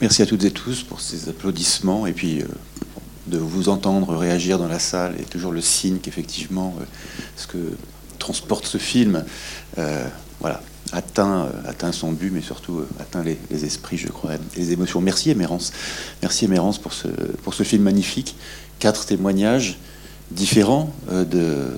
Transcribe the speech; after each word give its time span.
Merci 0.00 0.22
à 0.22 0.26
toutes 0.26 0.44
et 0.44 0.52
tous 0.52 0.84
pour 0.84 1.00
ces 1.00 1.28
applaudissements 1.28 2.06
et 2.06 2.12
puis 2.12 2.40
euh, 2.40 2.44
de 3.26 3.36
vous 3.36 3.68
entendre 3.68 4.16
réagir 4.16 4.56
dans 4.56 4.68
la 4.68 4.78
salle 4.78 5.16
est 5.18 5.28
toujours 5.28 5.50
le 5.50 5.60
signe 5.60 5.98
qu'effectivement 5.98 6.76
euh, 6.80 6.84
ce 7.36 7.48
que 7.48 7.58
transporte 8.20 8.64
ce 8.64 8.78
film 8.78 9.24
euh, 9.76 10.06
voilà, 10.38 10.62
atteint, 10.92 11.48
atteint 11.66 11.90
son 11.90 12.12
but, 12.12 12.30
mais 12.30 12.42
surtout 12.42 12.82
atteint 13.00 13.24
les, 13.24 13.64
esprits, 13.64 13.96
je 13.96 14.06
crois, 14.06 14.34
et 14.34 14.38
les 14.56 14.70
émotions. 14.70 15.00
Merci 15.00 15.30
Émérance. 15.30 15.72
Merci 16.22 16.44
Émérance 16.44 16.78
pour 16.78 16.92
ce, 16.92 17.08
pour 17.42 17.54
ce 17.54 17.64
film 17.64 17.82
magnifique. 17.82 18.36
Quatre 18.78 19.04
témoignages 19.04 19.78
différents 20.30 20.94
de 21.10 21.72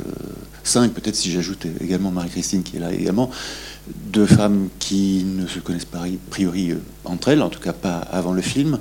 cinq, 0.63 0.93
peut-être 0.93 1.17
si 1.17 1.33
j'ajoute 1.33 1.67
également 1.81 2.11
Marie-Christine 2.11 2.63
qui 2.63 2.77
est 2.77 2.81
là 2.81 2.93
également, 2.93 3.31
deux 3.87 4.27
femmes 4.27 4.69
qui 4.79 5.25
ne 5.25 5.47
se 5.47 5.59
connaissent 5.59 5.85
pas 5.85 6.01
a 6.01 6.09
priori 6.31 6.71
euh, 6.73 6.83
entre 7.05 7.29
elles, 7.29 7.43
en 7.43 7.49
tout 7.49 7.61
cas 7.61 7.73
pas 7.73 7.99
avant 7.99 8.33
le 8.33 8.43
film, 8.43 8.79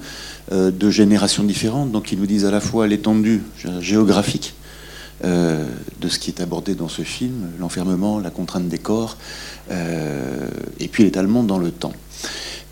euh, 0.52 0.72
de 0.72 0.90
générations 0.90 1.44
différentes, 1.44 1.92
donc 1.92 2.06
qui 2.06 2.18
nous 2.18 2.26
disent 2.26 2.46
à 2.46 2.52
la 2.52 2.60
fois 2.60 2.88
l'étendue 2.88 3.42
géographique 3.80 4.56
euh, 5.24 5.68
de 6.00 6.10
ce 6.10 6.20
qui 6.20 6.32
est 6.32 6.42
abordé 6.42 6.76
dans 6.76 6.88
ce 6.88 7.02
film, 7.02 7.50
l'enfermement, 7.60 8.20
la 8.20 8.30
contrainte 8.30 8.68
des 8.68 8.78
corps, 8.78 9.18
et 10.80 10.88
puis 10.88 11.04
l'étalement 11.04 11.44
dans 11.44 11.60
le 11.60 11.70
temps. 11.70 11.94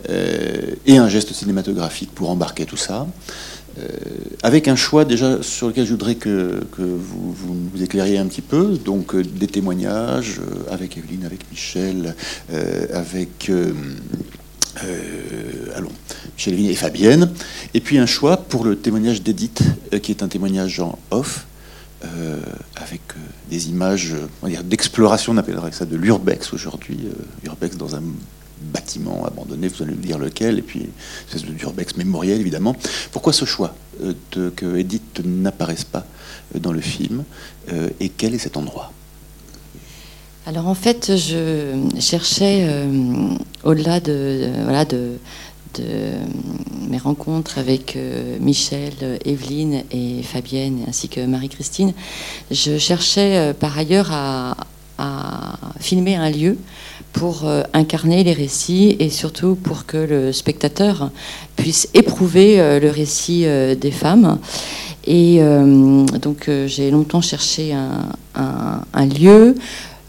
et 0.08 0.98
un 0.98 1.08
geste 1.08 1.32
cinématographique 1.32 2.12
pour 2.12 2.30
embarquer 2.30 2.66
tout 2.66 2.76
ça. 2.76 3.06
Euh, 3.78 3.86
avec 4.42 4.68
un 4.68 4.76
choix 4.76 5.04
déjà 5.04 5.42
sur 5.42 5.68
lequel 5.68 5.84
je 5.84 5.90
voudrais 5.90 6.14
que, 6.14 6.60
vous, 6.78 7.32
vous, 7.32 7.82
éclairiez 7.82 8.18
un 8.18 8.26
petit 8.26 8.42
peu, 8.42 8.78
donc 8.84 9.14
euh, 9.14 9.22
des 9.22 9.46
témoignages 9.46 10.40
euh, 10.40 10.72
avec 10.72 10.96
Evelyne, 10.96 11.24
avec 11.24 11.50
Michel, 11.50 12.14
avec 12.92 13.50
allons, 15.74 15.90
Michel 16.36 16.54
Evelyne 16.54 16.70
et 16.70 16.74
Fabienne, 16.74 17.30
et 17.74 17.80
puis 17.80 17.98
un 17.98 18.06
choix 18.06 18.36
pour 18.36 18.64
le 18.64 18.76
témoignage 18.76 19.22
d'Edith, 19.22 19.62
qui 20.02 20.12
est 20.12 20.22
un 20.22 20.28
témoignage 20.28 20.80
en 20.80 20.98
off, 21.10 21.46
avec 22.76 23.00
des 23.50 23.70
images 23.70 24.14
d'exploration, 24.64 25.32
on 25.32 25.36
appellerait 25.36 25.72
ça 25.72 25.84
de 25.84 25.96
l'urbex 25.96 26.52
aujourd'hui, 26.52 27.08
urbex 27.44 27.76
dans 27.76 27.96
un 27.96 28.02
bâtiment 28.60 29.24
abandonné, 29.24 29.68
vous 29.68 29.82
allez 29.82 29.94
me 29.94 30.02
dire 30.02 30.18
lequel, 30.18 30.58
et 30.58 30.62
puis 30.62 30.88
c'est 31.28 31.44
de 31.44 31.52
d'urbex 31.52 31.96
mémoriel 31.96 32.40
évidemment. 32.40 32.76
Pourquoi 33.12 33.32
ce 33.32 33.44
choix 33.44 33.74
euh, 34.02 34.14
que 34.54 34.76
Edith 34.76 35.20
n'apparaisse 35.24 35.84
pas 35.84 36.06
euh, 36.54 36.58
dans 36.58 36.72
le 36.72 36.80
film 36.80 37.24
euh, 37.72 37.88
et 38.00 38.08
quel 38.08 38.34
est 38.34 38.38
cet 38.38 38.56
endroit? 38.56 38.92
Alors 40.46 40.68
en 40.68 40.74
fait, 40.74 41.16
je 41.16 41.74
cherchais 42.00 42.66
au-delà 43.64 44.00
de, 44.00 44.48
voilà, 44.62 44.86
de, 44.86 45.18
mes 46.88 46.96
rencontres 46.96 47.58
avec 47.58 47.98
Michel, 48.40 48.94
Evelyne 49.26 49.82
et 49.90 50.22
Fabienne 50.22 50.84
ainsi 50.88 51.10
que 51.10 51.20
Marie-Christine, 51.26 51.92
je 52.50 52.78
cherchais 52.78 53.52
par 53.60 53.76
ailleurs 53.76 54.08
à 54.10 54.56
filmer 55.80 56.16
un 56.16 56.30
lieu 56.30 56.56
pour 57.12 57.44
euh, 57.44 57.62
incarner 57.72 58.24
les 58.24 58.32
récits 58.32 58.96
et 58.98 59.10
surtout 59.10 59.54
pour 59.54 59.86
que 59.86 59.96
le 59.96 60.32
spectateur 60.32 61.10
puisse 61.56 61.88
éprouver 61.94 62.60
euh, 62.60 62.80
le 62.80 62.90
récit 62.90 63.44
euh, 63.46 63.74
des 63.74 63.90
femmes. 63.90 64.38
Et 65.06 65.40
donc 66.20 66.50
j'ai 66.66 66.90
longtemps 66.90 67.22
cherché 67.22 67.72
un, 68.34 69.06
lieu. 69.06 69.54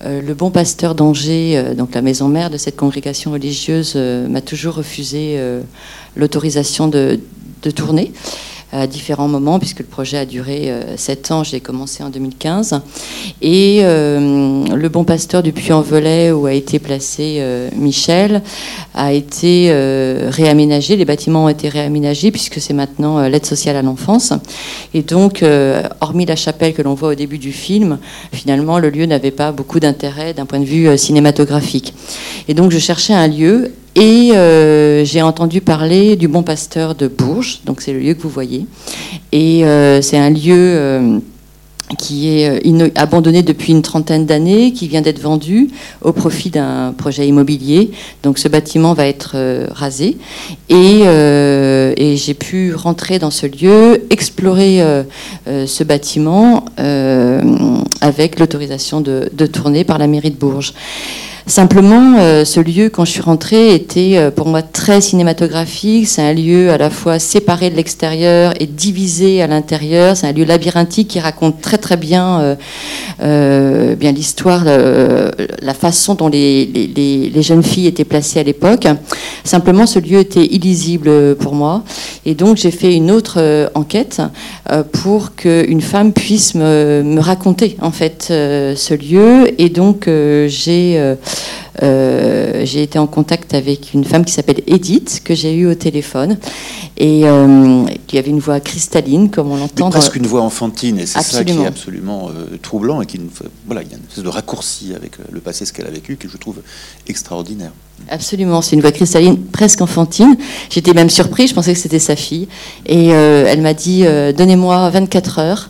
le 0.04 0.34
bon 0.34 0.52
pasteur 0.52 0.94
d'Angers, 0.94 1.74
donc 1.78 1.96
la 1.96 2.02
maison 2.02 2.28
mère 2.28 2.50
de 2.50 2.58
cette 2.58 2.76
congrégation 2.76 3.32
religieuse, 3.32 3.96
m'a 3.96 4.42
toujours 4.42 4.74
refusé 4.74 5.40
l'autorisation 6.18 6.90
de, 6.90 7.18
de 7.64 7.72
tourner 7.72 8.12
à 8.72 8.86
différents 8.86 9.28
moments, 9.28 9.58
puisque 9.58 9.80
le 9.80 9.86
projet 9.86 10.18
a 10.18 10.26
duré 10.26 10.70
euh, 10.70 10.96
sept 10.96 11.32
ans. 11.32 11.44
J'ai 11.44 11.60
commencé 11.60 12.04
en 12.04 12.10
2015. 12.10 12.82
Et 13.42 13.80
euh, 13.82 14.64
le 14.66 14.90
Bon 14.90 15.04
Pasteur 15.04 15.42
du 15.42 15.52
Puy-en-Velay, 15.54 16.32
où 16.32 16.46
a 16.46 16.54
été 16.54 16.78
placé 16.78 17.38
euh, 17.40 17.70
Michel, 17.76 18.44
a 18.94 19.14
été 19.14 19.72
réaménagé. 20.30 20.98
Les 20.98 21.06
bâtiments 21.06 21.46
ont 21.46 21.50
été 21.50 21.70
réaménagés, 21.70 22.32
puisque 22.32 22.60
c'est 22.60 22.74
maintenant 22.74 23.28
l'aide 23.28 23.46
sociale 23.46 23.76
à 23.76 23.82
l'enfance. 23.82 24.34
Et 24.94 25.02
donc, 25.02 25.44
hormis 26.02 26.26
la 26.26 26.36
chapelle 26.36 26.74
que 26.74 26.82
l'on 26.82 26.96
voit 26.96 27.10
au 27.10 27.16
début 27.16 27.38
du 27.38 27.52
film, 27.52 27.98
finalement, 28.34 28.78
le 28.80 28.90
lieu 28.90 29.06
n'avait 29.06 29.32
pas 29.32 29.52
beaucoup 29.52 29.80
d'intérêt 29.80 30.34
d'un 30.34 30.46
point 30.46 30.60
de 30.60 30.66
vue 30.66 30.98
cinématographique. 30.98 31.94
Et 32.48 32.54
donc, 32.54 32.72
je 32.72 32.80
cherchais 32.80 33.14
un 33.14 33.28
lieu 33.28 33.72
et 33.96 34.32
euh, 34.34 35.04
j'ai 35.04 35.22
entendu 35.22 35.62
parler 35.62 36.16
du 36.16 36.28
Bon 36.28 36.44
Pasteur 36.44 36.96
de 36.96 37.08
Bourges, 37.08 37.62
donc 37.66 37.82
c'est 37.82 37.94
le 37.94 38.00
lieu 38.00 38.14
que 38.14 38.22
vous 38.22 38.30
voyez. 38.30 38.66
Et 39.32 39.66
euh, 39.66 40.02
c'est 40.02 40.18
un 40.18 40.30
lieu 40.30 40.56
euh, 40.56 41.20
qui 41.98 42.30
est 42.30 42.62
abandonné 42.96 43.42
depuis 43.42 43.74
une 43.74 43.82
trentaine 43.82 44.28
d'années, 44.28 44.74
qui 44.74 44.88
vient 44.88 45.02
d'être 45.02 45.20
vendu 45.20 45.70
au 46.04 46.12
profit 46.12 46.52
d'un 46.52 46.94
projet 46.96 47.28
immobilier. 47.28 47.90
Donc 48.22 48.38
ce 48.38 48.48
bâtiment 48.48 48.94
va 48.94 49.08
être 49.08 49.36
rasé. 49.72 50.18
Et, 50.70 51.04
j'ai 52.16 52.34
pu 52.36 52.76
rentrer 52.76 53.18
dans 53.18 53.32
ce 53.32 53.48
lieu, 53.48 54.06
explorer 54.12 54.84
ce 55.48 55.84
bâtiment 55.84 56.66
avec 58.02 58.40
l'autorisation 58.40 59.02
de, 59.02 59.32
de 59.34 59.46
tourner 59.48 59.84
par 59.84 59.98
la 59.98 60.06
mairie 60.06 60.30
de 60.30 60.38
Bourges. 60.38 60.74
Simplement, 61.50 62.18
euh, 62.20 62.46
ce 62.46 62.60
lieu, 62.60 62.90
quand 62.90 63.06
je 63.06 63.12
suis 63.12 63.22
rentrée, 63.22 63.74
était 63.74 64.18
euh, 64.18 64.30
pour 64.30 64.46
moi 64.46 64.62
très 64.62 65.02
cinématographique. 65.02 66.08
C'est 66.08 66.22
un 66.22 66.34
lieu 66.34 66.70
à 66.70 66.78
la 66.78 66.92
fois 66.92 67.18
séparé 67.18 67.72
de 67.72 67.76
l'extérieur 67.76 68.54
et 68.60 68.68
divisé 68.68 69.42
à 69.42 69.48
l'intérieur. 69.48 70.16
C'est 70.16 70.28
un 70.28 70.32
lieu 70.32 70.46
labyrinthique 70.46 71.08
qui 71.08 71.20
raconte 71.20 71.60
très 71.60 71.80
très 71.80 71.98
bien, 71.98 72.56
euh, 73.24 73.96
bien 73.96 74.12
l'histoire, 74.12 74.64
la 74.66 75.74
façon 75.74 76.14
dont 76.14 76.28
les, 76.28 76.68
les, 76.96 77.42
jeunes 77.42 77.64
filles 77.64 77.88
étaient 77.88 78.06
placées 78.06 78.40
à 78.40 78.44
l'époque. 78.44 78.88
Simplement, 79.44 79.88
ce 79.88 79.98
lieu 79.98 80.20
était 80.20 80.46
illisible 80.46 81.36
pour 81.36 81.56
moi. 81.56 81.84
Et 82.28 82.36
donc, 82.36 82.58
j'ai 82.58 82.70
fait 82.72 82.94
une 82.94 83.10
autre 83.10 83.72
enquête 83.74 84.22
pour 84.92 85.34
qu'une 85.36 85.82
femme 85.82 86.14
puisse 86.14 86.54
me, 86.54 87.02
me, 87.04 87.20
raconter 87.20 87.76
en 87.82 87.92
fait 87.92 88.26
ce 88.28 88.94
lieu. 88.94 89.60
Et 89.60 89.70
donc, 89.70 90.08
j'ai 90.48 91.16
euh, 91.82 92.66
j'ai 92.66 92.84
été 92.84 93.00
en 93.00 93.08
contact 93.08 93.54
avec 93.54 93.94
une 93.94 94.04
femme 94.04 94.26
qui 94.26 94.34
s'appelle 94.34 94.62
Edith, 94.68 95.22
que 95.24 95.34
j'ai 95.34 95.56
eue 95.56 95.68
au 95.68 95.76
téléphone, 95.76 96.38
et 96.98 97.22
euh, 97.26 97.86
qui 98.08 98.18
avait 98.18 98.30
une 98.30 98.40
voix 98.40 98.60
cristalline, 98.60 99.30
comme 99.30 99.52
on 99.52 99.58
l'entend. 99.58 99.90
Presque 99.90 100.16
une 100.16 100.28
voix 100.28 100.42
enfantine, 100.42 101.00
et 101.00 101.06
c'est 101.06 101.22
ça 101.22 101.44
qui 101.44 101.54
est 101.54 101.66
absolument 101.66 102.30
euh, 102.30 102.58
troublant, 102.62 103.02
et 103.02 103.06
qui, 103.06 103.20
voilà, 103.66 103.82
il 103.84 103.90
y 103.90 103.94
a 103.94 103.98
une 103.98 104.04
espèce 104.04 104.24
de 104.24 104.30
raccourci 104.30 104.94
avec 104.96 105.14
le 105.32 105.40
passé, 105.40 105.66
ce 105.66 105.74
qu'elle 105.74 105.88
a 105.88 105.92
vécu, 105.92 106.18
que 106.18 106.28
je 106.28 106.38
trouve 106.38 106.58
extraordinaire. 107.08 107.72
Absolument, 108.10 108.62
c'est 108.62 108.76
une 108.76 108.82
voix 108.82 108.92
cristalline, 108.92 109.38
presque 109.38 109.82
enfantine. 109.82 110.38
J'étais 110.70 110.94
même 110.94 111.10
surprise, 111.10 111.50
je 111.50 111.56
pensais 111.56 111.74
que 111.74 111.80
c'était 111.80 112.00
sa 112.00 112.16
fille, 112.16 112.48
et 112.86 113.08
elle 113.08 113.62
m'a 113.62 113.74
dit 113.74 114.04
Donnez-moi 114.38 114.90
24 114.90 115.40
heures 115.40 115.70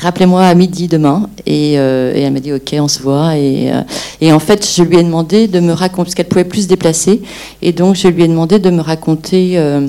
rappelez-moi 0.00 0.44
à 0.44 0.54
midi 0.54 0.88
demain. 0.88 1.28
Euh, 1.48 2.14
et, 2.14 2.20
elle 2.20 2.32
m'a 2.32 2.40
dit, 2.40 2.52
ok, 2.52 2.74
on 2.78 2.88
se 2.88 3.00
voit. 3.00 3.30
Euh, 3.34 3.82
et, 4.20 4.32
en 4.32 4.38
fait, 4.38 4.66
je 4.66 4.82
lui 4.82 4.98
ai 4.98 5.02
demandé 5.02 5.48
de 5.48 5.60
me 5.60 5.72
raconter, 5.72 6.04
parce 6.04 6.14
qu'elle 6.14 6.28
pouvait 6.28 6.44
plus 6.44 6.62
se 6.62 6.68
déplacer, 6.68 7.22
et 7.62 7.72
donc 7.72 7.96
je 7.96 8.08
lui 8.08 8.24
ai 8.24 8.28
demandé 8.28 8.58
de 8.58 8.70
me 8.70 8.80
raconter 8.80 9.58
euh, 9.58 9.88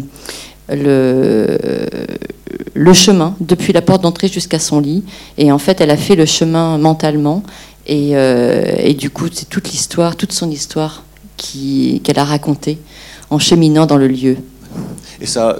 le, 0.69 1.57
chemin 2.93 3.35
depuis 3.39 3.73
la 3.73 3.81
porte 3.81 4.03
d'entrée 4.03 4.27
jusqu'à 4.27 4.59
son 4.59 4.79
lit. 4.79 5.03
Et 5.37 5.51
en 5.51 5.57
fait, 5.57 5.81
elle 5.81 5.91
a 5.91 5.97
fait 5.97 6.15
le 6.15 6.25
chemin 6.25 6.77
mentalement. 6.77 7.43
Et 7.87 8.95
du 8.97 9.09
coup, 9.09 9.25
c'est 9.31 9.49
toute 9.49 9.69
l'histoire, 9.71 10.15
toute 10.15 10.31
son 10.31 10.51
histoire 10.51 11.03
qu'elle 11.37 12.19
a 12.19 12.23
racontée 12.23 12.77
en 13.29 13.39
cheminant 13.39 13.85
dans 13.85 13.97
le 13.97 14.07
lieu. 14.07 14.37
Et 15.19 15.25
ça, 15.25 15.57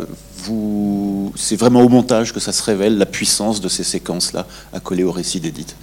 c'est 1.35 1.55
vraiment 1.55 1.81
au 1.81 1.89
montage 1.89 2.33
que 2.33 2.39
ça 2.39 2.51
se 2.51 2.63
révèle, 2.63 2.97
la 2.97 3.05
puissance 3.05 3.61
de 3.61 3.69
ces 3.69 3.83
séquences-là 3.83 4.47
accolées 4.73 5.03
au 5.03 5.11
récit 5.11 5.39
d'Edith 5.39 5.75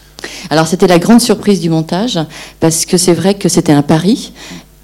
Alors 0.50 0.66
c'était 0.66 0.86
la 0.86 0.98
grande 0.98 1.20
surprise 1.20 1.60
du 1.60 1.70
montage, 1.70 2.18
parce 2.60 2.86
que 2.86 2.96
c'est 2.96 3.14
vrai 3.14 3.34
que 3.34 3.48
c'était 3.48 3.72
un 3.72 3.82
pari, 3.82 4.32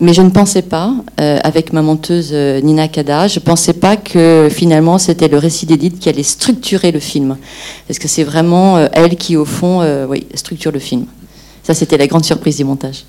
mais 0.00 0.12
je 0.12 0.22
ne 0.22 0.30
pensais 0.30 0.62
pas, 0.62 0.92
euh, 1.20 1.38
avec 1.44 1.72
ma 1.72 1.80
monteuse 1.80 2.30
euh, 2.32 2.60
Nina 2.60 2.88
Kada, 2.88 3.28
je 3.28 3.38
ne 3.38 3.44
pensais 3.44 3.72
pas 3.72 3.96
que 3.96 4.48
finalement 4.50 4.98
c'était 4.98 5.28
le 5.28 5.38
récit 5.38 5.66
d'Edith 5.66 5.98
qui 5.98 6.08
allait 6.08 6.24
structurer 6.24 6.90
le 6.90 7.00
film. 7.00 7.36
Parce 7.86 7.98
que 7.98 8.08
c'est 8.08 8.24
vraiment 8.24 8.76
euh, 8.76 8.88
elle 8.92 9.16
qui, 9.16 9.36
au 9.36 9.44
fond, 9.44 9.82
oui, 10.08 10.26
structure 10.34 10.72
le 10.72 10.80
film. 10.80 11.06
Ça, 11.62 11.72
c'était 11.72 11.96
la 11.96 12.06
grande 12.06 12.24
surprise 12.24 12.58
du 12.58 12.64
montage. 12.64 13.04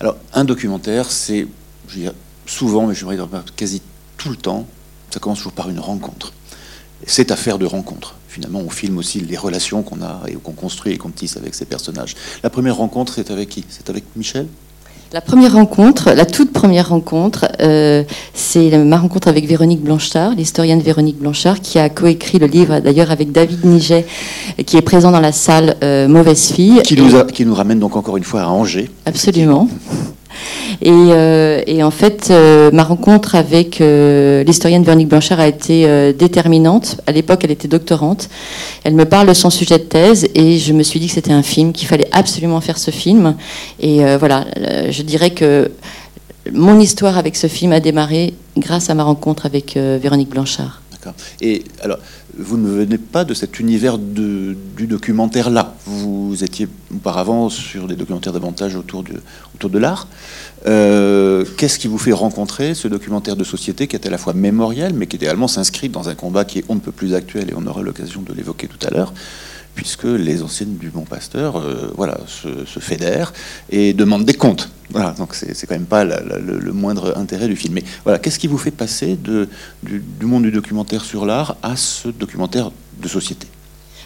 Alors, 0.00 0.16
un 0.32 0.44
documentaire, 0.44 1.10
c'est, 1.10 1.46
souvent, 2.44 2.86
mais 2.86 2.94
je 2.94 3.06
dire 3.06 3.28
quasi 3.54 3.82
tout 4.18 4.30
le 4.30 4.36
temps, 4.36 4.66
ça 5.14 5.20
commence 5.20 5.38
toujours 5.38 5.52
par 5.52 5.70
une 5.70 5.78
rencontre. 5.78 6.32
C'est 7.06 7.30
affaire 7.30 7.58
de 7.58 7.66
rencontre. 7.66 8.16
Finalement, 8.28 8.60
on 8.66 8.68
filme 8.68 8.98
aussi 8.98 9.20
les 9.20 9.36
relations 9.36 9.82
qu'on 9.82 10.02
a 10.02 10.22
et 10.26 10.32
qu'on 10.32 10.52
construit 10.52 10.92
et 10.92 10.96
qu'on 10.96 11.10
tisse 11.10 11.36
avec 11.36 11.54
ces 11.54 11.66
personnages. 11.66 12.16
La 12.42 12.50
première 12.50 12.76
rencontre, 12.76 13.12
c'est 13.14 13.30
avec 13.30 13.48
qui? 13.48 13.64
C'est 13.68 13.88
avec 13.90 14.02
Michel? 14.16 14.48
La 15.12 15.20
première 15.20 15.52
rencontre, 15.52 16.10
la 16.10 16.26
toute 16.26 16.52
première 16.52 16.88
rencontre, 16.88 17.46
c'est 18.32 18.76
ma 18.84 18.96
rencontre 18.96 19.28
avec 19.28 19.46
Véronique 19.46 19.82
Blanchard, 19.82 20.32
l'historienne 20.32 20.80
Véronique 20.80 21.18
Blanchard, 21.20 21.60
qui 21.60 21.78
a 21.78 21.88
coécrit 21.88 22.40
le 22.40 22.46
livre 22.46 22.80
d'ailleurs 22.80 23.12
avec 23.12 23.30
David 23.30 23.64
Niget, 23.64 24.04
qui 24.66 24.76
est 24.76 24.82
présent 24.82 25.12
dans 25.12 25.20
la 25.20 25.30
salle 25.30 25.76
Mauvaise 26.08 26.50
Fille. 26.50 26.82
Qui 26.82 26.96
nous, 26.96 27.24
qui 27.26 27.46
nous 27.46 27.54
ramène 27.54 27.78
donc 27.78 27.94
encore 27.94 28.16
une 28.16 28.24
fois 28.24 28.42
à 28.42 28.48
Angers. 28.48 28.90
Absolument. 29.06 29.68
Euh, 30.84 31.62
et, 31.66 31.82
en 31.82 31.90
fait, 31.90 32.28
euh, 32.30 32.70
ma 32.72 32.82
rencontre 32.82 33.34
avec 33.34 33.80
euh, 33.80 34.44
l'historienne 34.44 34.82
Véronique 34.82 35.08
Blanchard 35.08 35.40
a 35.40 35.48
été 35.48 36.12
déterminante. 36.12 37.00
À 37.06 37.12
l'époque, 37.12 37.40
elle 37.44 37.50
était 37.50 37.68
doctorante. 37.68 38.28
Elle 38.84 38.94
me 38.94 39.04
parle 39.04 39.28
de 39.28 39.34
son 39.34 39.50
sujet 39.50 39.78
de 39.78 39.84
thèse 39.84 40.28
et 40.34 40.58
je 40.58 40.72
me 40.72 40.82
suis 40.82 41.00
dit 41.00 41.06
que 41.06 41.12
c'était 41.12 41.32
un 41.32 41.42
film, 41.42 41.72
qu'il 41.72 41.88
fallait 41.88 42.08
absolument 42.12 42.60
faire 42.60 42.78
ce 42.78 42.90
film. 42.90 43.34
Et 43.80 44.00
voilà, 44.18 44.46
je 44.90 45.02
dirais 45.02 45.30
que 45.30 45.70
mon 46.52 46.78
histoire 46.78 47.16
avec 47.18 47.36
ce 47.36 47.46
film 47.46 47.72
a 47.72 47.80
démarré 47.80 48.34
grâce 48.56 48.90
à 48.90 48.94
ma 48.94 49.02
rencontre 49.02 49.46
avec 49.46 49.76
Véronique 49.76 50.30
Blanchard. 50.30 50.83
Et 51.40 51.64
alors, 51.82 51.98
vous 52.36 52.56
ne 52.56 52.68
venez 52.68 52.98
pas 52.98 53.24
de 53.24 53.34
cet 53.34 53.60
univers 53.60 53.98
du 53.98 54.56
documentaire-là. 54.78 55.74
Vous 55.86 56.42
étiez 56.42 56.68
auparavant 56.94 57.48
sur 57.48 57.86
des 57.86 57.96
documentaires 57.96 58.32
davantage 58.32 58.76
autour 58.76 59.02
de, 59.02 59.14
autour 59.54 59.70
de 59.70 59.78
l'art. 59.78 60.08
Euh, 60.66 61.44
qu'est-ce 61.56 61.78
qui 61.78 61.88
vous 61.88 61.98
fait 61.98 62.12
rencontrer 62.12 62.74
ce 62.74 62.88
documentaire 62.88 63.36
de 63.36 63.44
société 63.44 63.86
qui 63.86 63.96
est 63.96 64.06
à 64.06 64.10
la 64.10 64.18
fois 64.18 64.32
mémoriel, 64.32 64.94
mais 64.94 65.06
qui 65.06 65.16
également 65.16 65.48
s'inscrit 65.48 65.88
dans 65.88 66.08
un 66.08 66.14
combat 66.14 66.44
qui 66.44 66.60
est 66.60 66.64
on 66.68 66.74
ne 66.74 66.80
peut 66.80 66.92
plus 66.92 67.14
actuel, 67.14 67.50
et 67.50 67.54
on 67.56 67.66
aura 67.66 67.82
l'occasion 67.82 68.22
de 68.22 68.32
l'évoquer 68.32 68.66
tout 68.66 68.84
à 68.86 68.90
l'heure, 68.90 69.12
puisque 69.74 70.04
les 70.04 70.42
anciennes 70.42 70.76
du 70.76 70.90
Bon 70.90 71.02
Pasteur 71.02 71.56
euh, 71.56 71.92
voilà, 71.96 72.18
se, 72.26 72.78
fédèrent 72.80 73.32
et 73.70 73.92
demandent 73.92 74.24
des 74.24 74.34
comptes. 74.34 74.70
Voilà, 74.90 75.12
donc 75.12 75.34
c'est 75.34 75.66
quand 75.66 75.74
même 75.74 75.86
pas 75.86 76.04
le, 76.04 76.72
moindre 76.72 77.16
intérêt 77.16 77.48
du 77.48 77.56
film. 77.56 77.74
Mais 77.74 77.84
voilà, 78.04 78.18
qu'est-ce 78.18 78.38
qui 78.38 78.46
vous 78.46 78.58
fait 78.58 78.70
passer 78.70 79.16
du, 79.16 80.26
monde 80.26 80.44
du 80.44 80.50
documentaire 80.50 81.04
sur 81.04 81.26
l'art 81.26 81.56
à 81.62 81.76
ce 81.76 82.08
documentaire 82.08 82.70
de 83.00 83.08
société? 83.08 83.46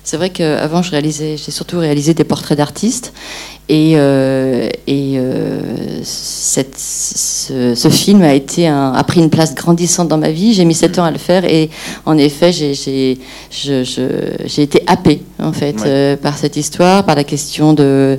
C'est 0.05 0.17
vrai 0.17 0.31
qu'avant, 0.31 0.83
je 0.83 0.91
réalisais, 0.91 1.37
j'ai 1.37 1.51
surtout 1.51 1.79
réalisé 1.79 2.15
des 2.15 2.25
portraits 2.25 2.57
d'artistes. 2.57 3.13
Et, 3.71 3.93
euh, 3.97 4.71
et 4.87 5.17
euh, 5.19 5.61
cette, 6.03 6.79
ce, 6.79 7.89
film 7.91 8.23
a, 8.23 8.33
été 8.33 8.67
un, 8.67 8.95
a 8.95 9.05
pris 9.05 9.21
une 9.21 9.29
place 9.29 9.55
grandissante 9.55 10.09
dans 10.09 10.17
ma 10.17 10.31
vie. 10.31 10.55
J'ai 10.55 10.65
mis 10.65 10.75
sept 10.75 10.99
ans 10.99 11.05
à 11.05 11.11
le 11.11 11.19
faire 11.19 11.45
et 11.45 11.69
en 12.07 12.17
effet, 12.17 12.51
j'ai 12.53 13.19
été 14.57 14.83
happée 14.87 15.23
en 15.39 15.53
fait, 15.53 15.77
euh, 15.85 16.17
par 16.17 16.39
cette 16.39 16.57
histoire, 16.57 17.05
par 17.05 17.15
la 17.15 17.25
question 17.25 17.75
de 17.75 18.19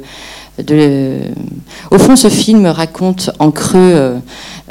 au 1.90 1.98
fond, 1.98 2.18
ce 2.18 2.28
film 2.28 2.66
raconte 2.66 3.32
en 3.40 3.50
creux 3.50 4.20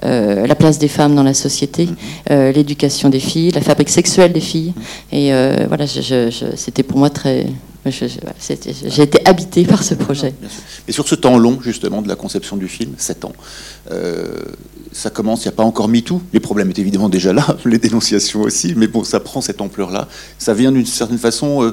euh, 0.05 0.19
euh, 0.29 0.47
la 0.47 0.55
place 0.55 0.79
des 0.79 0.89
femmes 0.89 1.15
dans 1.15 1.23
la 1.23 1.35
société, 1.35 1.87
mhm. 1.87 1.97
euh, 2.31 2.53
l'éducation 2.53 3.09
des 3.09 3.21
filles, 3.21 3.51
la 3.53 3.61
fabrique 3.61 3.89
sexuelle 3.89 4.33
des 4.33 4.41
filles. 4.41 4.75
Et 5.13 5.31
voilà, 5.69 5.87
c'était 5.87 6.83
pour 6.83 6.99
moi 6.99 7.11
très. 7.11 7.47
J'ai 7.87 9.03
été 9.03 9.27
habité 9.27 9.65
par 9.65 9.83
ce 9.83 9.95
projet. 9.95 10.35
Et 10.87 10.93
sur 10.93 11.09
ce 11.09 11.15
temps 11.15 11.39
long, 11.39 11.59
justement, 11.63 12.03
de 12.03 12.09
la 12.09 12.17
conception 12.17 12.57
du 12.57 12.69
film, 12.69 12.93
7 12.99 13.25
ans, 13.25 13.33
ça 14.93 15.11
commence, 15.11 15.45
il 15.45 15.49
n'y 15.49 15.55
a 15.55 15.57
pas 15.57 15.63
encore 15.63 15.89
MeToo. 15.89 16.21
Les 16.33 16.41
problèmes 16.41 16.71
étaient 16.71 16.83
évidemment 16.83 17.09
déjà 17.09 17.33
là, 17.33 17.47
les 17.65 17.79
dénonciations 17.79 18.43
aussi, 18.43 18.75
mais 18.77 18.89
bon, 18.89 19.05
ça 19.05 19.21
prend 19.21 19.41
cette 19.41 19.61
ampleur-là. 19.61 20.09
Ça 20.39 20.53
vient 20.55 20.73
d'une 20.73 20.87
certaine 20.87 21.19
façon 21.19 21.73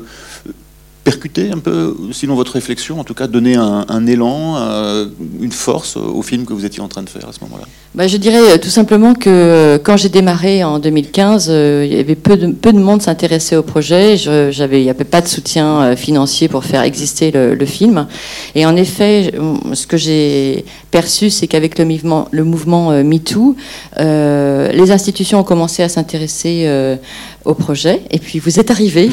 percuter 1.05 1.51
un 1.51 1.59
peu, 1.59 1.95
sinon 2.11 2.33
votre 2.33 2.53
réflexion, 2.53 2.99
en 2.99 3.03
tout 3.03 3.13
cas 3.13 3.27
donner 3.27 3.55
un, 3.55 4.07
élan, 4.07 4.55
euh, 4.57 5.05
une 5.39 5.51
force 5.51 5.97
au 5.97 6.23
film 6.23 6.45
que 6.45 6.53
vous 6.53 6.65
étiez 6.65 6.81
en 6.81 6.87
train 6.87 7.03
de 7.03 7.09
faire 7.09 7.29
à 7.29 7.31
ce 7.31 7.39
moment-là? 7.41 7.65
Bah, 7.93 8.07
Je 8.07 8.17
dirais 8.17 8.53
euh, 8.53 8.57
tout 8.57 8.69
simplement 8.69 9.13
que 9.13 9.29
euh, 9.29 9.77
quand 9.77 9.97
j'ai 9.97 10.09
démarré 10.09 10.63
en 10.63 10.79
2015, 10.79 11.47
il 11.47 11.93
y 11.93 11.99
avait 11.99 12.15
peu 12.15 12.35
de, 12.35 12.47
peu 12.47 12.73
de 12.73 12.79
monde 12.79 13.03
s'intéressait 13.03 13.55
au 13.55 13.61
projet. 13.61 14.17
J'avais, 14.17 14.81
il 14.81 14.83
n'y 14.83 14.89
avait 14.89 15.03
pas 15.03 15.21
de 15.21 15.27
soutien 15.27 15.95
financier 15.95 16.47
pour 16.47 16.65
faire 16.65 16.81
exister 16.81 17.29
le, 17.31 17.65
film. 17.65 18.07
Et 18.55 18.65
en 18.65 18.75
effet, 18.75 19.33
ce 19.73 19.85
que 19.85 19.97
j'ai 19.97 20.65
perçu, 20.89 21.29
c'est 21.29 21.45
qu'avec 21.45 21.77
le 21.77 21.85
mouvement, 21.85 22.27
le 22.31 22.43
mouvement 22.43 22.91
MeToo, 23.03 23.55
les 23.99 24.91
institutions 24.91 25.39
ont 25.39 25.43
commencé 25.43 25.83
à 25.83 25.89
s'intéresser 25.89 26.97
au 27.45 27.53
projet. 27.53 28.01
Et 28.11 28.19
puis 28.19 28.39
vous 28.39 28.59
êtes 28.59 28.71
arrivé. 28.71 29.09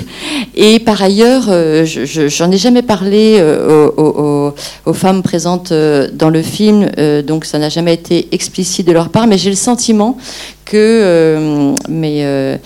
Et 0.56 0.78
par 0.80 1.02
ailleurs, 1.02 1.44
euh, 1.48 1.84
j'en 1.84 2.50
ai 2.50 2.56
jamais 2.56 2.82
parlé 2.82 3.36
euh, 3.38 4.52
aux, 4.86 4.92
femmes 4.92 5.22
présentes 5.22 5.72
euh, 5.72 6.08
dans 6.12 6.30
le 6.30 6.42
film, 6.42 6.90
donc 7.26 7.44
ça 7.44 7.58
n'a 7.58 7.68
jamais 7.68 7.94
été 7.94 8.28
explicite 8.32 8.86
de 8.86 8.92
leur 8.92 9.10
part. 9.10 9.26
Mais 9.26 9.38
j'ai 9.38 9.50
le 9.50 9.56
sentiment 9.56 10.16
que 10.64 11.74
mais 11.88 12.58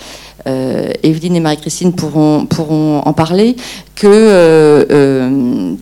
Evelyne 1.03 1.35
et 1.35 1.39
Marie-Christine 1.39 1.93
pourront, 1.93 2.45
pourront 2.45 2.99
en 2.99 3.13
parler, 3.13 3.55
que 3.95 4.87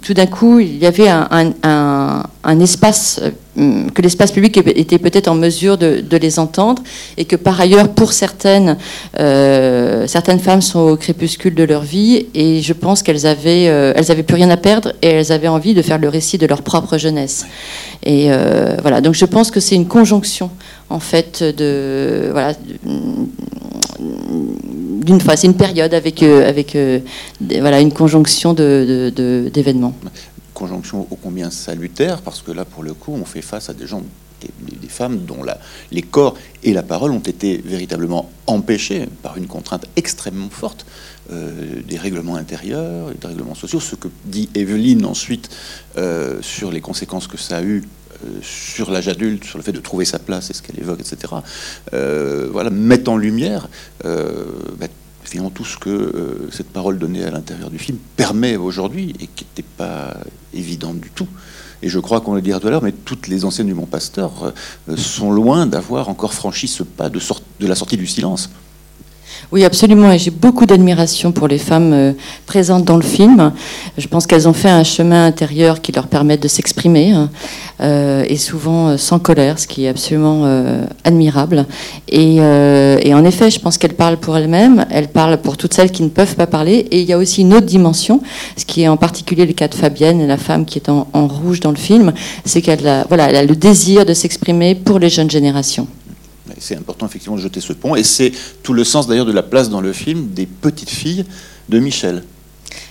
tout 0.01 0.13
d'un 0.13 0.25
coup, 0.25 0.59
il 0.59 0.77
y 0.77 0.85
avait 0.85 1.09
un, 1.09 1.53
un 1.63 2.59
espace 2.59 3.19
Hum, 3.21 3.44
que 3.55 4.01
l'espace 4.01 4.31
public 4.31 4.57
était 4.57 4.99
peut-être 4.99 5.27
en 5.27 5.35
mesure 5.35 5.77
de, 5.77 6.17
les 6.17 6.39
entendre 6.39 6.81
et 7.17 7.25
que 7.25 7.35
par 7.35 7.59
ailleurs, 7.59 7.89
pour 7.89 8.13
certaines, 8.13 8.77
euh, 9.19 10.07
certaines 10.07 10.39
femmes 10.39 10.61
sont 10.61 10.79
au 10.79 10.97
crépuscule 10.97 11.55
de 11.55 11.63
leur 11.63 11.81
vie 11.81 12.27
et 12.33 12.61
je 12.61 12.73
pense 12.73 13.03
qu'elles 13.03 13.25
avaient, 13.25 13.67
euh, 13.67 13.93
elles 13.95 14.11
avaient 14.11 14.23
plus 14.23 14.35
rien 14.35 14.49
à 14.49 14.57
perdre 14.57 14.93
et 15.01 15.07
elles 15.07 15.31
avaient 15.31 15.47
envie 15.47 15.73
de 15.73 15.81
faire 15.81 15.97
le 15.97 16.09
récit 16.09 16.37
de 16.37 16.45
leur 16.45 16.61
propre 16.61 16.97
jeunesse. 16.97 17.45
Et 18.03 18.27
euh, 18.29 18.75
voilà, 18.81 19.01
donc 19.01 19.13
je 19.13 19.25
pense 19.25 19.51
que 19.51 19.59
c'est 19.59 19.75
une 19.75 19.87
conjonction 19.87 20.49
en 20.89 20.99
fait 20.99 21.43
de 21.43 22.29
voilà 22.31 22.53
d'une 23.99 25.21
fois, 25.21 25.35
c'est 25.35 25.47
une 25.47 25.55
période 25.55 25.93
avec 25.93 26.23
avec 26.23 26.77
voilà 27.59 27.79
une 27.79 27.91
conjonction 27.91 28.53
d'événements. 28.53 29.93
Conjonction 30.55 31.05
ô 31.11 31.15
combien 31.21 31.51
salutaire, 31.51 32.21
parce 32.21 32.41
que 32.41 32.51
là, 32.51 32.65
pour 32.65 32.81
le 32.81 32.93
coup, 32.93 33.13
on 33.13 33.25
fait 33.25 33.43
face 33.43 33.69
à 33.69 33.73
des 33.73 33.85
gens, 33.85 34.01
des, 34.41 34.87
femmes 34.87 35.25
dont 35.25 35.39
les 35.91 36.01
corps 36.01 36.37
et 36.63 36.71
la 36.71 36.81
parole 36.81 37.11
ont 37.11 37.19
été 37.19 37.57
véritablement 37.57 38.31
empêchés 38.47 39.07
par 39.21 39.35
une 39.35 39.47
contrainte 39.47 39.85
extrêmement 39.97 40.49
forte 40.49 40.85
euh, 41.31 41.81
des 41.85 41.97
règlements 41.97 42.35
intérieurs, 42.35 43.09
des 43.09 43.27
règlements 43.27 43.55
sociaux. 43.55 43.81
Ce 43.81 43.95
que 43.95 44.07
dit 44.23 44.49
Evelyne 44.55 45.05
ensuite 45.05 45.49
euh, 45.97 46.41
sur 46.41 46.71
les 46.71 46.81
conséquences 46.81 47.27
que 47.27 47.37
ça 47.37 47.57
a 47.57 47.63
eu 47.63 47.83
euh, 48.23 48.39
sur 48.41 48.91
l'âge 48.91 49.09
adulte, 49.09 49.43
sur 49.43 49.57
le 49.57 49.63
fait 49.63 49.73
de 49.73 49.81
trouver 49.81 50.05
sa 50.05 50.19
place, 50.19 50.49
et 50.49 50.53
ce 50.53 50.61
qu'elle 50.61 50.79
évoque, 50.79 51.01
etc. 51.01 51.33
voilà, 51.91 52.69
met 52.69 53.09
en 53.09 53.17
lumière 53.17 53.67
bah, 54.03 54.87
tout 55.53 55.65
ce 55.65 55.77
que 55.77 55.89
euh, 55.89 56.49
cette 56.51 56.69
parole 56.69 56.99
donnée 56.99 57.23
à 57.23 57.31
l'intérieur 57.31 57.69
du 57.69 57.79
film 57.79 57.97
permet 58.15 58.55
aujourd'hui 58.55 59.13
et 59.19 59.27
qui 59.27 59.45
n'était 59.45 59.67
pas 59.77 60.15
évident 60.53 60.93
du 60.93 61.09
tout. 61.09 61.27
Et 61.81 61.89
je 61.89 61.99
crois 61.99 62.21
qu'on 62.21 62.33
le 62.33 62.41
dira 62.41 62.59
tout 62.59 62.67
à 62.67 62.71
l'heure, 62.71 62.83
mais 62.83 62.93
toutes 62.93 63.27
les 63.27 63.43
anciennes 63.45 63.67
du 63.67 63.73
Mont 63.73 63.85
Pasteur 63.85 64.53
euh, 64.89 64.97
sont 64.97 65.31
loin 65.31 65.65
d'avoir 65.65 66.09
encore 66.09 66.33
franchi 66.33 66.67
ce 66.67 66.83
pas 66.83 67.09
de 67.09 67.19
la 67.67 67.75
sortie 67.75 67.97
du 67.97 68.07
silence. 68.07 68.49
Oui, 69.51 69.63
absolument. 69.63 70.11
Et 70.11 70.19
j'ai 70.19 70.31
beaucoup 70.31 70.65
d'admiration 70.65 71.31
pour 71.31 71.47
les 71.47 71.57
femmes 71.57 71.93
euh, 71.93 72.11
présentes 72.45 72.83
dans 72.83 72.97
le 72.97 73.03
film. 73.03 73.51
Je 73.97 74.07
pense 74.07 74.25
qu'elles 74.25 74.47
ont 74.47 74.53
fait 74.53 74.69
un 74.69 74.83
chemin 74.83 75.25
intérieur 75.25 75.81
qui 75.81 75.91
leur 75.91 76.07
permet 76.07 76.37
de 76.37 76.47
s'exprimer, 76.47 77.11
hein, 77.11 77.29
euh, 77.81 78.25
et 78.27 78.37
souvent 78.37 78.89
euh, 78.89 78.97
sans 78.97 79.19
colère, 79.19 79.59
ce 79.59 79.67
qui 79.67 79.85
est 79.85 79.89
absolument 79.89 80.45
admirable. 81.03 81.65
Et, 82.09 82.39
en 82.41 83.25
effet, 83.25 83.49
je 83.49 83.59
pense 83.59 83.77
qu'elles 83.77 83.93
parlent 83.93 84.17
pour 84.17 84.35
elles-mêmes, 84.35 84.85
elles 84.89 85.07
parlent 85.07 85.37
pour 85.37 85.57
toutes 85.57 85.73
celles 85.73 85.91
qui 85.91 86.03
ne 86.03 86.09
peuvent 86.09 86.35
pas 86.35 86.47
parler. 86.47 86.87
Et 86.91 87.01
il 87.01 87.07
y 87.07 87.13
a 87.13 87.17
aussi 87.17 87.41
une 87.41 87.53
autre 87.53 87.65
dimension, 87.65 88.21
ce 88.57 88.65
qui 88.65 88.81
est 88.83 88.87
en 88.87 88.97
particulier 88.97 89.45
le 89.45 89.53
cas 89.53 89.67
de 89.67 89.75
Fabienne, 89.75 90.25
la 90.27 90.37
femme 90.37 90.65
qui 90.65 90.79
est 90.79 90.89
en, 90.89 91.05
rouge 91.13 91.59
dans 91.59 91.71
le 91.71 91.77
film, 91.77 92.13
c'est 92.45 92.61
qu'elle 92.61 92.85
a 92.87 93.05
le 93.43 93.55
désir 93.55 94.05
de 94.05 94.13
s'exprimer 94.13 94.75
pour 94.75 94.99
les 94.99 95.09
jeunes 95.09 95.31
générations. 95.31 95.87
C'est 96.59 96.75
important 96.75 97.05
effectivement 97.05 97.35
de 97.35 97.41
jeter 97.41 97.61
ce 97.61 97.73
pont. 97.73 97.95
Et 97.95 98.03
c'est 98.03 98.31
tout 98.63 98.73
le 98.73 98.83
sens 98.83 99.07
d'ailleurs 99.07 99.25
de 99.25 99.31
la 99.31 99.43
place 99.43 99.69
dans 99.69 99.81
le 99.81 99.93
film 99.93 100.29
des 100.29 100.45
petites 100.45 100.89
filles 100.89 101.25
de 101.69 101.79
Michel. 101.79 102.23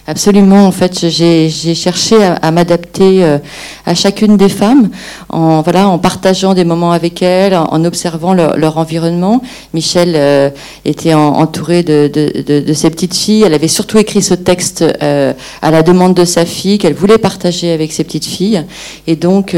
Absolument. 0.07 0.67
En 0.67 0.71
fait, 0.71 1.09
j'ai 1.09 1.49
cherché 1.49 2.17
à, 2.23 2.51
m'adapter 2.51 3.25
euh, 3.25 3.39
à 3.87 3.95
chacune 3.95 4.37
des 4.37 4.51
femmes, 4.51 4.91
en 5.31 5.63
voilà, 5.63 5.89
en 5.89 5.99
partageant 5.99 6.53
des 6.53 6.65
moments 6.65 6.93
avec 6.93 7.23
elles, 7.23 7.55
en, 7.55 7.85
observant 7.87 8.35
leur, 8.35 8.77
environnement. 8.77 9.41
Michel 9.73 10.13
euh, 10.15 10.51
était 10.85 11.15
entourée 11.15 11.83
de, 11.83 12.09
de, 12.13 12.73
ses 12.75 12.91
petites 12.91 13.15
filles. 13.15 13.45
Elle 13.47 13.55
avait 13.55 13.69
surtout 13.69 13.97
écrit 13.97 14.21
ce 14.21 14.35
texte 14.35 14.83
euh, 14.83 15.33
à 15.63 15.71
la 15.71 15.83
demande 15.83 16.13
de 16.13 16.27
sa 16.27 16.45
fille 16.45 16.77
qu'elle 16.77 16.95
voulait 16.95 17.17
partager 17.17 17.73
avec 17.73 17.91
ses 17.91 18.05
petites 18.05 18.27
filles. 18.27 18.63
Et 19.07 19.17
donc, 19.17 19.57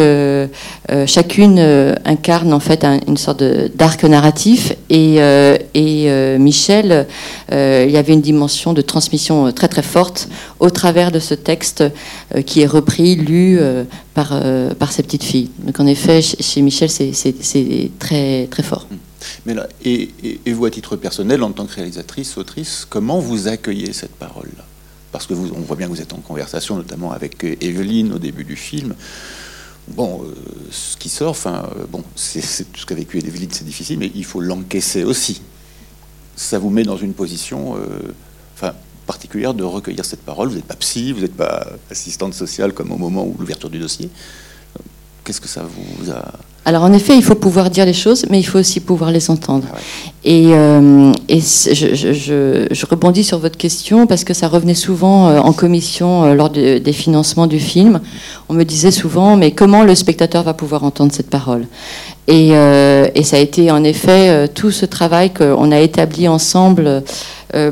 chacune 1.06 1.58
incarne 2.04 2.52
en 2.52 2.60
fait 2.60 2.86
une 3.08 3.16
sorte 3.16 3.42
d'arc 3.74 4.04
narratif. 4.04 4.74
Et, 4.90 5.16
et 5.74 6.38
Michel, 6.38 7.06
il 7.50 7.90
y 7.90 7.96
avait 7.96 8.12
une 8.12 8.20
dimension 8.20 8.74
de 8.74 8.80
transmission 8.80 9.50
très 9.50 9.66
très 9.66 9.82
forte 9.82 10.28
au 10.58 10.70
travers 10.70 11.10
de 11.10 11.18
ce 11.18 11.34
texte 11.34 11.84
qui 12.46 12.60
est 12.60 12.66
repris, 12.66 13.16
lu 13.16 13.58
par, 14.14 14.40
par 14.78 14.92
ces 14.92 15.02
petites 15.02 15.24
filles. 15.24 15.50
Donc 15.58 15.80
en 15.80 15.86
effet, 15.86 16.22
chez 16.22 16.62
Michel, 16.62 16.90
c'est 16.90 17.90
très, 17.98 18.46
très 18.46 18.62
fort. 18.62 18.86
Mais 19.44 19.54
là, 19.54 19.68
et, 19.84 20.10
et, 20.44 20.52
vous, 20.52 20.64
à 20.64 20.70
titre 20.70 20.96
personnel, 20.96 21.42
en 21.42 21.50
tant 21.50 21.66
que 21.66 21.74
réalisatrice, 21.74 22.36
autrice, 22.36 22.86
comment 22.88 23.18
vous 23.18 23.48
accueillez 23.48 23.92
cette 23.92 24.14
parole-là? 24.14 24.64
Parce 25.12 25.26
que 25.26 25.34
vous, 25.34 25.50
on 25.56 25.60
voit 25.60 25.76
bien 25.76 25.86
que 25.86 25.92
vous 25.92 26.00
êtes 26.00 26.12
en 26.12 26.18
conversation, 26.18 26.76
notamment 26.76 27.12
avec 27.12 27.42
Evelyne 27.60 28.12
au 28.12 28.18
début 28.18 28.44
du 28.44 28.56
film. 28.56 28.94
Bon, 29.88 30.22
euh, 30.24 30.34
ce 30.70 30.96
qui 30.96 31.08
sort, 31.08 31.30
enfin, 31.30 31.68
euh, 31.76 31.84
bon, 31.90 32.02
c'est 32.16 32.40
tout 32.72 32.80
ce 32.80 32.86
qu'a 32.86 32.96
vécu 32.96 33.18
Evelyne, 33.18 33.50
c'est 33.52 33.64
difficile, 33.64 33.98
mais 33.98 34.10
il 34.14 34.24
faut 34.24 34.40
l'encaisser 34.40 35.04
aussi. 35.04 35.42
Ça 36.34 36.58
vous 36.58 36.70
met 36.70 36.82
dans 36.82 36.96
une 36.96 37.14
position, 37.14 37.76
euh, 37.76 38.12
particulière 39.06 39.54
de 39.54 39.64
recueillir 39.64 40.04
cette 40.04 40.22
parole. 40.22 40.48
Vous 40.48 40.56
n'êtes 40.56 40.66
pas 40.66 40.76
psy, 40.76 41.12
vous 41.12 41.20
n'êtes 41.20 41.36
pas 41.36 41.66
assistante 41.90 42.34
sociale 42.34 42.72
comme 42.72 42.92
au 42.92 42.98
moment 42.98 43.24
où 43.24 43.34
l'ouverture 43.38 43.70
du 43.70 43.78
dossier. 43.78 44.10
Qu'est-ce 45.24 45.40
que 45.40 45.48
ça 45.48 45.64
vous 45.64 46.10
a 46.10 46.32
alors 46.66 46.82
en 46.82 46.92
effet, 46.92 47.16
il 47.16 47.22
faut 47.22 47.36
pouvoir 47.36 47.70
dire 47.70 47.86
les 47.86 47.92
choses, 47.92 48.26
mais 48.28 48.40
il 48.40 48.42
faut 48.42 48.58
aussi 48.58 48.80
pouvoir 48.80 49.12
les 49.12 49.30
entendre. 49.30 49.68
Et, 50.26 50.46
euh, 50.48 51.12
je, 51.28 52.86
rebondis 52.90 53.22
sur 53.22 53.38
votre 53.38 53.56
question 53.56 54.08
parce 54.08 54.24
que 54.24 54.34
ça 54.34 54.48
revenait 54.48 54.74
souvent 54.74 55.28
euh, 55.28 55.38
en 55.38 55.52
commission 55.52 56.24
euh, 56.24 56.34
lors 56.34 56.50
des 56.50 56.92
financements 56.92 57.46
du 57.46 57.60
film. 57.60 58.00
On 58.48 58.54
me 58.54 58.64
disait 58.64 58.90
souvent, 58.90 59.36
mais 59.36 59.52
comment 59.52 59.84
le 59.84 59.94
spectateur 59.94 60.42
va 60.42 60.54
pouvoir 60.54 60.82
entendre 60.82 61.12
cette 61.12 61.30
parole? 61.30 61.68
Et, 62.28 62.48
et, 62.48 63.22
ça 63.22 63.36
a 63.36 63.38
été 63.38 63.70
en 63.70 63.84
effet 63.84 64.48
tout 64.48 64.72
ce 64.72 64.84
travail 64.84 65.32
qu'on 65.32 65.70
a 65.70 65.78
établi 65.78 66.26
ensemble 66.26 67.04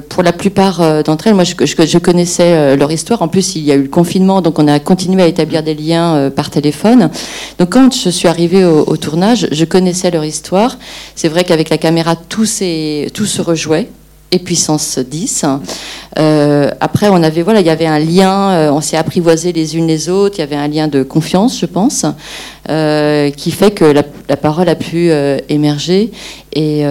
pour 0.08 0.22
la 0.22 0.32
plupart 0.32 1.02
d'entre 1.02 1.26
elles, 1.26 1.34
moi, 1.34 1.42
je, 1.42 1.98
connaissais 1.98 2.76
leur 2.76 2.92
histoire. 2.92 3.22
En 3.22 3.26
plus, 3.26 3.56
il 3.56 3.64
y 3.64 3.72
a 3.72 3.74
eu 3.74 3.82
le 3.82 3.88
confinement, 3.88 4.42
donc 4.42 4.60
on 4.60 4.68
a 4.68 4.78
continué 4.78 5.24
à 5.24 5.26
établir 5.26 5.64
des 5.64 5.74
liens 5.74 6.30
par 6.30 6.50
téléphone. 6.50 7.10
Donc, 7.58 7.70
quand 7.70 7.92
je 7.92 8.10
suis 8.10 8.28
arrivée 8.28 8.64
au, 8.64 8.83
tournage, 8.96 9.48
je 9.50 9.64
connaissais 9.64 10.10
leur 10.10 10.24
histoire. 10.24 10.78
C'est 11.14 11.28
vrai 11.28 11.44
qu'avec 11.44 11.70
la 11.70 11.78
caméra, 11.78 12.16
tout, 12.16 12.46
se 12.46 13.40
rejouait 13.40 13.88
et 14.30 14.38
puissance 14.38 14.98
10. 14.98 15.44
Euh, 16.18 16.70
après, 16.80 17.08
on 17.08 17.22
avait, 17.22 17.42
voilà, 17.42 17.60
il 17.60 17.66
y 17.66 17.70
avait 17.70 17.86
un 17.86 17.98
lien, 17.98 18.50
euh, 18.50 18.70
on 18.72 18.80
s'est 18.80 18.96
apprivoisé 18.96 19.52
les 19.52 19.76
unes 19.76 19.86
les 19.86 20.08
autres, 20.08 20.36
il 20.38 20.40
y 20.40 20.44
avait 20.44 20.56
un 20.56 20.68
lien 20.68 20.88
de 20.88 21.02
confiance, 21.02 21.60
je 21.60 21.66
pense, 21.66 22.04
euh, 22.68 23.30
qui 23.30 23.52
fait 23.52 23.70
que 23.70 23.84
la, 23.84 24.02
parole 24.36 24.68
a 24.68 24.74
pu 24.74 25.10
émerger. 25.48 26.10
Et 26.52 26.82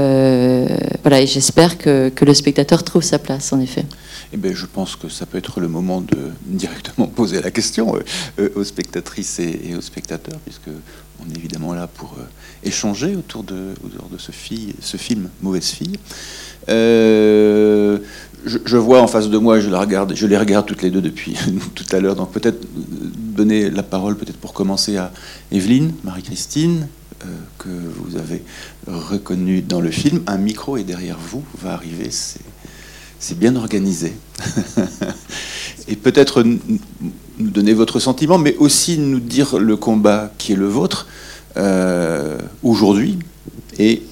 voilà, 1.03 1.21
et 1.21 1.27
j'espère 1.27 1.77
que, 1.77 2.11
le 2.21 2.33
spectateur 2.33 2.83
trouve 2.83 3.03
sa 3.03 3.19
place, 3.19 3.51
en 3.51 3.59
effet. 3.59 3.83
Eh 4.33 4.37
bien, 4.37 4.53
je 4.53 4.65
pense 4.65 4.95
que 4.95 5.09
ça 5.09 5.25
peut 5.25 5.37
être 5.37 5.59
le 5.59 5.67
moment 5.67 6.01
de 6.01 6.31
directement 6.45 7.07
poser 7.07 7.41
la 7.41 7.51
question 7.51 7.95
aux 8.55 8.63
spectatrices 8.63 9.39
et, 9.39 9.75
aux 9.77 9.81
spectateurs, 9.81 10.39
puisque 10.39 10.69
on 11.19 11.31
est 11.31 11.37
évidemment 11.37 11.73
là 11.73 11.87
pour 11.87 12.17
échanger 12.63 13.15
autour 13.15 13.43
de, 13.43 13.73
ce, 14.17 14.31
film 14.97 15.29
Mauvaise 15.41 15.67
fille. 15.67 15.99
Euh, 16.69 17.99
je, 18.45 18.77
vois 18.77 19.01
en 19.01 19.07
face 19.07 19.29
de 19.29 19.37
moi, 19.37 19.59
je 19.59 19.69
la 19.69 19.79
regarde, 19.79 20.13
je 20.15 20.27
les 20.27 20.37
regarde 20.37 20.65
toutes 20.65 20.81
les 20.81 20.89
deux 20.89 21.01
depuis 21.01 21.37
tout 21.75 21.85
à 21.91 21.99
l'heure. 21.99 22.15
Donc 22.15 22.31
peut-être 22.31 22.65
donner 22.75 23.69
la 23.69 23.83
parole, 23.83 24.17
peut-être 24.17 24.37
pour 24.37 24.53
commencer 24.53 24.97
à 24.97 25.11
Evelyne, 25.51 25.93
Marie-Christine, 26.03 26.87
euh, 27.23 27.27
que 27.57 27.69
vous 27.69 28.17
avez 28.17 28.43
reconnue 28.87 29.61
dans 29.61 29.81
le 29.81 29.91
film. 29.91 30.21
Un 30.27 30.37
micro 30.37 30.77
est 30.77 30.83
derrière 30.83 31.17
vous, 31.17 31.43
va 31.61 31.73
arriver. 31.73 32.09
Bien 33.31 33.55
organisé. 33.55 34.13
et 35.87 35.95
peut-être 35.95 36.43
nous 36.43 36.59
donner 37.39 37.73
votre 37.73 37.99
sentiment, 37.99 38.37
mais 38.37 38.55
aussi 38.57 38.97
nous 38.97 39.19
dire 39.19 39.57
le 39.57 39.77
combat 39.77 40.31
qui 40.37 40.53
est 40.53 40.57
le 40.57 40.67
vôtre 40.67 41.07
euh, 41.57 42.37
aujourd'hui 42.63 43.19
et 43.79 44.03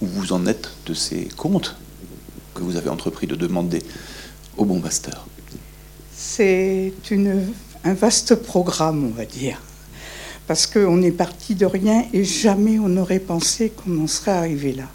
où 0.00 0.06
vous 0.06 0.32
en 0.32 0.46
êtes 0.46 0.70
de 0.86 0.94
ces 0.94 1.28
comptes 1.36 1.76
que 2.54 2.62
vous 2.62 2.76
avez 2.76 2.88
entrepris 2.88 3.26
de 3.26 3.36
demander 3.36 3.82
au 4.56 4.64
bon 4.64 4.80
pasteur 4.80 5.26
C'est 6.16 6.92
un 7.84 7.94
vaste 7.94 8.34
programme, 8.34 9.04
on 9.04 9.16
va 9.16 9.24
dire. 9.24 9.60
Parce 10.46 10.66
qu'on 10.66 11.02
est 11.02 11.12
parti 11.12 11.54
de 11.54 11.66
rien 11.66 12.06
et 12.12 12.24
jamais 12.24 12.78
on 12.78 12.88
n'aurait 12.88 13.18
pensé 13.18 13.70
qu'on 13.70 14.02
en 14.02 14.06
serait 14.06 14.32
arrivé 14.32 14.72
là. 14.72 14.88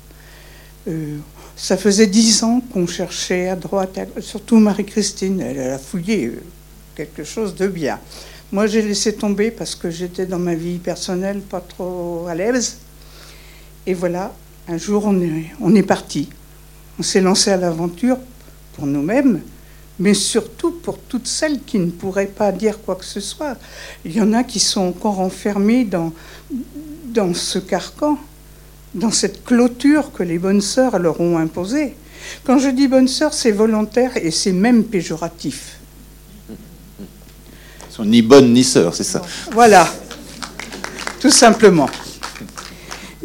Euh, 0.88 1.18
ça 1.56 1.78
faisait 1.78 2.08
dix 2.08 2.44
ans 2.44 2.62
qu'on 2.74 2.88
cherchait 2.88 3.50
à 3.50 3.56
droite, 3.56 4.00
surtout 4.20 4.58
Marie-Christine, 4.58 5.42
elle, 5.42 5.60
a 5.60 5.78
fouillé 5.78 6.26
euh, 6.26 6.44
quelque 6.96 7.24
chose 7.24 7.56
de 7.56 7.68
bien. 7.68 8.00
Moi, 8.52 8.68
j'ai 8.68 8.82
laissé 8.82 9.16
tomber 9.16 9.52
parce 9.52 9.76
que 9.76 9.90
j'étais 9.90 10.26
dans 10.26 10.40
ma 10.40 10.56
vie 10.56 10.78
personnelle 10.78 11.42
pas 11.42 11.62
trop 11.62 12.28
à 12.28 12.36
l'aise. 12.36 12.78
Et 13.86 13.94
voilà, 13.94 14.34
un 14.68 14.78
jour, 14.78 15.06
on 15.06 15.76
est, 15.76 15.84
parti. 15.84 16.30
On 17.00 17.04
s'est 17.04 17.22
lancé 17.22 17.52
à 17.52 17.58
l'aventure 17.58 18.18
pour 18.76 18.86
nous-mêmes, 18.86 19.42
mais 20.00 20.14
surtout 20.14 20.72
pour 20.72 21.00
toutes 21.00 21.28
celles 21.28 21.62
qui 21.64 21.80
ne 21.80 21.90
pourraient 21.90 22.28
pas 22.28 22.52
dire 22.52 22.80
quoi 22.82 22.96
que 22.96 23.06
ce 23.06 23.20
soit. 23.20 23.58
Il 24.06 24.16
y 24.16 24.22
en 24.22 24.34
a 24.34 24.44
qui 24.44 24.60
sont 24.60 24.82
encore 24.82 25.20
enfermées 25.20 25.84
dans, 25.84 26.14
dans 27.06 27.34
ce 27.34 27.60
carcan, 27.60 28.18
dans 28.94 29.12
cette 29.12 29.44
clôture 29.44 30.12
que 30.12 30.24
les 30.24 30.38
bonnes 30.38 30.62
sœurs 30.62 31.00
leur 31.00 31.20
ont 31.20 31.38
imposée. 31.38 31.96
Quand 32.44 32.58
je 32.58 32.70
dis 32.70 32.88
bonnes 32.88 33.08
sœurs, 33.08 33.34
c'est 33.34 33.52
volontaire 33.52 34.12
et 34.16 34.32
c'est 34.32 34.52
même 34.52 34.84
péjoratif. 34.84 35.80
Elles 36.50 37.06
sont 37.90 38.06
ni 38.06 38.22
bonnes 38.22 38.54
ni 38.54 38.64
sœurs, 38.64 38.96
c'est 38.96 39.04
ça. 39.04 39.22
Voilà, 39.52 39.88
tout 41.20 41.30
simplement. 41.30 41.90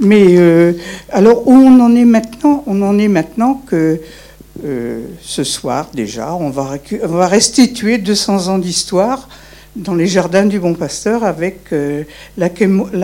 Mais 0.01 0.37
euh, 0.37 0.75
alors 1.11 1.47
où 1.47 1.53
on 1.53 1.81
en 1.81 1.95
est 1.97 2.05
maintenant? 2.05 2.63
On 2.67 2.83
en 2.83 2.99
est 2.99 3.09
maintenant 3.09 3.63
que 3.67 4.01
euh, 4.65 5.07
ce 5.21 5.45
soir 5.45 5.89
déjà, 5.93 6.35
on 6.35 6.51
va, 6.51 6.77
on 7.03 7.09
va, 7.09 7.29
restituer 7.29 7.99
200 7.99 8.49
ans 8.49 8.59
d'histoire 8.59 9.29
dans 9.79 9.95
les 9.95 10.07
jardins 10.07 10.45
du 10.45 10.59
Bon 10.59 10.75
Pasteur 10.75 11.25
avec 11.25 11.73
euh, 11.73 12.03
la, 12.37 12.51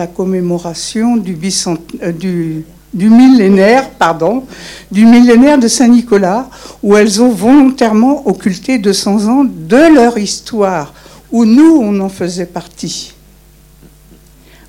commémoration 0.07 1.15
du, 1.15 1.33
du, 1.33 3.09
millénaire, 3.09 3.89
pardon, 3.91 4.43
du 4.91 5.05
millénaire 5.05 5.57
de 5.57 5.67
Saint-Nicolas, 5.67 6.49
où 6.83 6.95
elles 6.95 7.21
ont 7.21 7.31
volontairement 7.31 8.27
occulté 8.27 8.77
200 8.77 9.27
ans 9.27 9.45
de 9.45 9.93
leur 9.95 10.17
histoire, 10.17 10.93
où 11.31 11.45
nous, 11.45 11.79
on 11.81 11.99
en 12.01 12.09
faisait 12.09 12.45
partie. 12.45 13.13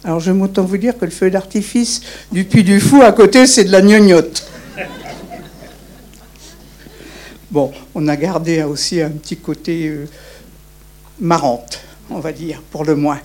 Alors 0.05 0.21
je 0.21 0.31
m'entends 0.31 0.63
vous 0.63 0.77
dire 0.77 0.97
que 0.97 1.05
le 1.05 1.11
feu 1.11 1.31
d'artifice 1.31 2.01
du 2.31 2.45
Puy 2.45 2.63
du 2.63 2.79
Fou 2.79 3.03
à 3.03 3.11
côté, 3.11 3.49
c'est 3.49 3.65
de 3.65 3.73
la 3.73 3.83
gnognotte. 3.83 4.47
Bon, 7.51 7.73
on 7.95 8.07
a 8.07 8.17
gardé 8.17 8.63
aussi 8.63 9.01
un 9.01 9.11
petit 9.11 9.37
côté 9.37 9.89
euh, 9.89 10.07
marrante, 11.19 11.81
on 12.11 12.21
va 12.21 12.33
dire, 12.33 12.63
pour 12.71 12.85
le 12.85 12.95
moins. 12.95 13.21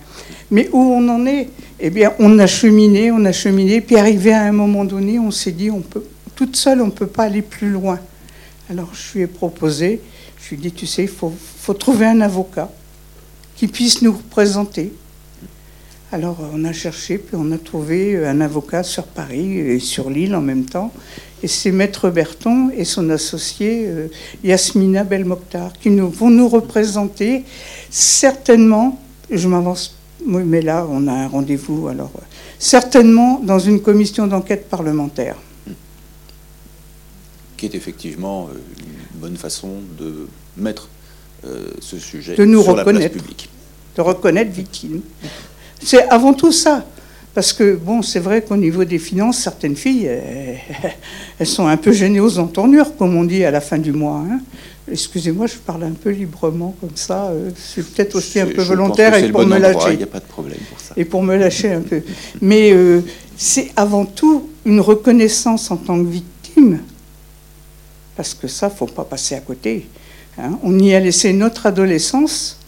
Mais 0.50 0.68
où 0.72 0.78
on 0.78 1.08
en 1.08 1.26
est? 1.26 1.48
Eh 1.80 1.90
bien, 1.90 2.12
on 2.18 2.38
a 2.38 2.46
cheminé, 2.46 3.10
on 3.10 3.24
a 3.24 3.32
cheminé, 3.32 3.80
puis 3.80 3.96
arrivé 3.96 4.32
à 4.32 4.42
un 4.42 4.52
moment 4.52 4.84
donné, 4.84 5.18
on 5.18 5.30
s'est 5.30 5.52
dit, 5.52 5.70
on 5.70 5.80
peut, 5.80 6.04
toute 6.34 6.56
seule, 6.56 6.80
on 6.80 6.86
ne 6.86 6.90
peut 6.90 7.06
pas 7.06 7.24
aller 7.24 7.42
plus 7.42 7.70
loin. 7.70 7.98
Alors 8.70 8.90
je 8.94 9.18
lui 9.18 9.24
ai 9.24 9.26
proposé, 9.26 10.00
je 10.40 10.50
lui 10.50 10.56
ai 10.56 10.58
dit, 10.70 10.72
tu 10.72 10.86
sais, 10.86 11.02
il 11.02 11.08
faut, 11.08 11.32
faut 11.58 11.74
trouver 11.74 12.06
un 12.06 12.20
avocat 12.20 12.70
qui 13.56 13.66
puisse 13.68 14.02
nous 14.02 14.12
représenter 14.12 14.92
alors 16.12 16.36
on 16.52 16.64
a 16.64 16.72
cherché, 16.72 17.16
puis 17.18 17.36
on 17.38 17.50
a 17.52 17.58
trouvé 17.58 18.24
un 18.24 18.40
avocat 18.42 18.82
sur 18.82 19.04
Paris 19.04 19.58
et 19.58 19.78
sur 19.78 20.10
l'île 20.10 20.34
en 20.34 20.42
même 20.42 20.66
temps. 20.66 20.92
Et 21.42 21.48
c'est 21.48 21.72
Maître 21.72 22.10
Berton 22.10 22.70
et 22.70 22.84
son 22.84 23.10
associé 23.10 23.86
euh, 23.86 24.08
Yasmina 24.44 25.02
Belmokhtar 25.02 25.72
qui 25.72 25.90
nous, 25.90 26.08
vont 26.08 26.30
nous 26.30 26.48
représenter 26.48 27.44
certainement, 27.90 29.00
je 29.30 29.48
m'avance, 29.48 29.96
mais 30.24 30.60
là 30.60 30.86
on 30.88 31.08
a 31.08 31.12
un 31.12 31.28
rendez-vous, 31.28 31.88
alors 31.88 32.12
certainement 32.58 33.40
dans 33.42 33.58
une 33.58 33.80
commission 33.80 34.26
d'enquête 34.26 34.68
parlementaire. 34.68 35.36
Qui 37.56 37.66
est 37.66 37.74
effectivement 37.74 38.48
euh, 38.52 38.58
une 39.14 39.20
bonne 39.20 39.36
façon 39.36 39.70
de 39.98 40.28
mettre 40.56 40.88
euh, 41.44 41.70
ce 41.80 41.98
sujet 41.98 42.36
de 42.36 42.44
nous 42.44 42.62
sur 42.62 42.76
reconnaître, 42.76 43.02
la 43.02 43.08
place 43.08 43.22
publique. 43.22 43.48
De 43.96 44.00
reconnaître 44.02 44.52
victime. 44.52 45.00
C'est 45.84 46.08
avant 46.08 46.32
tout 46.32 46.52
ça. 46.52 46.84
Parce 47.34 47.54
que, 47.54 47.76
bon, 47.76 48.02
c'est 48.02 48.20
vrai 48.20 48.42
qu'au 48.42 48.56
niveau 48.56 48.84
des 48.84 48.98
finances, 48.98 49.38
certaines 49.38 49.76
filles, 49.76 50.06
elles, 51.38 51.46
sont 51.46 51.66
un 51.66 51.78
peu 51.78 51.90
généreuses 51.90 52.38
en 52.38 52.46
tournure, 52.46 52.94
comme 52.96 53.16
on 53.16 53.24
dit 53.24 53.42
à 53.42 53.50
la 53.50 53.62
fin 53.62 53.78
du 53.78 53.92
mois. 53.92 54.22
Hein. 54.28 54.40
Excusez-moi, 54.90 55.46
je 55.46 55.56
parle 55.56 55.84
un 55.84 55.92
peu 55.92 56.10
librement 56.10 56.74
comme 56.80 56.96
ça. 56.96 57.28
Euh, 57.28 57.50
c'est 57.56 57.86
peut-être 57.86 58.16
aussi 58.16 58.38
un 58.40 58.46
peu 58.46 58.62
volontaire 58.62 59.14
et 59.14 59.30
pour 59.30 59.46
me 59.46 59.58
lâcher. 59.58 59.92
Il 59.92 59.98
n'y 59.98 60.02
a 60.02 60.08
pas 60.08 60.20
de 60.20 60.26
problème 60.26 60.58
pour 60.68 60.78
ça. 60.78 60.92
Et 60.96 61.04
pour 61.04 61.22
me 61.22 61.36
lâcher 61.36 61.72
un 61.72 61.80
peu. 61.80 62.02
Mais 62.42 62.72
euh, 62.72 63.00
c'est 63.36 63.70
avant 63.76 64.04
tout 64.04 64.50
une 64.66 64.80
reconnaissance 64.80 65.70
en 65.70 65.76
tant 65.76 66.02
que 66.02 66.08
victime. 66.08 66.80
Parce 68.16 68.34
que 68.34 68.48
ça, 68.48 68.68
faut 68.68 68.86
pas 68.86 69.04
passer 69.04 69.36
à 69.36 69.40
côté. 69.40 69.86
Hein. 70.36 70.58
on 70.62 70.78
y 70.78 70.94
a 70.94 71.00
laissé 71.00 71.32
notre 71.32 71.66
adolescence. 71.66 72.58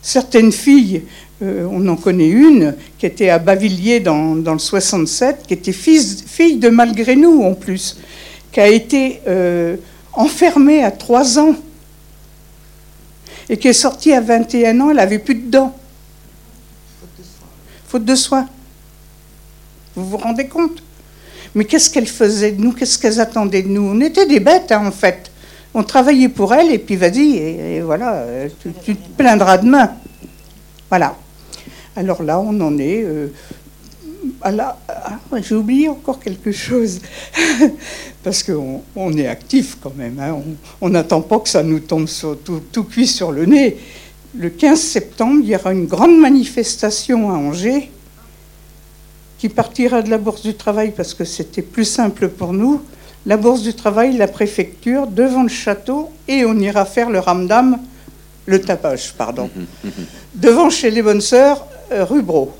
Certaines 0.00 0.52
filles, 0.52 1.02
euh, 1.42 1.66
on 1.70 1.86
en 1.88 1.96
connaît 1.96 2.28
une 2.28 2.76
qui 2.98 3.06
était 3.06 3.28
à 3.28 3.38
Bavilliers 3.40 3.98
dans, 3.98 4.34
le 4.34 4.58
67, 4.58 5.46
qui 5.48 5.54
était 5.54 5.72
fille, 5.72 6.56
de 6.56 6.68
malgré 6.68 7.16
nous 7.16 7.42
en 7.42 7.54
plus, 7.54 7.98
qui 8.52 8.60
a 8.60 8.68
été 8.68 9.20
euh, 9.26 9.76
enfermée 10.12 10.84
à 10.84 10.92
3 10.92 11.40
ans 11.40 11.56
et 13.48 13.56
qui 13.56 13.66
est 13.66 13.72
sortie 13.72 14.12
à 14.12 14.20
21 14.20 14.80
ans, 14.80 14.90
elle 14.90 14.96
n'avait 14.96 15.18
plus 15.18 15.34
de 15.34 15.50
dents. 15.50 15.76
Faute 17.88 18.04
de 18.04 18.14
soins. 18.14 18.48
Vous 19.96 20.06
vous 20.06 20.16
rendez 20.18 20.46
compte? 20.46 20.82
Mais 21.54 21.64
qu'est-ce 21.64 21.90
qu'elle 21.90 22.06
faisait 22.06 22.52
de 22.52 22.62
nous? 22.62 22.72
Qu'est-ce 22.72 22.98
qu'elles 22.98 23.20
attendaient 23.20 23.62
de 23.62 23.68
nous? 23.68 23.82
On 23.82 24.00
était 24.00 24.26
des 24.26 24.40
bêtes, 24.40 24.70
hein, 24.70 24.86
en 24.86 24.92
fait. 24.92 25.30
On 25.74 25.82
travaillait 25.82 26.28
pour 26.28 26.54
elle, 26.54 26.70
et 26.70 26.78
puis 26.78 26.96
vas-y, 26.96 27.36
et, 27.36 27.80
voilà, 27.80 28.24
tu, 28.84 28.94
te 28.94 29.08
plaindras 29.16 29.58
demain. 29.58 29.92
Voilà. 30.88 31.16
Alors 31.96 32.22
là, 32.22 32.40
on 32.40 32.60
en 32.60 32.78
est. 32.78 33.02
Euh, 33.04 33.28
ah, 34.42 34.76
j'ai 35.42 35.54
oublié 35.54 35.88
encore 35.88 36.20
quelque 36.20 36.52
chose. 36.52 37.00
Parce 38.22 38.42
qu'on 38.42 38.82
on 38.94 39.12
est 39.16 39.26
actif 39.26 39.78
quand 39.82 39.94
même. 39.96 40.18
Hein. 40.20 40.38
On 40.80 40.88
n'attend 40.88 41.20
pas 41.20 41.38
que 41.40 41.48
ça 41.48 41.62
nous 41.62 41.80
tombe 41.80 42.06
tout, 42.44 42.62
tout, 42.72 42.84
cuit 42.84 43.06
sur 43.06 43.32
le 43.32 43.46
nez. 43.46 43.76
Le 44.36 44.48
15 44.48 44.80
septembre, 44.80 45.40
il 45.42 45.50
y 45.50 45.56
aura 45.56 45.72
une 45.72 45.86
grande 45.86 46.18
manifestation 46.18 47.30
à 47.30 47.34
Angers 47.34 47.90
qui 49.38 49.48
partira 49.48 50.02
de 50.02 50.08
la 50.08 50.18
Bourse 50.18 50.42
du 50.42 50.54
Travail 50.54 50.92
parce 50.96 51.14
que 51.14 51.24
c'était 51.24 51.62
plus 51.62 51.84
simple 51.84 52.28
pour 52.28 52.52
nous. 52.52 52.80
La 53.26 53.36
Bourse 53.36 53.62
du 53.62 53.74
Travail, 53.74 54.16
la 54.16 54.28
préfecture, 54.28 55.06
devant 55.06 55.42
le 55.42 55.48
château, 55.48 56.10
et 56.28 56.44
on 56.44 56.58
ira 56.58 56.84
faire 56.84 57.10
le 57.10 57.18
ramdam, 57.18 57.78
le 58.46 58.60
tapage, 58.60 59.12
pardon, 59.14 59.50
devant 60.34 60.70
chez 60.70 60.90
les 60.90 61.02
bonnes 61.02 61.20
sœurs, 61.20 61.66
euh, 61.92 62.04
rue 62.04 62.22
Bro. 62.22 62.52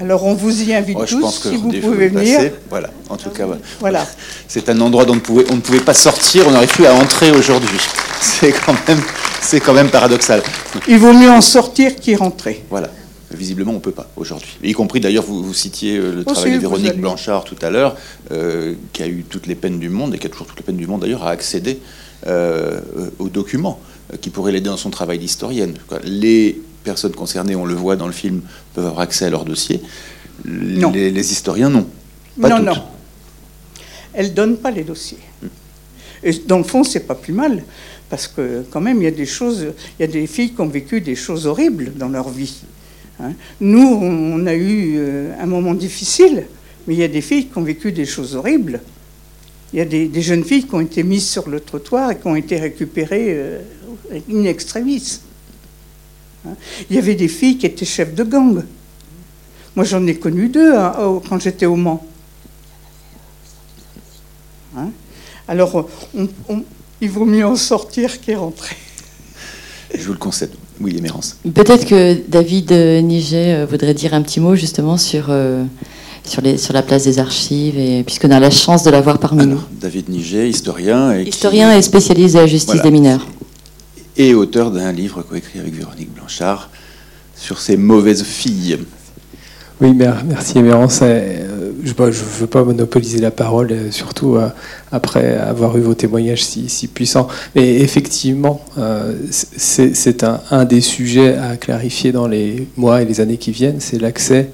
Alors 0.00 0.24
on 0.24 0.34
vous 0.34 0.62
y 0.62 0.72
invite 0.72 1.04
tous, 1.06 1.48
si 1.48 1.56
vous 1.56 1.72
pouvez 1.72 2.08
venir. 2.08 2.52
Voilà, 2.70 2.90
en 3.08 3.16
tout 3.16 3.30
cas, 3.30 3.46
voilà. 3.80 4.06
c'est 4.48 4.68
un 4.68 4.80
endroit 4.80 5.04
dont 5.04 5.14
on, 5.14 5.20
pouvait, 5.20 5.44
on 5.50 5.56
ne 5.56 5.60
pouvait 5.60 5.80
pas 5.80 5.94
sortir, 5.94 6.46
on 6.46 6.52
n'aurait 6.52 6.66
plus 6.66 6.86
à 6.86 6.94
entrer 6.94 7.30
aujourd'hui. 7.32 7.78
C'est 8.20 8.52
quand, 8.52 8.74
même, 8.86 9.00
quand 9.64 9.72
même 9.72 9.88
paradoxal. 9.88 10.42
Il 10.86 10.98
vaut 10.98 11.14
mieux 11.14 11.30
en 11.30 11.40
sortir 11.40 11.96
qu'y 11.96 12.14
rentrer. 12.14 12.62
Voilà. 12.68 12.90
Visiblement, 13.32 13.70
on 13.72 13.76
ne 13.76 13.80
peut 13.80 13.92
pas 13.92 14.10
aujourd'hui. 14.16 14.50
Y 14.62 14.72
compris 14.72 15.00
d'ailleurs, 15.00 15.24
vous, 15.24 15.42
vous, 15.42 15.54
citiez 15.54 15.96
euh, 15.96 16.12
le 16.12 16.24
travail 16.24 16.52
de 16.52 16.58
Véronique 16.58 16.98
Blanchard 16.98 17.44
tout 17.44 17.56
à 17.62 17.70
l'heure, 17.70 17.96
euh, 18.32 18.74
qui 18.92 19.02
a 19.02 19.06
eu 19.06 19.24
toutes 19.28 19.46
les 19.46 19.54
peines 19.54 19.78
du 19.78 19.88
monde, 19.88 20.14
et 20.14 20.18
qui 20.18 20.26
a 20.26 20.30
toujours 20.30 20.46
toutes 20.46 20.58
les 20.58 20.64
peines 20.64 20.76
du 20.76 20.86
monde 20.86 21.00
d'ailleurs, 21.00 21.22
à 21.22 21.30
accéder 21.30 21.78
euh, 22.26 22.80
aux 23.18 23.28
documents 23.28 23.80
qui 24.20 24.30
pourraient 24.30 24.52
l'aider 24.52 24.68
dans 24.68 24.76
son 24.76 24.90
travail 24.90 25.18
d'historienne. 25.18 25.74
Les 26.02 26.60
personnes 26.84 27.12
concernées, 27.12 27.56
on 27.56 27.66
le 27.66 27.74
voit 27.74 27.96
dans 27.96 28.06
le 28.06 28.12
film, 28.12 28.42
peuvent 28.74 28.86
avoir 28.86 29.00
accès 29.00 29.26
à 29.26 29.30
leur 29.30 29.44
dossier. 29.44 29.80
Non. 30.44 30.90
Les, 30.92 31.32
historiens, 31.32 31.68
non. 31.68 31.86
Pas 32.40 32.48
non, 32.48 32.62
non. 32.62 32.82
Elles 34.12 34.30
ne 34.30 34.34
donnent 34.34 34.56
pas 34.56 34.70
les 34.70 34.84
dossiers. 34.84 35.18
Hmm. 35.42 35.48
Et 36.22 36.32
dans 36.46 36.58
le 36.58 36.64
fond, 36.64 36.84
c'est 36.84 37.06
pas 37.06 37.14
plus 37.14 37.32
mal, 37.32 37.62
parce 38.08 38.26
que 38.28 38.64
quand 38.70 38.80
même, 38.80 38.98
il 38.98 39.04
y 39.04 39.08
a 39.08 39.12
des 39.12 39.26
choses, 39.26 39.66
il 39.98 40.02
y 40.02 40.04
a 40.04 40.12
des 40.12 40.26
filles 40.26 40.52
qui 40.52 40.60
ont 40.60 40.68
vécu 40.68 41.00
des 41.00 41.14
choses 41.14 41.46
horribles 41.46 41.92
dans 41.96 42.08
leur 42.08 42.28
vie. 42.28 42.62
Hein. 43.20 43.32
Nous, 43.60 43.80
on 43.80 44.46
a 44.46 44.54
eu 44.54 44.96
euh, 44.98 45.32
un 45.40 45.46
moment 45.46 45.74
difficile, 45.74 46.44
mais 46.86 46.94
il 46.94 47.00
y 47.00 47.04
a 47.04 47.08
des 47.08 47.20
filles 47.20 47.46
qui 47.46 47.58
ont 47.58 47.62
vécu 47.62 47.92
des 47.92 48.06
choses 48.06 48.34
horribles. 48.36 48.80
Il 49.72 49.78
y 49.78 49.82
a 49.82 49.84
des, 49.84 50.10
jeunes 50.20 50.44
filles 50.44 50.64
qui 50.64 50.74
ont 50.74 50.80
été 50.80 51.02
mises 51.04 51.28
sur 51.28 51.48
le 51.48 51.60
trottoir 51.60 52.10
et 52.10 52.18
qui 52.18 52.26
ont 52.26 52.34
été 52.34 52.58
récupérées 52.58 53.26
euh, 53.28 53.60
in 54.30 54.44
extremis. 54.44 55.20
Hein. 56.46 56.54
Il 56.88 56.96
y 56.96 56.98
avait 56.98 57.14
des 57.14 57.28
filles 57.28 57.58
qui 57.58 57.66
étaient 57.66 57.84
chefs 57.84 58.14
de 58.14 58.24
gang. 58.24 58.62
Moi, 59.76 59.84
j'en 59.84 60.06
ai 60.06 60.14
connu 60.14 60.48
deux 60.48 60.74
hein, 60.74 61.20
quand 61.28 61.40
j'étais 61.40 61.66
au 61.66 61.76
Mans. 61.76 62.04
Alors, 65.48 65.88
il 67.00 67.10
vaut 67.10 67.24
mieux 67.24 67.44
en 67.44 67.56
sortir 67.56 68.20
qu'y 68.20 68.34
rentrer. 68.34 68.76
Je 69.92 70.04
vous 70.04 70.12
le 70.12 70.18
concède. 70.18 70.50
Oui, 70.80 70.96
Émérance. 70.96 71.36
Peut-être 71.54 71.84
que 71.86 72.20
David 72.28 72.70
Niger 72.72 73.58
euh, 73.58 73.66
voudrait 73.66 73.92
dire 73.92 74.14
un 74.14 74.22
petit 74.22 74.40
mot 74.40 74.54
justement 74.54 74.96
sur, 74.96 75.26
euh, 75.28 75.64
sur, 76.24 76.40
les, 76.40 76.56
sur 76.56 76.72
la 76.72 76.82
place 76.82 77.04
des 77.04 77.18
archives, 77.18 77.76
et, 77.78 78.02
puisqu'on 78.04 78.30
a 78.30 78.40
la 78.40 78.50
chance 78.50 78.84
de 78.84 78.90
l'avoir 78.90 79.18
parmi 79.18 79.46
nous. 79.46 79.60
David 79.80 80.08
Niger, 80.08 80.46
historien. 80.46 81.18
Et 81.18 81.24
historien 81.24 81.76
et 81.76 81.82
spécialiste 81.82 82.36
de 82.36 82.40
la 82.40 82.46
justice 82.46 82.80
des 82.80 82.90
mineurs. 82.90 83.26
Et 84.22 84.34
auteur 84.34 84.70
d'un 84.70 84.92
livre 84.92 85.22
coécrit 85.22 85.60
avec 85.60 85.72
Véronique 85.72 86.12
Blanchard 86.12 86.68
sur 87.34 87.58
ces 87.58 87.78
mauvaises 87.78 88.22
filles. 88.22 88.76
Oui, 89.80 89.94
merci 89.94 90.58
Émérance. 90.58 91.00
Euh, 91.02 91.70
je 91.82 91.94
ne 91.94 92.10
veux 92.40 92.46
pas 92.46 92.62
monopoliser 92.62 93.18
la 93.18 93.30
parole, 93.30 93.72
euh, 93.72 93.90
surtout 93.90 94.36
euh, 94.36 94.50
après 94.92 95.38
avoir 95.38 95.78
eu 95.78 95.80
vos 95.80 95.94
témoignages 95.94 96.44
si, 96.44 96.86
puissants. 96.88 97.28
Mais 97.54 97.76
effectivement, 97.76 98.60
c'est 99.30 100.22
un, 100.22 100.64
des 100.66 100.82
sujets 100.82 101.38
à 101.38 101.56
clarifier 101.56 102.12
dans 102.12 102.28
les 102.28 102.68
mois 102.76 103.00
et 103.00 103.06
les 103.06 103.22
années 103.22 103.38
qui 103.38 103.52
viennent, 103.52 103.80
c'est 103.80 103.98
l'accès 103.98 104.50